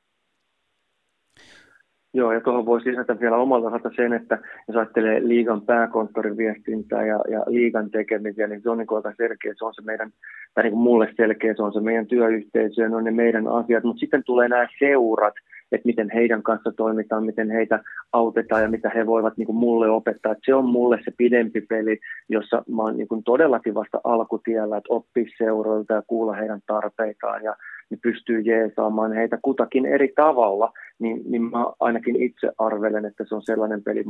Joo, 2.14 2.32
ja 2.32 2.40
tuohon 2.40 2.66
voi 2.66 2.80
lisätä 2.84 3.20
vielä 3.20 3.36
omalta 3.36 3.66
osalta 3.66 3.90
sen, 3.96 4.12
että 4.12 4.38
jos 4.68 4.76
ajattelee 4.76 5.28
liigan 5.28 5.62
pääkonttorin 5.62 6.36
viestintää 6.36 7.06
ja, 7.06 7.20
ja 7.28 7.44
liigan 7.46 7.90
tekemisiä, 7.90 8.46
niin 8.46 8.62
se 8.62 8.70
on 8.70 8.78
niin 8.78 8.88
aika 8.96 9.12
selkeä, 9.16 9.54
se 9.56 9.64
on 9.64 9.74
se 9.74 9.82
meidän, 9.82 10.10
tai 10.54 10.64
niin 10.64 10.72
kuin 10.72 10.82
mulle 10.82 11.08
selkeä, 11.16 11.54
se 11.56 11.62
on 11.62 11.72
se 11.72 11.80
meidän 11.80 12.06
työyhteisö, 12.06 12.88
ne 12.88 12.96
on 12.96 13.04
ne 13.04 13.10
meidän 13.10 13.48
asiat, 13.48 13.84
mutta 13.84 14.00
sitten 14.00 14.22
tulee 14.24 14.48
nämä 14.48 14.66
seurat, 14.78 15.34
että 15.72 15.86
miten 15.86 16.10
heidän 16.14 16.42
kanssa 16.42 16.72
toimitaan, 16.76 17.24
miten 17.24 17.50
heitä 17.50 17.80
autetaan 18.12 18.62
ja 18.62 18.68
mitä 18.68 18.90
he 18.94 19.06
voivat 19.06 19.36
niin 19.36 19.46
kuin 19.46 19.56
mulle 19.56 19.90
opettaa. 19.90 20.32
Että 20.32 20.42
se 20.44 20.54
on 20.54 20.64
mulle 20.64 20.98
se 21.04 21.10
pidempi 21.16 21.60
peli, 21.60 21.98
jossa 22.28 22.62
mä 22.76 22.82
oon 22.82 22.96
niin 22.96 23.08
kuin 23.08 23.24
todellakin 23.24 23.74
vasta 23.74 24.00
alkutiellä, 24.04 24.76
että 24.76 24.94
oppii 24.94 25.26
seuroilta 25.38 25.94
ja 25.94 26.02
kuulla 26.06 26.32
heidän 26.32 26.60
tarpeitaan 26.66 27.42
ja 27.42 27.56
ne 27.90 27.96
pystyy 28.02 28.40
jeesaamaan 28.40 29.12
heitä 29.12 29.38
kutakin 29.42 29.86
eri 29.86 30.12
tavalla, 30.16 30.72
niin, 30.98 31.22
niin 31.24 31.42
mä 31.42 31.66
ainakin 31.80 32.22
itse 32.22 32.52
arvelen, 32.58 33.04
että 33.04 33.24
se 33.28 33.34
on 33.34 33.42
sellainen 33.42 33.82
peli, 33.82 34.04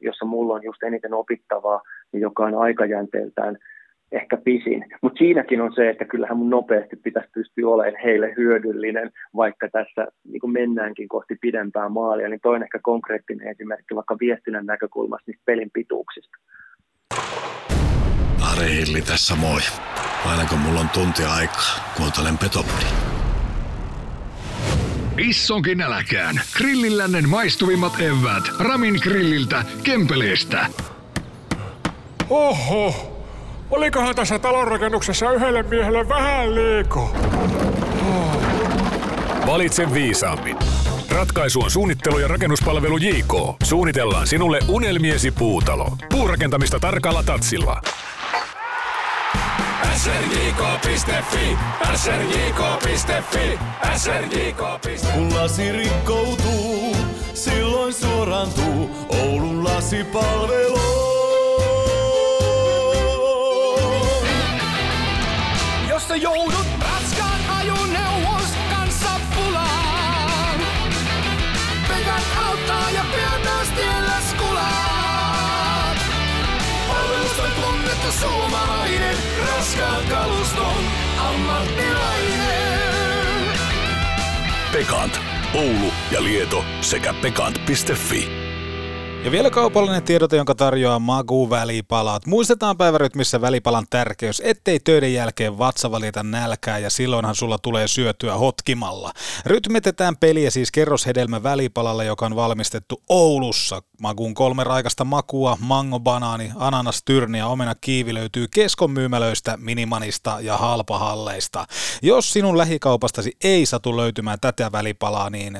jossa 0.00 0.24
mulla 0.24 0.54
on 0.54 0.64
just 0.64 0.82
eniten 0.82 1.14
opittavaa, 1.14 1.82
joka 2.12 2.44
on 2.44 2.54
aikajänteeltään 2.54 3.56
ehkä 4.12 4.36
pisin. 4.36 4.84
Mutta 5.02 5.18
siinäkin 5.18 5.60
on 5.60 5.72
se, 5.74 5.90
että 5.90 6.04
kyllähän 6.04 6.36
mun 6.36 6.50
nopeasti 6.50 6.96
pitäisi 6.96 7.30
pystyä 7.34 7.68
olemaan 7.68 8.02
heille 8.04 8.34
hyödyllinen, 8.36 9.10
vaikka 9.36 9.68
tässä 9.72 10.06
niin 10.24 10.52
mennäänkin 10.52 11.08
kohti 11.08 11.36
pidempää 11.40 11.88
maalia. 11.88 12.28
Niin 12.28 12.40
toinen 12.42 12.66
ehkä 12.66 12.78
konkreettinen 12.82 13.48
esimerkki 13.48 13.94
vaikka 13.94 14.16
viestinnän 14.20 14.66
näkökulmasta 14.66 15.24
niistä 15.30 15.42
pelin 15.46 15.70
pituuksista. 15.72 16.36
Ari 18.52 18.68
Hilli 18.74 19.02
tässä 19.02 19.36
moi. 19.36 19.60
Aina 20.30 20.48
kun 20.48 20.58
mulla 20.58 20.80
on 20.80 20.88
tunti 20.88 21.22
aikaa, 21.22 21.92
kuuntelen 21.96 22.38
Petopodi. 22.38 23.11
Issonkin 25.18 25.80
äläkään. 25.80 26.40
Grillillännen 26.56 27.28
maistuvimmat 27.28 28.00
evät. 28.00 28.44
Ramin 28.58 28.98
grilliltä, 29.02 29.64
Kempeleestä. 29.82 30.66
Oho, 32.30 33.12
Olikohan 33.72 34.14
tässä 34.14 34.38
talonrakennuksessa 34.38 35.32
yhdelle 35.32 35.62
miehelle 35.62 36.08
vähän 36.08 36.54
liiko? 36.54 37.16
Oh. 38.08 38.42
Valitse 39.46 39.94
viisaammin. 39.94 40.56
Ratkaisu 41.10 41.60
on 41.60 41.70
suunnittelu 41.70 42.18
ja 42.18 42.28
rakennuspalvelu 42.28 42.96
JK. 42.96 43.34
Suunnitellaan 43.62 44.26
sinulle 44.26 44.58
unelmiesi 44.68 45.30
puutalo. 45.30 45.96
Puurakentamista 46.10 46.80
tarkalla 46.80 47.22
tatsilla. 47.22 47.80
srjk.fi, 49.96 51.56
srjk.fi, 51.94 53.58
srjk.fi. 53.96 55.12
Kun 55.14 55.34
lasi 55.34 55.72
rikkoutuu, 55.72 56.96
silloin 57.34 57.92
suorantuu 57.92 58.90
Oulun 59.08 59.64
lasipalvelu. 59.64 60.80
Jossa 65.88 66.16
joudut 66.16 66.61
Pekant. 84.72 85.20
Oulu 85.54 85.92
ja 86.10 86.24
Lieto 86.24 86.64
sekä 86.80 87.14
pekant.fi. 87.14 88.41
Ja 89.24 89.30
vielä 89.30 89.50
kaupallinen 89.50 90.02
tiedote, 90.02 90.36
jonka 90.36 90.54
tarjoaa 90.54 90.98
Magu 90.98 91.50
välipalat. 91.50 92.26
Muistetaan 92.26 92.76
päivärytmissä 92.76 93.40
välipalan 93.40 93.86
tärkeys, 93.90 94.42
ettei 94.44 94.80
töiden 94.80 95.14
jälkeen 95.14 95.58
vatsa 95.58 95.90
valita 95.90 96.22
nälkää 96.22 96.78
ja 96.78 96.90
silloinhan 96.90 97.34
sulla 97.34 97.58
tulee 97.58 97.88
syötyä 97.88 98.36
hotkimalla. 98.36 99.12
Rytmitetään 99.46 100.16
peliä 100.16 100.50
siis 100.50 100.72
kerroshedelmä 100.72 101.42
välipalalla, 101.42 102.04
joka 102.04 102.26
on 102.26 102.36
valmistettu 102.36 103.02
Oulussa. 103.08 103.82
Maguun 104.00 104.34
kolme 104.34 104.64
raikasta 104.64 105.04
makua, 105.04 105.58
mango, 105.60 106.00
banaani, 106.00 106.52
ananas, 106.56 107.02
tyrni 107.04 107.38
ja 107.38 107.46
omena 107.46 107.74
kiivi 107.74 108.14
löytyy 108.14 108.46
keskon 108.54 108.90
myymälöistä, 108.90 109.56
minimanista 109.56 110.38
ja 110.40 110.56
halpahalleista. 110.56 111.66
Jos 112.02 112.32
sinun 112.32 112.58
lähikaupastasi 112.58 113.32
ei 113.44 113.66
satu 113.66 113.96
löytymään 113.96 114.38
tätä 114.40 114.72
välipalaa, 114.72 115.30
niin 115.30 115.58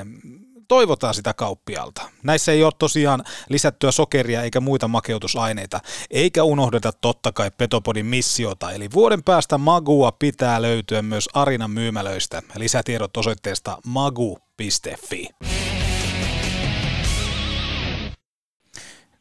toivotaan 0.67 1.13
sitä 1.13 1.33
kauppialta. 1.33 2.01
Näissä 2.23 2.51
ei 2.51 2.63
ole 2.63 2.73
tosiaan 2.79 3.23
lisättyä 3.49 3.91
sokeria 3.91 4.43
eikä 4.43 4.59
muita 4.59 4.87
makeutusaineita, 4.87 5.79
eikä 6.11 6.43
unohdeta 6.43 6.91
totta 6.91 7.31
kai 7.31 7.51
Petopodin 7.57 8.05
missiota, 8.05 8.71
eli 8.71 8.89
vuoden 8.93 9.23
päästä 9.23 9.57
Magua 9.57 10.11
pitää 10.11 10.61
löytyä 10.61 11.01
myös 11.01 11.29
Arinan 11.33 11.71
myymälöistä. 11.71 12.41
Lisätiedot 12.55 13.17
osoitteesta 13.17 13.77
magu.fi. 13.85 15.29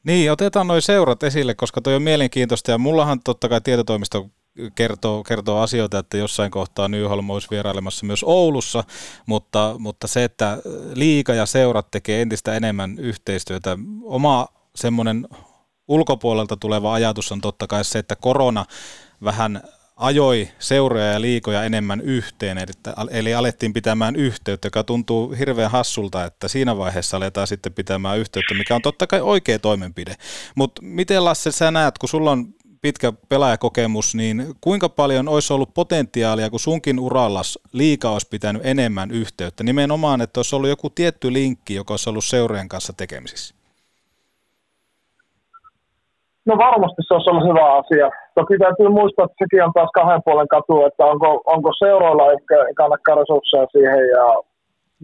Niin, 0.04 0.32
otetaan 0.32 0.66
noin 0.66 0.82
seurat 0.82 1.22
esille, 1.22 1.54
koska 1.54 1.80
toi 1.80 1.94
on 1.94 2.02
mielenkiintoista 2.02 2.70
ja 2.70 2.78
mullahan 2.78 3.20
totta 3.24 3.48
kai 3.48 3.60
tietotoimisto 3.60 4.30
kertoo, 4.74 5.24
kertoo 5.24 5.60
asioita, 5.60 5.98
että 5.98 6.16
jossain 6.16 6.50
kohtaa 6.50 6.88
Nyholm 6.88 7.30
olisi 7.30 7.48
vierailemassa 7.50 8.06
myös 8.06 8.24
Oulussa, 8.24 8.84
mutta, 9.26 9.74
mutta 9.78 10.06
se, 10.06 10.24
että 10.24 10.58
liika 10.94 11.34
ja 11.34 11.46
seurat 11.46 11.90
tekee 11.90 12.22
entistä 12.22 12.54
enemmän 12.54 12.98
yhteistyötä, 12.98 13.78
oma 14.04 14.48
semmoinen 14.74 15.28
ulkopuolelta 15.88 16.56
tuleva 16.56 16.94
ajatus 16.94 17.32
on 17.32 17.40
totta 17.40 17.66
kai 17.66 17.84
se, 17.84 17.98
että 17.98 18.16
korona 18.16 18.64
vähän 19.24 19.62
ajoi 19.96 20.48
seuroja 20.58 21.12
ja 21.12 21.20
liikoja 21.20 21.64
enemmän 21.64 22.00
yhteen, 22.00 22.58
eli, 22.58 22.72
eli 23.10 23.34
alettiin 23.34 23.72
pitämään 23.72 24.16
yhteyttä, 24.16 24.66
joka 24.66 24.84
tuntuu 24.84 25.34
hirveän 25.38 25.70
hassulta, 25.70 26.24
että 26.24 26.48
siinä 26.48 26.76
vaiheessa 26.76 27.16
aletaan 27.16 27.46
sitten 27.46 27.72
pitämään 27.72 28.18
yhteyttä, 28.18 28.54
mikä 28.54 28.74
on 28.74 28.82
totta 28.82 29.06
kai 29.06 29.20
oikea 29.20 29.58
toimenpide. 29.58 30.16
Mutta 30.54 30.82
miten 30.82 31.24
Lasse 31.24 31.50
sä 31.52 31.70
näet, 31.70 31.98
kun 31.98 32.08
sulla 32.08 32.30
on 32.30 32.54
pitkä 32.82 33.12
pelaajakokemus, 33.28 34.14
niin 34.14 34.36
kuinka 34.60 34.88
paljon 34.88 35.28
olisi 35.28 35.52
ollut 35.52 35.74
potentiaalia, 35.74 36.50
kun 36.50 36.60
sunkin 36.60 37.00
uralla 37.00 37.40
liika 37.72 38.10
olisi 38.10 38.28
pitänyt 38.30 38.66
enemmän 38.66 39.10
yhteyttä? 39.10 39.64
Nimenomaan, 39.64 40.20
että 40.20 40.38
olisi 40.38 40.56
ollut 40.56 40.70
joku 40.70 40.90
tietty 40.90 41.32
linkki, 41.32 41.74
joka 41.74 41.92
olisi 41.92 42.10
ollut 42.10 42.24
seurojen 42.24 42.68
kanssa 42.68 42.92
tekemisissä. 42.92 43.54
No 46.46 46.58
varmasti 46.58 47.02
se 47.02 47.14
olisi 47.14 47.30
ollut 47.30 47.48
hyvä 47.50 47.66
asia. 47.80 48.10
Toki 48.34 48.58
täytyy 48.58 48.88
muistaa, 48.88 49.24
että 49.24 49.44
sekin 49.44 49.64
on 49.64 49.72
taas 49.72 49.90
kahden 49.94 50.22
puolen 50.24 50.48
katu, 50.48 50.84
että 50.86 51.04
onko, 51.04 51.42
onko 51.54 51.70
seuroilla 51.78 52.32
ehkä 52.32 52.56
kannakkaan 52.76 53.18
resursseja 53.18 53.66
siihen 53.72 54.02
ja 54.16 54.24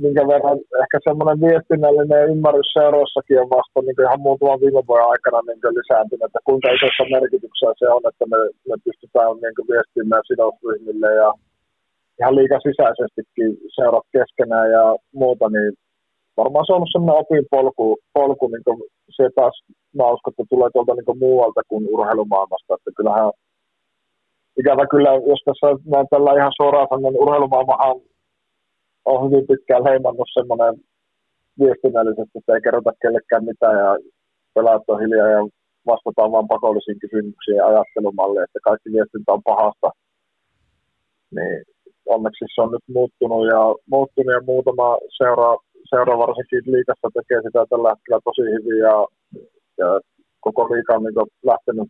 minkä 0.03 0.23
verran 0.33 0.59
ehkä 0.83 0.97
semmoinen 1.09 1.39
viestinnällinen 1.47 2.29
ymmärrys 2.33 2.71
seuroissakin 2.77 3.41
on 3.43 3.51
vasta 3.57 3.79
niin 3.83 4.05
ihan 4.07 4.25
muutaman 4.27 4.63
viime 4.65 4.83
vuoden 4.89 5.13
aikana 5.15 5.41
niin 5.41 5.77
lisääntynyt, 5.81 6.27
että 6.27 6.41
kuinka 6.49 6.69
isossa 6.77 7.05
merkityksessä 7.15 7.79
se 7.81 7.87
on, 7.97 8.03
että 8.11 8.25
me, 8.33 8.39
me 8.69 8.77
pystytään 8.87 9.37
niin 9.43 9.69
viestimään 9.73 10.25
sidosryhmille 10.29 11.11
ja 11.23 11.29
ihan 12.21 12.37
liikaa 12.39 12.67
sisäisestikin 12.69 13.51
seurat 13.77 14.07
keskenään 14.17 14.69
ja 14.77 14.85
muuta, 15.21 15.47
niin 15.55 15.73
varmaan 16.41 16.65
se 16.65 16.73
on 16.73 16.77
ollut 16.77 16.95
semmoinen 16.95 17.23
opinpolku, 17.25 17.87
polku, 18.17 18.47
niin 18.49 18.65
se 19.17 19.25
taas, 19.37 19.57
mä 19.97 20.13
uskon, 20.15 20.33
että 20.33 20.53
tulee 20.53 20.71
tuolta 20.73 20.95
niin 20.95 21.23
muualta 21.27 21.61
kuin 21.71 21.85
urheilumaailmasta, 21.95 22.75
että 22.75 22.91
kyllähän 22.97 23.31
ikävä 24.61 24.85
kyllä, 24.93 25.11
jos 25.31 25.43
tässä 25.45 25.67
näin 25.93 26.07
tällä 26.11 26.39
ihan 26.39 26.59
suoraan 26.61 26.89
sanon, 26.91 27.13
niin 27.13 27.23
urheilumaailmahan 27.25 27.97
on 29.05 29.25
hyvin 29.25 29.47
pitkään 29.47 29.85
leimannut 29.85 30.29
semmoinen 30.35 30.75
viestinnällisesti, 31.61 32.39
että 32.39 32.55
ei 32.55 32.61
kerrota 32.67 32.93
kellekään 33.03 33.45
mitään 33.45 33.77
ja 33.85 33.91
pelaat 34.55 34.83
on 34.89 35.01
hiljaa 35.01 35.29
ja 35.37 35.43
vastataan 35.87 36.33
vain 36.33 36.49
pakollisiin 36.49 36.99
kysymyksiin 37.05 37.57
ja 37.57 37.67
ajattelumalliin, 37.67 38.45
että 38.45 38.59
kaikki 38.69 38.89
viestintä 38.93 39.33
on 39.33 39.43
pahasta. 39.51 39.89
Niin 41.37 41.57
onneksi 42.15 42.45
se 42.55 42.61
on 42.65 42.73
nyt 42.73 42.87
muuttunut 42.97 43.45
ja, 43.55 43.63
muuttunut 43.95 44.33
ja 44.39 44.43
muutama 44.53 44.89
seura, 45.19 45.49
seura 45.93 46.19
varsinkin 46.25 46.73
liikassa 46.75 47.09
tekee 47.17 47.41
sitä 47.43 47.61
tällä 47.71 47.89
hetkellä 47.93 48.21
tosi 48.29 48.45
hyvin 48.55 48.79
ja, 48.89 48.97
ja 49.81 49.89
koko 50.41 50.63
liika 50.73 50.95
on 50.95 51.03
niin 51.05 51.29
lähtenyt 51.51 51.89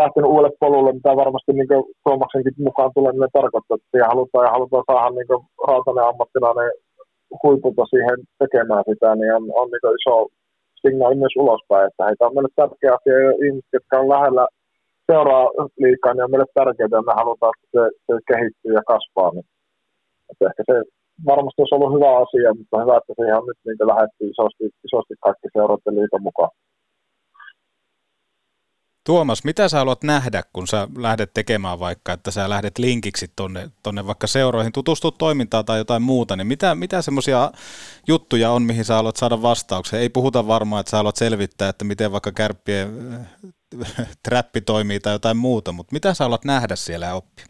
lähtenyt 0.00 0.30
uudelle 0.30 0.56
polulle, 0.60 0.92
mitä 0.92 1.20
varmasti 1.22 1.52
niin 1.52 1.68
Tuomaksenkin 2.04 2.54
mukaan 2.68 2.90
tuleminen 2.94 3.36
tarkoittaa, 3.38 3.74
että 3.76 3.88
siihen 3.90 4.12
halutaan 4.12 4.46
ja 4.46 4.54
halutaan 4.56 4.84
saada 4.86 5.10
niin 5.10 5.42
rautainen 5.68 6.08
ammattilainen 6.10 6.70
huipulta 7.42 7.84
siihen 7.92 8.18
tekemään 8.42 8.84
sitä, 8.90 9.08
niin 9.16 9.34
on, 9.38 9.44
on 9.60 9.68
niin 9.70 9.96
iso 10.00 10.14
signaali 10.82 11.16
myös 11.22 11.36
ulospäin, 11.44 11.86
että 11.86 12.06
heitä 12.06 12.26
on 12.26 12.34
meille 12.34 12.52
tärkeä 12.56 12.90
asia 12.96 13.16
ja 13.26 13.32
ihmiset, 13.44 13.72
jotka 13.78 13.94
on 14.00 14.12
lähellä 14.14 14.44
seuraa 15.08 15.46
liikaa, 15.84 16.12
niin 16.12 16.24
on 16.24 16.32
meille 16.32 16.50
tärkeää, 16.60 16.88
että 16.88 17.08
me 17.08 17.14
halutaan, 17.22 17.52
että 17.54 17.68
se, 17.74 17.82
se 18.06 18.12
kehittyy 18.30 18.72
ja 18.78 18.84
kasvaa. 18.92 19.30
Niin. 19.34 19.48
Että 20.30 20.44
ehkä 20.48 20.62
se 20.70 20.76
varmasti 21.30 21.58
olisi 21.60 21.74
ollut 21.74 21.94
hyvä 21.96 22.10
asia, 22.24 22.54
mutta 22.58 22.82
hyvä, 22.82 22.94
että 22.98 23.12
siihen 23.16 23.38
on 23.40 23.46
nyt 23.48 23.60
niin 23.64 23.90
lähdetty 23.92 24.22
isosti, 24.32 24.64
isosti 24.86 25.14
kaikki 25.26 25.48
seurat 25.54 25.82
ja 25.86 25.92
liiton 25.96 26.26
mukaan. 26.28 26.52
Tuomas, 29.04 29.44
mitä 29.44 29.68
sä 29.68 29.78
haluat 29.78 30.02
nähdä, 30.02 30.42
kun 30.52 30.66
sä 30.66 30.88
lähdet 30.96 31.34
tekemään 31.34 31.78
vaikka, 31.78 32.12
että 32.12 32.30
sä 32.30 32.50
lähdet 32.50 32.78
linkiksi 32.78 33.32
tonne, 33.36 33.70
tonne 33.82 34.06
vaikka 34.06 34.26
seuroihin, 34.26 34.72
tutustut 34.72 35.18
toimintaan 35.18 35.64
tai 35.64 35.78
jotain 35.78 36.02
muuta, 36.02 36.36
niin 36.36 36.46
mitä, 36.46 36.74
mitä 36.74 37.02
semmoisia 37.02 37.52
juttuja 38.08 38.50
on, 38.50 38.62
mihin 38.62 38.84
sä 38.84 38.94
haluat 38.94 39.16
saada 39.16 39.42
vastauksia? 39.42 39.98
Ei 39.98 40.08
puhuta 40.08 40.46
varmaan, 40.46 40.80
että 40.80 40.90
sä 40.90 40.96
haluat 40.96 41.16
selvittää, 41.16 41.68
että 41.68 41.84
miten 41.84 42.12
vaikka 42.12 42.32
kärppien 42.32 42.88
äh, 43.14 44.06
trappi 44.22 44.60
toimii 44.60 45.00
tai 45.00 45.14
jotain 45.14 45.36
muuta, 45.36 45.72
mutta 45.72 45.92
mitä 45.92 46.14
sä 46.14 46.24
haluat 46.24 46.44
nähdä 46.44 46.76
siellä 46.76 47.06
ja 47.06 47.14
oppia? 47.14 47.46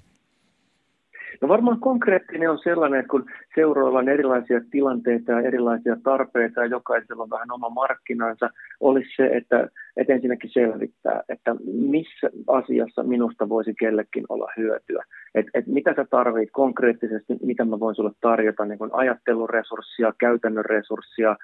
No 1.43 1.49
varmaan 1.49 1.81
konkreettinen 1.81 2.51
on 2.51 2.59
sellainen, 2.59 3.01
että 3.01 3.11
kun 3.11 3.27
seuroilla 3.55 3.99
on 3.99 4.09
erilaisia 4.09 4.61
tilanteita 4.71 5.33
ja 5.33 5.41
erilaisia 5.41 5.97
tarpeita 6.03 6.61
ja 6.61 6.67
jokaisella 6.67 7.23
on 7.23 7.31
vähän 7.31 7.53
oma 7.53 7.69
markkinansa, 7.69 8.51
olisi 8.81 9.09
se, 9.17 9.27
että, 9.27 9.69
että 9.97 10.13
ensinnäkin 10.13 10.51
selvittää, 10.53 11.23
että 11.29 11.57
missä 11.73 12.31
asiassa 12.47 13.03
minusta 13.03 13.49
voisi 13.49 13.75
kellekin 13.75 14.25
olla 14.29 14.53
hyötyä. 14.57 15.05
Et, 15.35 15.47
et 15.55 15.67
mitä 15.67 15.95
sä 15.97 16.05
tarvit 16.11 16.49
konkreettisesti, 16.53 17.37
mitä 17.43 17.65
mä 17.65 17.81
voin 17.81 17.95
sulle 17.95 18.13
tarjota, 18.21 18.65
niin 18.65 18.79
ajatteluresurssia, 18.93 20.13
käytännön 20.19 20.65
resurssia, 20.65 21.37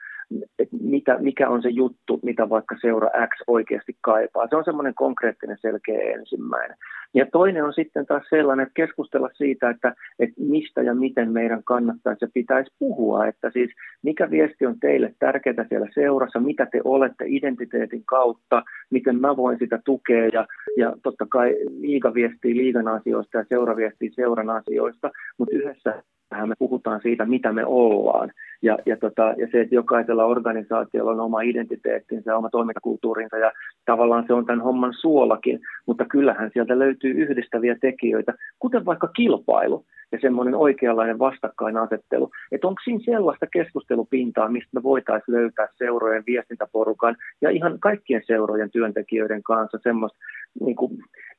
mitä, 0.81 1.19
mikä 1.19 1.49
on 1.49 1.63
se 1.63 1.69
juttu, 1.69 2.21
mitä 2.23 2.49
vaikka 2.49 2.77
seura 2.81 3.09
X 3.09 3.43
oikeasti 3.47 3.97
kaipaa. 4.01 4.47
Se 4.49 4.57
on 4.57 4.65
semmoinen 4.65 4.95
konkreettinen 4.95 5.57
selkeä 5.61 6.01
ensimmäinen. 6.01 6.77
Ja 7.15 7.27
toinen 7.33 7.65
on 7.65 7.73
sitten 7.73 8.07
taas 8.07 8.23
sellainen, 8.31 8.63
että 8.63 8.75
keskustella 8.75 9.31
siitä, 9.35 9.71
että, 9.71 9.95
että 10.19 10.35
mistä 10.39 10.83
ja 10.83 10.95
miten 10.95 11.33
meidän 11.33 11.65
kannattaisi 11.65 12.25
ja 12.25 12.29
pitäisi 12.35 12.75
puhua. 12.79 13.27
Että 13.27 13.51
siis 13.51 13.71
mikä 14.03 14.31
viesti 14.31 14.67
on 14.67 14.81
teille 14.81 15.15
tärkeää 15.19 15.67
siellä 15.69 15.89
seurassa, 15.95 16.41
mitä 16.41 16.67
te 16.67 16.81
olette 16.85 17.25
identiteetin 17.29 18.05
kautta, 18.05 18.63
miten 18.91 19.21
mä 19.21 19.37
voin 19.37 19.59
sitä 19.59 19.81
tukea 19.85 20.29
ja, 20.33 20.47
ja 20.77 20.97
totta 21.03 21.27
kai 21.31 21.57
liiga 21.81 22.15
viestii 22.15 22.57
liigan 22.57 22.89
asioista 22.89 23.39
ja 23.39 23.45
seura 23.49 23.77
viestii 23.77 24.11
seuran 24.15 24.51
asioista, 24.51 25.11
mutta 25.39 25.57
yhdessä 25.57 26.03
me 26.31 26.55
puhutaan 26.59 27.01
siitä, 27.03 27.25
mitä 27.25 27.53
me 27.53 27.65
ollaan. 27.65 28.33
Ja, 28.63 28.79
ja, 28.87 28.97
tota, 28.97 29.35
ja 29.37 29.49
se, 29.53 29.61
että 29.61 29.75
jokaisella 29.75 30.25
organisaatiolla 30.25 31.11
on 31.11 31.21
oma 31.21 31.41
identiteettinsä, 31.41 32.37
oma 32.37 32.51
toimintakulttuurinsa 32.51 33.37
ja 33.37 33.53
tavallaan 33.85 34.25
se 34.27 34.33
on 34.33 34.47
tämän 34.47 34.65
homman 34.65 34.95
suolakin, 35.01 35.61
mutta 35.87 36.05
kyllähän 36.05 36.51
sieltä 36.53 36.79
löytyy 36.79 37.11
yhdistäviä 37.11 37.77
tekijöitä, 37.81 38.35
kuten 38.59 38.85
vaikka 38.85 39.07
kilpailu 39.07 39.85
ja 40.13 40.19
semmoinen 40.21 40.55
oikeanlainen 40.55 41.19
vastakkainasettelu. 41.19 42.31
Että 42.53 42.69
onko 42.69 42.81
siinä 42.85 43.05
sellaista 43.05 43.47
keskustelupintaa, 43.53 44.49
mistä 44.49 44.71
me 44.75 44.83
voitaisiin 44.83 45.35
löytää 45.35 45.69
seurojen 45.79 46.23
viestintäporukan 46.27 47.17
ja 47.41 47.51
ihan 47.51 47.81
kaikkien 47.81 48.23
seurojen 48.27 48.71
työntekijöiden 48.71 49.43
kanssa 49.43 49.79
semmoista 49.83 50.19
niin 50.61 50.77
kuin 50.77 50.99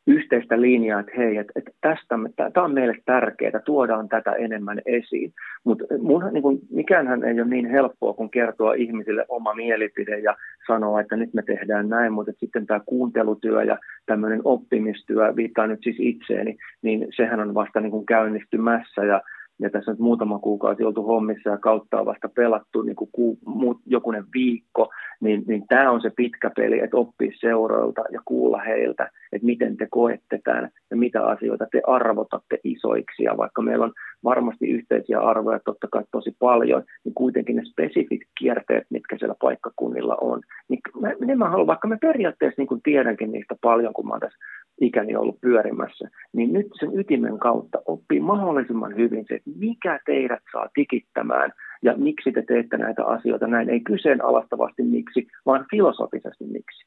yhteistä 0.09 0.61
linjaa, 0.61 0.99
että 0.99 1.11
hei, 1.17 1.37
että, 1.37 1.53
että 1.55 1.71
tästä, 1.81 2.15
tämä 2.53 2.65
on 2.65 2.73
meille 2.73 2.95
tärkeää, 3.05 3.61
tuodaan 3.65 4.09
tätä 4.09 4.31
enemmän 4.31 4.81
esiin. 4.85 5.33
Mutta 5.63 5.85
niin 6.31 6.59
mikäänhän 6.71 7.23
ei 7.23 7.41
ole 7.41 7.49
niin 7.49 7.69
helppoa 7.69 8.13
kuin 8.13 8.29
kertoa 8.29 8.73
ihmisille 8.73 9.25
oma 9.29 9.53
mielipide 9.53 10.19
ja 10.19 10.35
sanoa, 10.67 11.01
että 11.01 11.15
nyt 11.15 11.33
me 11.33 11.41
tehdään 11.41 11.89
näin, 11.89 12.13
mutta 12.13 12.31
sitten 12.39 12.67
tämä 12.67 12.79
kuuntelutyö 12.85 13.63
ja 13.63 13.77
tämmöinen 14.05 14.41
oppimistyö, 14.43 15.35
viittaa 15.35 15.67
nyt 15.67 15.79
siis 15.83 15.97
itseeni, 15.99 16.57
niin 16.81 17.07
sehän 17.15 17.39
on 17.39 17.53
vasta 17.53 17.81
niin 17.81 17.91
kuin 17.91 18.05
käynnistymässä 18.05 19.03
ja 19.03 19.21
ja 19.59 19.69
tässä 19.69 19.91
on 19.91 19.97
muutama 19.99 20.39
kuukausi 20.39 20.83
oltu 20.83 21.03
hommissa 21.03 21.49
ja 21.49 21.57
kautta 21.57 21.99
on 21.99 22.05
vasta 22.05 22.29
pelattu 22.35 22.81
niin 22.81 22.95
kuin 22.95 23.09
ku, 23.11 23.37
muut, 23.45 23.77
jokunen 23.85 24.25
viikko, 24.33 24.89
niin, 25.21 25.43
niin 25.47 25.67
tämä 25.67 25.91
on 25.91 26.01
se 26.01 26.09
pitkä 26.15 26.51
peli, 26.55 26.79
että 26.79 26.97
oppii 26.97 27.31
seuroilta 27.39 28.03
ja 28.11 28.21
kuulla 28.25 28.57
heiltä, 28.57 29.09
että 29.31 29.45
miten 29.45 29.77
te 29.77 29.87
koette 29.91 30.39
tämän 30.43 30.69
ja 30.91 30.97
mitä 30.97 31.25
asioita 31.25 31.65
te 31.71 31.81
arvotatte 31.87 32.59
isoiksi. 32.63 33.23
Ja 33.23 33.37
vaikka 33.37 33.61
meillä 33.61 33.85
on 33.85 33.93
varmasti 34.23 34.69
yhteisiä 34.69 35.19
arvoja 35.19 35.59
totta 35.65 35.87
kai 35.91 36.03
tosi 36.11 36.35
paljon, 36.39 36.83
niin 37.03 37.13
kuitenkin 37.13 37.55
ne 37.55 37.63
spesifit 37.65 38.21
kierteet, 38.39 38.83
mitkä 38.89 39.17
siellä 39.17 39.35
paikkakunnilla 39.41 40.17
on, 40.21 40.41
niin 40.69 40.79
ne 41.19 41.35
mä 41.35 41.49
haluan, 41.49 41.67
vaikka 41.67 41.87
mä 41.87 41.97
periaatteessa 42.01 42.61
niin 42.61 42.67
kuin 42.67 42.81
tiedänkin 42.83 43.31
niistä 43.31 43.55
paljon, 43.61 43.93
kun 43.93 44.07
mä 44.07 44.13
oon 44.13 44.19
tässä 44.19 44.37
ikäni 44.81 45.15
ollut 45.15 45.41
pyörimässä, 45.41 46.09
niin 46.33 46.53
nyt 46.53 46.67
sen 46.79 46.99
ytimen 46.99 47.39
kautta 47.39 47.81
oppii 47.85 48.19
mahdollisimman 48.19 48.95
hyvin 48.95 49.25
se, 49.27 49.35
että 49.35 49.49
mikä 49.55 49.99
teidät 50.05 50.43
saa 50.51 50.67
tikittämään 50.73 51.51
ja 51.81 51.97
miksi 51.97 52.31
te 52.31 52.43
teette 52.47 52.77
näitä 52.77 53.05
asioita 53.05 53.47
näin. 53.47 53.69
Ei 53.69 53.79
kyseenalaistavasti 53.79 54.83
miksi, 54.83 55.27
vaan 55.45 55.65
filosofisesti 55.71 56.43
miksi. 56.43 56.85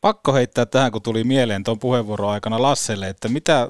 Pakko 0.00 0.32
heittää 0.32 0.66
tähän, 0.66 0.92
kun 0.92 1.02
tuli 1.02 1.24
mieleen 1.24 1.64
tuon 1.64 1.78
puheenvuoron 1.78 2.30
aikana 2.30 2.62
Lasselle, 2.62 3.08
että 3.08 3.28
mitä 3.28 3.68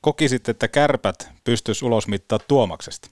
kokisit, 0.00 0.48
että 0.48 0.68
kärpät 0.68 1.30
pystyisi 1.44 1.84
ulosmittaa 1.84 2.38
Tuomaksesta? 2.48 3.10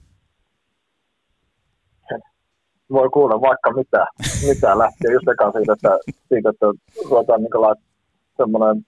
Voi 2.91 3.09
kuulla 3.09 3.41
vaikka 3.41 3.71
mitä, 3.73 4.05
mitä 4.47 4.77
lähtee 4.77 5.13
just 5.13 5.25
siitä, 5.57 5.73
että, 5.73 5.97
siitä, 6.29 6.49
että 6.49 6.65
ruvetaan 7.09 7.41
niin 7.41 7.75
semmoinen 8.37 8.85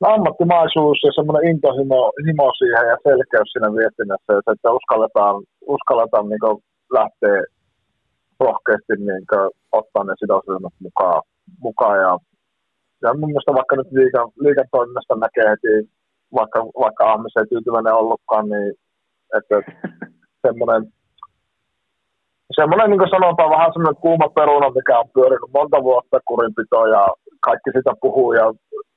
ammattimaisuus 0.00 0.98
ja 1.04 1.12
semmoinen 1.14 1.50
intohimo 1.50 2.12
himo 2.26 2.52
siihen 2.58 2.86
ja 2.92 2.96
selkeys 3.08 3.48
siinä 3.52 3.68
viestinnässä, 3.78 4.30
että 4.52 4.72
uskalletaan, 4.78 5.34
uskalletaan 5.66 6.28
niin 6.28 6.62
lähteä 6.98 7.38
rohkeasti 8.40 8.94
niin 8.98 9.24
ottaa 9.72 10.04
ne 10.04 10.14
sidosryhmät 10.18 10.76
mukaan. 10.80 11.22
mukaan 11.60 11.98
ja, 12.04 12.12
ja 13.02 13.14
mun 13.18 13.30
mielestä 13.30 13.58
vaikka 13.58 13.76
nyt 13.76 13.92
liikan, 13.92 14.28
liikan 14.44 14.68
toiminnasta 14.70 15.14
näkee 15.14 15.46
heti, 15.52 15.90
vaikka, 16.38 16.60
vaikka 16.84 17.12
Ahmis 17.12 17.36
ei 17.36 17.46
tyytyväinen 17.46 17.94
ollutkaan, 18.00 18.48
niin 18.48 18.74
että 19.38 19.56
semmoinen 20.46 20.82
semmoinen, 22.58 22.90
niin 22.90 23.02
kuin 23.02 23.14
sanotaan, 23.16 23.50
vähän 23.56 23.72
semmoinen 23.72 24.02
kuuma 24.04 24.28
peruna, 24.38 24.68
mikä 24.78 24.98
on 24.98 25.08
pyörinyt 25.14 25.54
monta 25.54 25.78
vuotta 25.82 26.18
kurinpitoa 26.28 26.86
ja 26.96 27.02
kaikki 27.46 27.70
sitä 27.76 27.92
puhuu 28.02 28.32
ja 28.32 28.46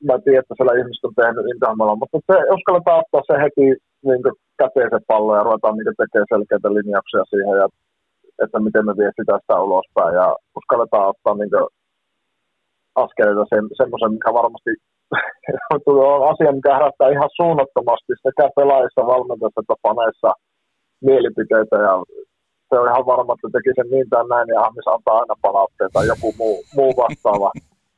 mä 0.07 0.15
tiedän, 0.23 0.43
että 0.43 0.55
siellä 0.55 0.79
ihmiset 0.79 1.07
on 1.09 1.19
tehnyt 1.21 1.49
Intahamalla, 1.51 2.01
mutta 2.01 2.17
se, 2.27 2.35
uskalletaan 2.57 3.01
ottaa 3.03 3.23
se 3.29 3.35
heti 3.43 3.65
niin 4.07 4.21
käteen 4.61 4.89
se 4.93 4.99
pallo 5.11 5.31
ja 5.35 5.45
ruvetaan 5.47 5.75
niin 5.77 5.99
tekemään 6.01 6.31
selkeitä 6.33 6.69
linjauksia 6.77 7.23
siihen, 7.33 7.55
ja, 7.61 7.67
että 8.43 8.57
miten 8.67 8.85
me 8.85 8.93
viestitään 9.01 9.41
sitä 9.41 9.55
ulospäin. 9.67 10.13
Ja 10.21 10.27
uskalletaan 10.59 11.11
ottaa 11.13 11.35
niin 11.35 11.53
askeleita 13.03 13.45
sen, 13.51 13.63
semmoisen, 13.81 14.13
mikä 14.17 14.29
varmasti 14.39 14.71
on 16.15 16.23
asia, 16.31 16.57
mikä 16.59 16.71
herättää 16.77 17.13
ihan 17.15 17.29
suunnattomasti 17.39 18.13
sekä 18.25 18.45
pelaajissa, 18.57 19.09
valmentajissa 19.13 19.61
että 19.61 19.75
paneissa 19.87 20.29
mielipiteitä. 21.07 21.75
Ja 21.87 21.93
se 22.69 22.73
on 22.79 22.89
ihan 22.91 23.09
varma, 23.11 23.33
että 23.33 23.47
teki 23.55 23.71
sen 23.75 23.89
niin 23.93 24.07
tai 24.09 24.25
näin 24.27 24.47
ja 24.53 24.61
Ahmis 24.65 24.87
antaa 24.87 25.19
aina 25.21 25.35
palautteita 25.45 26.09
joku 26.11 26.27
muu, 26.39 26.57
muu 26.77 26.91
vastaava, 27.03 27.49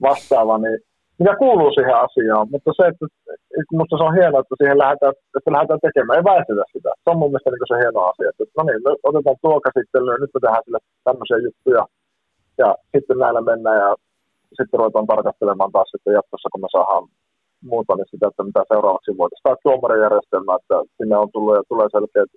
vastaava 0.07 0.57
niin 0.57 0.79
mikä 1.23 1.35
kuuluu 1.43 1.71
siihen 1.71 1.97
asiaan, 2.05 2.45
mutta 2.51 2.71
se, 2.77 2.83
että, 2.91 3.05
että 3.59 3.73
musta 3.79 3.97
se 3.97 4.03
on 4.07 4.17
hienoa, 4.19 4.43
että 4.43 4.55
siihen 4.59 4.81
lähdetään, 4.83 5.13
että 5.37 5.53
lähdetään 5.55 5.85
tekemään, 5.87 6.17
ei 6.17 6.29
väestetä 6.31 6.63
sitä. 6.73 6.89
Se 7.03 7.07
on 7.11 7.19
mun 7.19 7.29
mielestä 7.31 7.49
niin 7.51 7.71
se 7.71 7.77
hieno 7.83 7.99
asia, 8.11 8.29
että 8.29 8.43
no 8.57 8.61
niin, 8.63 8.81
me 8.85 8.91
otetaan 9.09 9.41
tuo 9.43 9.57
käsittelyyn, 9.67 10.21
nyt 10.21 10.33
me 10.33 10.39
tehdään 10.41 10.65
sille 10.65 10.81
tämmöisiä 11.07 11.39
juttuja, 11.47 11.83
ja 12.61 12.69
sitten 12.93 13.17
näillä 13.23 13.41
mennään, 13.51 13.79
ja 13.83 13.91
sitten 14.57 14.77
ruvetaan 14.79 15.09
tarkastelemaan 15.11 15.73
taas 15.75 15.89
sitten 15.91 16.17
jatkossa, 16.17 16.51
kun 16.51 16.63
me 16.63 16.69
saadaan 16.75 17.05
muuta, 17.71 17.91
niin 17.95 18.11
sitä, 18.11 18.25
että 18.29 18.47
mitä 18.49 18.61
seuraavaksi 18.71 19.11
voitaisiin. 19.19 19.45
Tämä 19.45 19.63
tuomarijärjestelmä, 19.65 20.51
että 20.59 20.77
sinne 20.97 21.15
on 21.23 21.29
tullut 21.33 21.55
ja 21.57 21.63
tulee 21.71 21.89
selkeät 21.95 22.31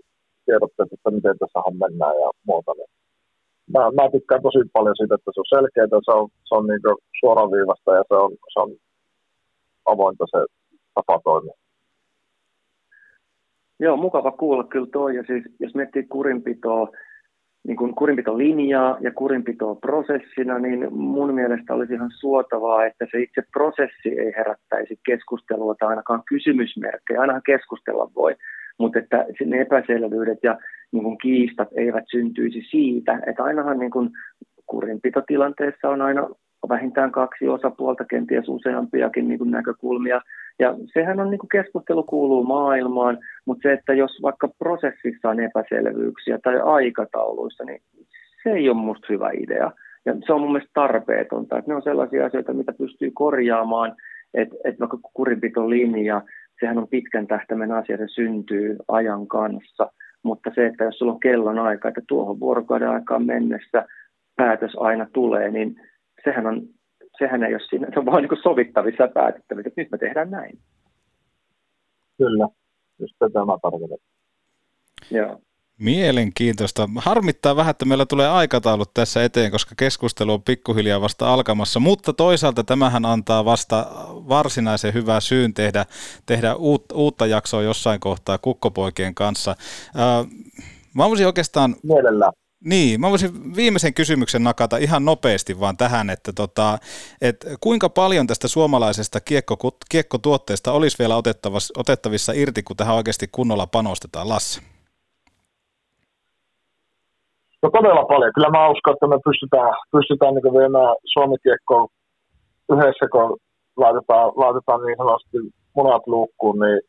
tiedotteet, 0.46 0.90
että 0.92 1.10
miten 1.16 1.36
tässä 1.38 1.58
mennään 1.82 2.16
ja 2.22 2.28
muuta. 2.48 2.72
Niin 2.78 2.90
mä, 3.72 3.82
mä 3.98 4.04
tykkään 4.14 4.42
tosi 4.46 4.60
paljon 4.76 4.96
siitä, 4.96 5.14
että 5.14 5.30
se 5.32 5.40
on 5.42 5.52
selkeää, 5.56 6.04
se 6.08 6.12
on, 6.18 6.28
se 6.48 6.52
on 6.58 6.64
niin 6.66 6.82
suoraviivasta 7.20 7.94
ja 7.94 8.04
se 8.08 8.14
on, 8.14 8.32
se 8.52 8.60
on 8.60 8.70
avointa 9.86 10.24
se 10.30 10.38
tapa 10.94 11.20
toimia. 11.24 11.54
Joo, 13.80 13.96
mukava 13.96 14.32
kuulla 14.32 14.64
kyllä 14.64 14.86
toi. 14.92 15.16
Ja 15.16 15.22
siis, 15.26 15.44
jos 15.60 15.74
miettii 15.74 16.02
kurinpitoa, 16.02 16.88
niin 17.66 17.76
kuin 17.76 17.94
kurinpitolinjaa 17.94 18.96
ja 19.00 19.12
kurinpitoa 19.12 19.74
prosessina, 19.74 20.58
niin 20.58 20.94
mun 20.94 21.34
mielestä 21.34 21.74
olisi 21.74 21.94
ihan 21.94 22.10
suotavaa, 22.20 22.86
että 22.86 23.06
se 23.10 23.22
itse 23.22 23.42
prosessi 23.52 24.08
ei 24.18 24.32
herättäisi 24.36 25.00
keskustelua 25.06 25.74
tai 25.74 25.88
ainakaan 25.88 26.22
kysymysmerkkejä. 26.28 27.20
Ainahan 27.20 27.42
keskustella 27.46 28.10
voi, 28.14 28.36
mutta 28.78 28.98
että 28.98 29.26
ne 29.44 29.60
epäselvyydet 29.60 30.38
ja 30.42 30.58
niin 30.92 31.02
kuin 31.02 31.18
kiistat 31.18 31.68
eivät 31.76 32.04
syntyisi 32.10 32.62
siitä, 32.70 33.20
että 33.26 33.44
ainahan 33.44 33.78
niin 33.78 33.90
kuin 33.90 34.10
kurinpitotilanteessa 34.66 35.88
on 35.88 36.02
aina 36.02 36.28
vähintään 36.68 37.12
kaksi 37.12 37.48
osapuolta, 37.48 38.04
kenties 38.04 38.48
useampiakin 38.48 39.28
niin 39.28 39.38
kuin 39.38 39.50
näkökulmia. 39.50 40.20
Ja 40.58 40.74
sehän 40.94 41.20
on 41.20 41.30
niin 41.30 41.38
kuin 41.38 41.48
keskustelu 41.48 42.02
kuuluu 42.02 42.44
maailmaan, 42.44 43.18
mutta 43.44 43.62
se, 43.62 43.72
että 43.72 43.94
jos 43.94 44.22
vaikka 44.22 44.48
prosessissa 44.58 45.30
on 45.30 45.40
epäselvyyksiä 45.40 46.38
tai 46.44 46.60
aikatauluissa, 46.60 47.64
niin 47.64 47.82
se 48.42 48.50
ei 48.50 48.68
ole 48.68 48.80
minusta 48.80 49.06
hyvä 49.10 49.30
idea. 49.34 49.70
Ja 50.04 50.14
se 50.26 50.32
on 50.32 50.40
mun 50.40 50.52
mielestä 50.52 50.70
tarpeetonta. 50.74 51.58
Että 51.58 51.70
ne 51.70 51.74
on 51.74 51.82
sellaisia 51.82 52.26
asioita, 52.26 52.52
mitä 52.52 52.72
pystyy 52.72 53.10
korjaamaan, 53.14 53.96
että, 54.34 54.56
että 54.64 54.80
vaikka 54.80 54.98
kurinpitolinja, 55.14 56.22
sehän 56.60 56.78
on 56.78 56.88
pitkän 56.88 57.26
tähtäimen 57.26 57.72
asia, 57.72 57.96
se 57.96 58.06
syntyy 58.08 58.76
ajan 58.88 59.26
kanssa– 59.26 59.90
mutta 60.26 60.50
se, 60.54 60.66
että 60.66 60.84
jos 60.84 60.98
sulla 60.98 61.12
on 61.12 61.20
kellon 61.20 61.58
aika, 61.58 61.88
että 61.88 62.02
tuohon 62.08 62.40
vuorokauden 62.40 62.88
aikaan 62.88 63.26
mennessä 63.26 63.86
päätös 64.36 64.76
aina 64.80 65.06
tulee, 65.12 65.50
niin 65.50 65.80
sehän, 66.24 66.46
on, 66.46 66.62
sehän 67.18 67.42
ei 67.42 67.54
ole 67.54 67.62
siinä, 67.68 67.86
se 67.94 67.98
on 67.98 68.06
vaan 68.06 68.22
niin 68.22 68.42
sovittavissa 68.42 69.02
ja 69.02 69.08
päätettävissä, 69.08 69.68
että 69.68 69.80
nyt 69.80 69.90
me 69.90 69.98
tehdään 69.98 70.30
näin. 70.30 70.58
Kyllä, 72.18 72.48
just 72.98 73.14
tätä 73.18 73.44
mä 73.44 73.56
tarkoitan. 73.62 73.98
Joo. 75.10 75.40
Mielenkiintoista. 75.78 76.88
Harmittaa 76.96 77.56
vähän, 77.56 77.70
että 77.70 77.84
meillä 77.84 78.06
tulee 78.06 78.28
aikataulut 78.28 78.94
tässä 78.94 79.24
eteen, 79.24 79.50
koska 79.50 79.74
keskustelu 79.78 80.32
on 80.32 80.42
pikkuhiljaa 80.42 81.00
vasta 81.00 81.32
alkamassa, 81.32 81.80
mutta 81.80 82.12
toisaalta 82.12 82.64
tämähän 82.64 83.04
antaa 83.04 83.44
vasta 83.44 83.86
varsinaisen 84.08 84.94
hyvää 84.94 85.20
syyn 85.20 85.54
tehdä, 85.54 85.86
tehdä 86.26 86.54
uut, 86.54 86.84
uutta 86.94 87.26
jaksoa 87.26 87.62
jossain 87.62 88.00
kohtaa 88.00 88.38
kukkopoikien 88.38 89.14
kanssa. 89.14 89.50
Äh, 89.50 90.26
mä 90.94 91.08
voisin 91.08 91.26
oikeastaan... 91.26 91.76
Mielellään. 91.82 92.32
Niin, 92.64 93.00
mä 93.00 93.10
voisin 93.10 93.56
viimeisen 93.56 93.94
kysymyksen 93.94 94.44
nakata 94.44 94.76
ihan 94.76 95.04
nopeasti 95.04 95.60
vaan 95.60 95.76
tähän, 95.76 96.10
että 96.10 96.32
tota, 96.36 96.78
et 97.22 97.36
kuinka 97.60 97.88
paljon 97.88 98.26
tästä 98.26 98.48
suomalaisesta 98.48 99.20
kiekko, 99.20 99.56
kiekkotuotteesta 99.90 100.72
olisi 100.72 100.98
vielä 100.98 101.14
otettavissa 101.76 102.32
irti, 102.32 102.62
kun 102.62 102.76
tähän 102.76 102.96
oikeasti 102.96 103.26
kunnolla 103.32 103.66
panostetaan, 103.66 104.28
Lasse? 104.28 104.60
No 107.62 107.70
todella 107.70 108.04
paljon. 108.04 108.32
Kyllä 108.34 108.50
mä 108.50 108.68
uskon, 108.68 108.94
että 108.94 109.06
me 109.06 109.18
pystytään, 109.24 109.72
pystytään 109.92 110.34
niin 110.34 110.58
viemään 110.58 110.96
Suomi-kiekkoon 111.12 111.88
yhdessä, 112.72 113.06
kun 113.12 113.36
laitetaan, 113.76 114.26
laitetaan 114.42 114.80
niin 114.82 114.96
sanotusti 114.96 115.38
munat 115.76 116.02
luukkuun, 116.06 116.58
niin 116.58 116.80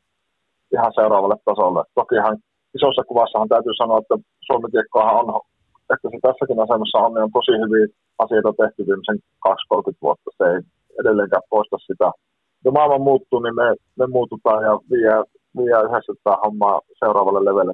ihan 0.73 0.91
seuraavalle 0.95 1.37
tasolle. 1.45 1.83
Tokihan 1.95 2.37
isossa 2.75 3.03
kuvassahan 3.09 3.49
täytyy 3.49 3.73
sanoa, 3.77 3.97
että 3.97 4.15
suomi 4.47 4.67
on, 4.93 5.41
että 5.93 6.07
se 6.11 6.17
tässäkin 6.21 6.63
asemassa 6.65 6.97
on, 7.05 7.11
niin 7.13 7.25
on 7.27 7.37
tosi 7.37 7.53
hyvin 7.63 7.87
asioita 8.23 8.59
tehty 8.61 8.79
viimeisen 8.87 9.19
20-30 9.47 10.05
vuotta. 10.05 10.29
Se 10.37 10.43
ei 10.53 10.59
edelleenkään 10.99 11.49
poista 11.53 11.77
sitä. 11.87 12.07
Kun 12.63 12.73
maailma 12.77 13.07
muuttuu, 13.09 13.39
niin 13.39 13.55
me, 13.61 13.67
me 13.99 14.05
muututaan 14.15 14.61
ja 14.67 14.73
vie, 14.91 15.13
vie 15.57 15.77
yhdessä 15.85 16.13
tämä 16.23 16.37
homma 16.43 16.71
seuraavalle 17.01 17.41
levelle 17.49 17.73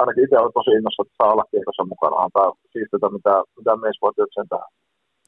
ainakin 0.00 0.24
itse 0.24 0.38
olen 0.38 0.58
tosi 0.58 0.70
innossa, 0.70 1.02
että 1.02 1.14
saa 1.18 1.32
olla 1.32 1.50
kiekossa 1.50 1.84
mukana. 1.92 2.30
Tämä 2.34 2.48
siistettä, 2.72 3.08
mitä, 3.16 3.34
mitä 3.58 3.76
mies 3.76 3.98
voi 4.02 4.12
työkseen 4.16 4.48
tähän. 4.48 4.70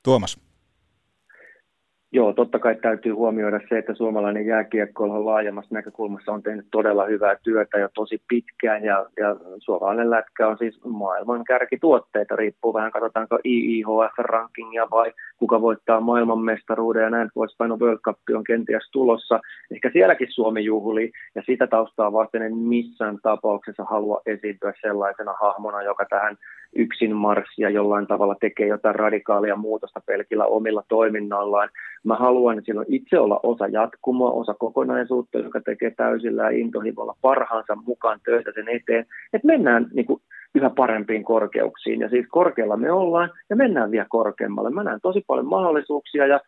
Tuomas. 0.05 0.33
Joo, 2.13 2.33
totta 2.33 2.59
kai 2.59 2.75
täytyy 2.75 3.13
huomioida 3.13 3.61
se, 3.69 3.79
että 3.79 3.95
suomalainen 3.95 4.47
jääkiekko 4.47 5.05
on 5.05 5.27
laajemmassa 5.27 5.75
näkökulmassa 5.75 6.33
on 6.33 6.43
tehnyt 6.43 6.67
todella 6.71 7.05
hyvää 7.05 7.37
työtä 7.43 7.79
jo 7.79 7.89
tosi 7.95 8.23
pitkään 8.29 8.85
ja, 8.85 9.07
ja 9.17 9.37
suomalainen 9.59 10.11
lätkä 10.11 10.49
on 10.49 10.59
siis 10.59 10.85
maailman 10.85 11.45
kärkituotteita, 11.45 12.37
riippuu 12.37 12.75
vähän 12.75 12.93
katsotaanko 12.93 13.39
IIHF-rankingia 13.45 14.91
vai 14.91 15.13
kuka 15.39 15.61
voittaa 15.61 16.01
maailmanmestaruuden 16.01 17.03
ja 17.03 17.11
näin 17.11 17.31
poispäin, 17.35 17.69
no 17.69 17.77
World 17.81 17.99
Cup 17.99 18.17
on 18.35 18.45
kenties 18.45 18.91
tulossa. 18.93 19.41
Ehkä 19.75 19.91
sielläkin 19.93 20.29
Suomi 20.31 20.65
juhli 20.65 21.13
ja 21.35 21.43
sitä 21.47 21.67
taustaa 21.67 22.13
vasten 22.13 22.43
en 22.43 22.57
missään 22.57 23.19
tapauksessa 23.23 23.85
halua 23.85 24.21
esiintyä 24.27 24.73
sellaisena 24.81 25.35
hahmona, 25.41 25.83
joka 25.83 26.05
tähän 26.11 26.37
yksin 26.77 27.17
marssia 27.17 27.71
jollain 27.71 28.07
tavalla 28.07 28.37
tekee 28.41 28.67
jotain 28.67 28.95
radikaalia 28.95 29.57
muutosta 29.57 30.01
pelkillä 30.07 30.45
omilla 30.45 30.83
toiminnallaan. 30.89 31.69
Mä 32.05 32.17
haluan 32.17 32.63
silloin 32.65 32.87
itse 32.89 33.19
olla 33.19 33.41
osa 33.43 33.67
jatkumoa, 33.67 34.31
osa 34.31 34.55
kokonaisuutta, 34.55 35.39
joka 35.39 35.61
tekee 35.61 35.91
täysillä 35.91 36.43
ja 36.43 36.59
intohimolla 36.59 37.17
parhaansa 37.21 37.75
mukaan 37.87 38.21
töitä 38.25 38.53
sen 38.55 38.69
eteen, 38.69 39.07
että 39.33 39.47
mennään 39.47 39.87
niin 39.93 40.07
kuin 40.07 40.23
yhä 40.55 40.71
parempiin 40.71 41.25
korkeuksiin. 41.25 42.01
Ja 42.01 42.09
siis 42.09 42.27
korkealla 42.29 42.77
me 42.77 42.93
ollaan 42.93 43.31
ja 43.51 43.57
mennään 43.57 43.91
vielä 43.91 44.07
korkeammalle. 44.09 44.71
Mä 44.71 44.85
näen 44.85 45.01
tosi 45.03 45.25
paljon 45.27 45.47
mahdollisuuksia 45.47 46.27
ja 46.27 46.41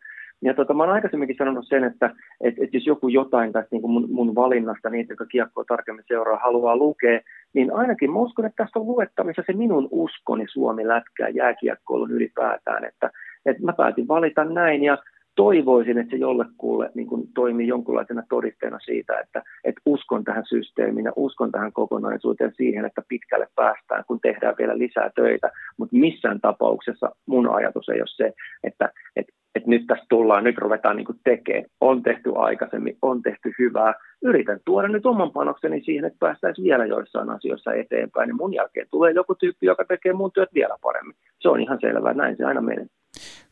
ja 0.43 0.53
tota, 0.53 0.73
mä 0.73 0.83
oon 0.83 0.91
aikaisemminkin 0.91 1.35
sanonut 1.37 1.67
sen, 1.67 1.83
että 1.83 2.15
et, 2.41 2.55
et 2.59 2.73
jos 2.73 2.85
joku 2.87 3.07
jotain 3.07 3.53
tästä 3.53 3.67
niin 3.71 3.89
mun, 3.89 4.07
mun 4.11 4.35
valinnasta, 4.35 4.89
niitä, 4.89 5.11
jotka 5.11 5.25
kiekkoa 5.25 5.63
tarkemmin 5.67 6.03
seuraa, 6.07 6.39
haluaa 6.43 6.77
lukea, 6.77 7.19
niin 7.53 7.73
ainakin 7.73 8.11
mä 8.11 8.19
uskon, 8.19 8.45
että 8.45 8.63
tästä 8.63 8.79
on 8.79 8.87
luettavissa 8.87 9.43
se 9.45 9.53
minun 9.53 9.87
uskoni 9.91 10.45
Suomi 10.47 10.87
lätkää 10.87 11.29
jääkiekkoilun 11.29 12.11
ylipäätään, 12.11 12.85
että, 12.85 13.09
että 13.45 13.63
mä 13.63 13.73
päätin 13.73 14.07
valita 14.07 14.45
näin 14.45 14.83
ja 14.83 14.97
toivoisin, 15.35 15.97
että 15.97 16.11
se 16.11 16.17
jollekulle 16.17 16.89
niin 16.95 17.07
kuin 17.07 17.27
toimii 17.35 17.67
jonkunlaisena 17.67 18.23
todisteena 18.29 18.79
siitä, 18.79 19.19
että, 19.19 19.43
että 19.63 19.81
uskon 19.85 20.23
tähän 20.23 20.43
systeemiin 20.45 21.05
ja 21.05 21.13
uskon 21.15 21.51
tähän 21.51 21.73
kokonaisuuteen 21.73 22.53
siihen, 22.57 22.85
että 22.85 23.01
pitkälle 23.07 23.47
päästään, 23.55 24.03
kun 24.07 24.19
tehdään 24.21 24.55
vielä 24.57 24.77
lisää 24.77 25.09
töitä. 25.15 25.51
Mutta 25.77 25.95
missään 25.95 26.41
tapauksessa 26.41 27.09
mun 27.25 27.55
ajatus 27.55 27.89
ei 27.89 28.01
ole 28.01 28.07
se, 28.07 28.33
että, 28.63 28.89
että, 29.15 29.33
että 29.55 29.69
nyt 29.69 29.87
tästä 29.87 30.05
tullaan, 30.09 30.43
nyt 30.43 30.57
ruvetaan 30.57 30.95
niin 30.95 31.07
tekemään. 31.23 31.65
On 31.81 32.03
tehty 32.03 32.31
aikaisemmin, 32.35 32.97
on 33.01 33.21
tehty 33.21 33.53
hyvää. 33.59 33.93
Yritän 34.21 34.59
tuoda 34.65 34.87
nyt 34.87 35.05
oman 35.05 35.31
panokseni 35.31 35.81
siihen, 35.81 36.05
että 36.05 36.19
päästäisiin 36.19 36.65
vielä 36.65 36.85
joissain 36.85 37.29
asioissa 37.29 37.73
eteenpäin. 37.73 38.27
Niin 38.27 38.37
mun 38.37 38.53
jälkeen 38.53 38.87
tulee 38.91 39.11
joku 39.11 39.35
tyyppi, 39.35 39.65
joka 39.65 39.85
tekee 39.85 40.13
mun 40.13 40.31
työt 40.31 40.49
vielä 40.53 40.75
paremmin. 40.81 41.15
Se 41.39 41.49
on 41.49 41.61
ihan 41.61 41.77
selvää, 41.81 42.13
näin 42.13 42.37
se 42.37 42.43
aina 42.45 42.61
menee. 42.61 42.85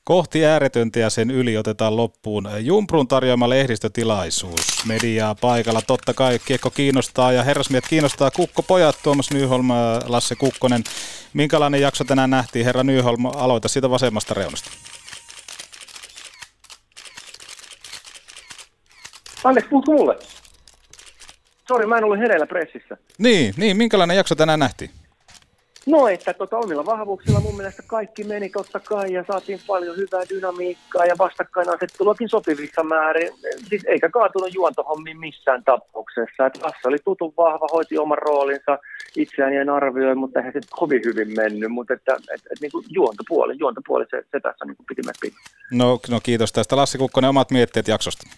Kohti 0.10 0.45
ääretöntä 0.45 0.99
ja 0.99 1.10
sen 1.10 1.32
yli 1.32 1.57
otetaan 1.57 1.97
loppuun 1.97 2.49
Jumprun 2.60 3.07
tarjoama 3.07 3.49
lehdistötilaisuus. 3.49 4.86
Mediaa 4.86 5.36
paikalla, 5.36 5.82
totta 5.88 6.14
kai 6.14 6.39
kiekko 6.45 6.70
kiinnostaa 6.70 7.32
ja 7.32 7.43
herrasmiet 7.43 7.84
kiinnostaa 7.89 8.32
Kukko 8.32 8.64
pojat, 8.64 8.95
Tuomas 9.03 9.32
Nyholm, 9.32 9.68
Lasse 10.05 10.36
Kukkonen. 10.36 10.84
Minkälainen 11.34 11.82
jakso 11.82 12.03
tänään 12.03 12.30
nähtiin, 12.30 12.66
herra 12.66 12.84
Nyholm, 12.84 13.26
aloita 13.26 13.68
siitä 13.68 13.89
vasemmasta 13.89 14.34
reunasta. 14.34 14.70
Anteeksi, 19.43 19.70
puhut 19.70 19.88
mulle. 19.88 20.18
Sori, 21.68 21.86
mä 21.86 21.97
en 21.97 22.03
ollut 22.03 22.20
hereillä 22.20 22.47
pressissä. 22.47 22.97
Niin, 23.18 23.53
niin, 23.57 23.78
minkälainen 23.78 24.18
jakso 24.18 24.36
tänään 24.36 24.60
nähtiin? 24.60 24.91
No, 25.86 26.07
että 26.07 26.34
tota, 26.34 26.57
omilla 26.57 26.86
vahvuuksilla 26.86 27.39
mun 27.39 27.57
mielestä 27.57 27.84
kaikki 27.88 28.23
meni 28.23 28.49
totta 28.49 28.80
kai 28.80 29.13
ja 29.13 29.23
saatiin 29.27 29.59
paljon 29.67 29.97
hyvää 29.97 30.23
dynamiikkaa 30.30 31.05
ja 31.05 31.15
vastakkainasetteluakin 31.17 32.30
sopivissa 32.30 32.84
määrin. 32.84 33.30
Siis 33.69 33.86
eikä 33.88 34.09
kaatunut 34.09 34.53
juontohommiin 34.53 35.19
missään 35.19 35.63
tapauksessa. 35.63 36.45
Et 36.45 36.61
Lasse 36.63 36.88
oli 36.88 36.97
tutun 37.05 37.34
vahva, 37.38 37.67
hoiti 37.73 37.97
oman 37.97 38.17
roolinsa, 38.17 38.80
itseään 39.15 39.53
en 39.53 39.69
arvioi, 39.69 40.15
mutta 40.15 40.39
eihän 40.39 40.53
se 40.53 40.59
kovin 40.69 41.01
hyvin 41.05 41.36
mennyt. 41.36 41.71
Mutta 41.71 41.93
että, 41.93 42.13
et, 42.13 42.41
et, 42.51 42.61
niin 42.61 42.71
juontopuoli, 42.89 43.55
juontopuoli 43.59 44.05
se, 44.09 44.17
se 44.32 44.39
tässä 44.39 44.65
niin 44.65 44.75
piti 44.88 45.01
piti. 45.21 45.36
No, 45.71 45.99
no 46.09 46.19
kiitos 46.23 46.51
tästä. 46.51 46.75
Lassi 46.75 46.97
Kukkonen, 46.97 47.30
omat 47.30 47.51
mietteet 47.51 47.88
jaksosta. 47.88 48.30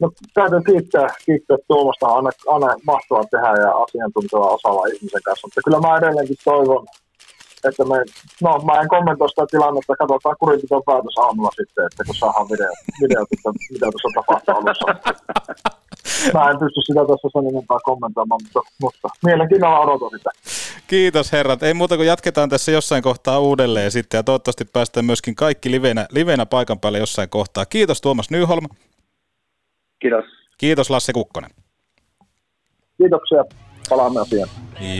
No, 0.00 0.10
täytyy 0.34 0.60
kiittää, 0.66 1.08
kiittää 1.26 1.56
Tuomasta, 1.68 2.06
aina, 2.06 2.30
aina 2.54 2.68
mahtavaa 2.86 3.24
tehdä 3.30 3.50
ja 3.64 3.70
asiantunteva 3.84 4.54
osaava 4.56 4.86
ihmisen 4.86 5.22
kanssa, 5.24 5.46
mutta 5.46 5.60
kyllä 5.64 5.80
mä 5.80 5.98
edelleenkin 5.98 6.36
toivon, 6.44 6.86
että 7.68 7.84
me, 7.84 7.96
no 8.42 8.50
mä 8.58 8.80
en 8.80 8.88
kommentoi 8.88 9.28
sitä 9.28 9.46
tilannetta, 9.50 9.96
katsotaan 10.00 10.36
kurinpiton 10.40 10.82
päätös 10.86 11.18
aamulla 11.18 11.50
sitten, 11.60 11.86
että 11.86 12.04
kun 12.06 12.14
saadaan 12.14 12.48
video, 12.52 12.72
video 13.02 13.22
että 13.22 13.50
mitä 13.72 13.86
tuossa 13.92 14.08
tapahtuu 14.14 14.54
alussa. 14.54 14.86
Mä 16.34 16.50
en 16.50 16.58
pysty 16.58 16.80
sitä 16.86 17.00
tässä 17.00 17.28
sen 17.32 17.46
enempää 17.50 17.78
kommentoimaan, 17.84 18.40
mutta, 18.44 18.60
mutta 18.82 19.08
mielenkiinnolla 19.24 19.80
odotan 19.80 20.18
sitä. 20.18 20.30
Kiitos 20.86 21.32
herrat. 21.32 21.62
Ei 21.62 21.74
muuta 21.74 21.96
kuin 21.96 22.06
jatketaan 22.06 22.48
tässä 22.48 22.72
jossain 22.72 23.02
kohtaa 23.02 23.38
uudelleen 23.38 23.90
sitten 23.90 24.18
ja 24.18 24.22
toivottavasti 24.22 24.64
päästään 24.64 25.06
myöskin 25.06 25.34
kaikki 25.34 25.70
livenä, 25.70 26.06
livenä 26.10 26.46
paikan 26.46 26.80
päälle 26.80 26.98
jossain 26.98 27.28
kohtaa. 27.28 27.66
Kiitos 27.66 28.00
Tuomas 28.00 28.30
Nyholm. 28.30 28.66
Kiitos. 29.98 30.24
Kiitos 30.58 30.90
Lasse 30.90 31.12
Kukkonen. 31.12 31.50
Kiitoksia. 32.98 33.44
Palaamme 33.88 34.20
asiaan. 34.20 34.48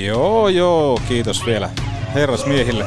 Joo, 0.04 0.48
joo. 0.48 1.00
Kiitos 1.08 1.46
vielä 1.46 1.70
herrasmiehille. 2.14 2.84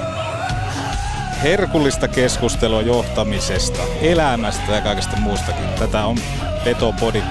Herkullista 1.44 2.08
keskustelua 2.08 2.82
johtamisesta, 2.82 3.82
elämästä 4.02 4.72
ja 4.72 4.82
kaikesta 4.82 5.18
muustakin. 5.18 5.70
Tätä 5.80 6.06
on 6.06 6.18
Petopodi. 6.64 7.22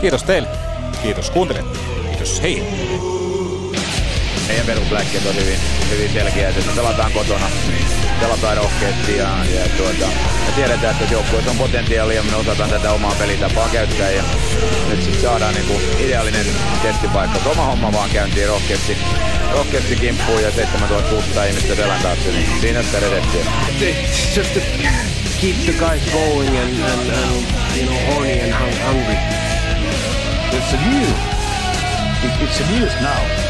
Kiitos 0.00 0.22
teille. 0.22 0.48
Kiitos 1.02 1.30
kuuntelijat. 1.30 1.66
Kiitos. 2.10 2.42
Hei. 2.42 2.62
Meidän 4.50 4.66
perusläkkeet 4.66 5.26
on 5.26 5.36
hyvin, 5.36 5.58
hyvin 5.90 6.12
selkeät, 6.12 6.56
että 6.56 6.70
me 6.70 6.76
pelataan 6.76 7.12
kotona, 7.12 7.50
pelataan 8.20 8.56
rohkeasti 8.56 9.16
ja, 9.16 9.28
ja 9.54 9.68
tuota, 9.76 10.06
me 10.46 10.52
tiedetään, 10.56 10.96
että 10.96 11.14
joukkueessa 11.14 11.50
on 11.50 11.56
potentiaalia 11.56 12.16
ja 12.16 12.22
me 12.22 12.36
osataan 12.36 12.70
tätä 12.70 12.92
omaa 12.92 13.14
pelitapaa 13.18 13.68
käyttää 13.68 14.10
ja 14.10 14.22
nyt 14.88 15.02
sitten 15.02 15.22
saadaan 15.22 15.54
niinku 15.54 15.80
ideaalinen 15.98 16.46
testipaikka. 16.82 17.50
Oma 17.50 17.64
homma 17.64 17.92
vaan 17.92 18.10
käyntiin 18.10 18.48
rohkeasti, 18.48 18.96
rohkeasti 19.52 19.96
kimppuun 19.96 20.42
ja 20.42 20.50
7600 20.50 21.44
ihmistä 21.44 21.74
selän 21.74 22.02
taakse, 22.02 22.30
niin 22.30 22.60
siinä 22.60 22.82
sitä 22.82 23.00
reseptiä. 23.00 23.44
Just 24.36 24.54
to 24.54 24.60
keep 25.40 25.56
the 25.64 25.72
guys 25.72 26.02
going 26.12 26.58
and, 26.58 26.82
and, 26.92 27.10
and 27.10 27.46
you 27.76 27.86
know, 27.86 28.14
horny 28.14 28.40
and 28.40 28.52
hungry. 28.86 29.16
It's 30.52 30.74
a 30.74 30.88
news. 30.90 31.08
It, 32.24 32.48
it's 32.48 32.60
a 32.60 32.78
news 32.78 33.00
now 33.00 33.49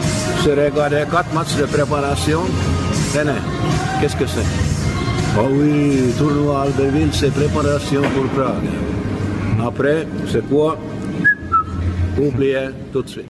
J'ai 0.43 0.55
regardé 0.55 1.03
quatre 1.11 1.31
matchs 1.35 1.55
de 1.55 1.65
préparation. 1.65 2.41
Tenez, 3.13 3.41
qu'est-ce 3.99 4.15
que 4.15 4.25
c'est? 4.25 4.47
Oh 5.37 5.47
oui, 5.51 6.13
tournoi 6.17 6.63
Albertville, 6.63 7.13
c'est 7.13 7.31
préparation 7.31 8.01
pour 8.01 8.25
Prague. 8.35 8.69
Après, 9.63 10.07
c'est 10.27 10.47
quoi? 10.49 10.77
Oubliez 12.17 12.69
tout 12.91 13.03
de 13.03 13.09
suite. 13.09 13.30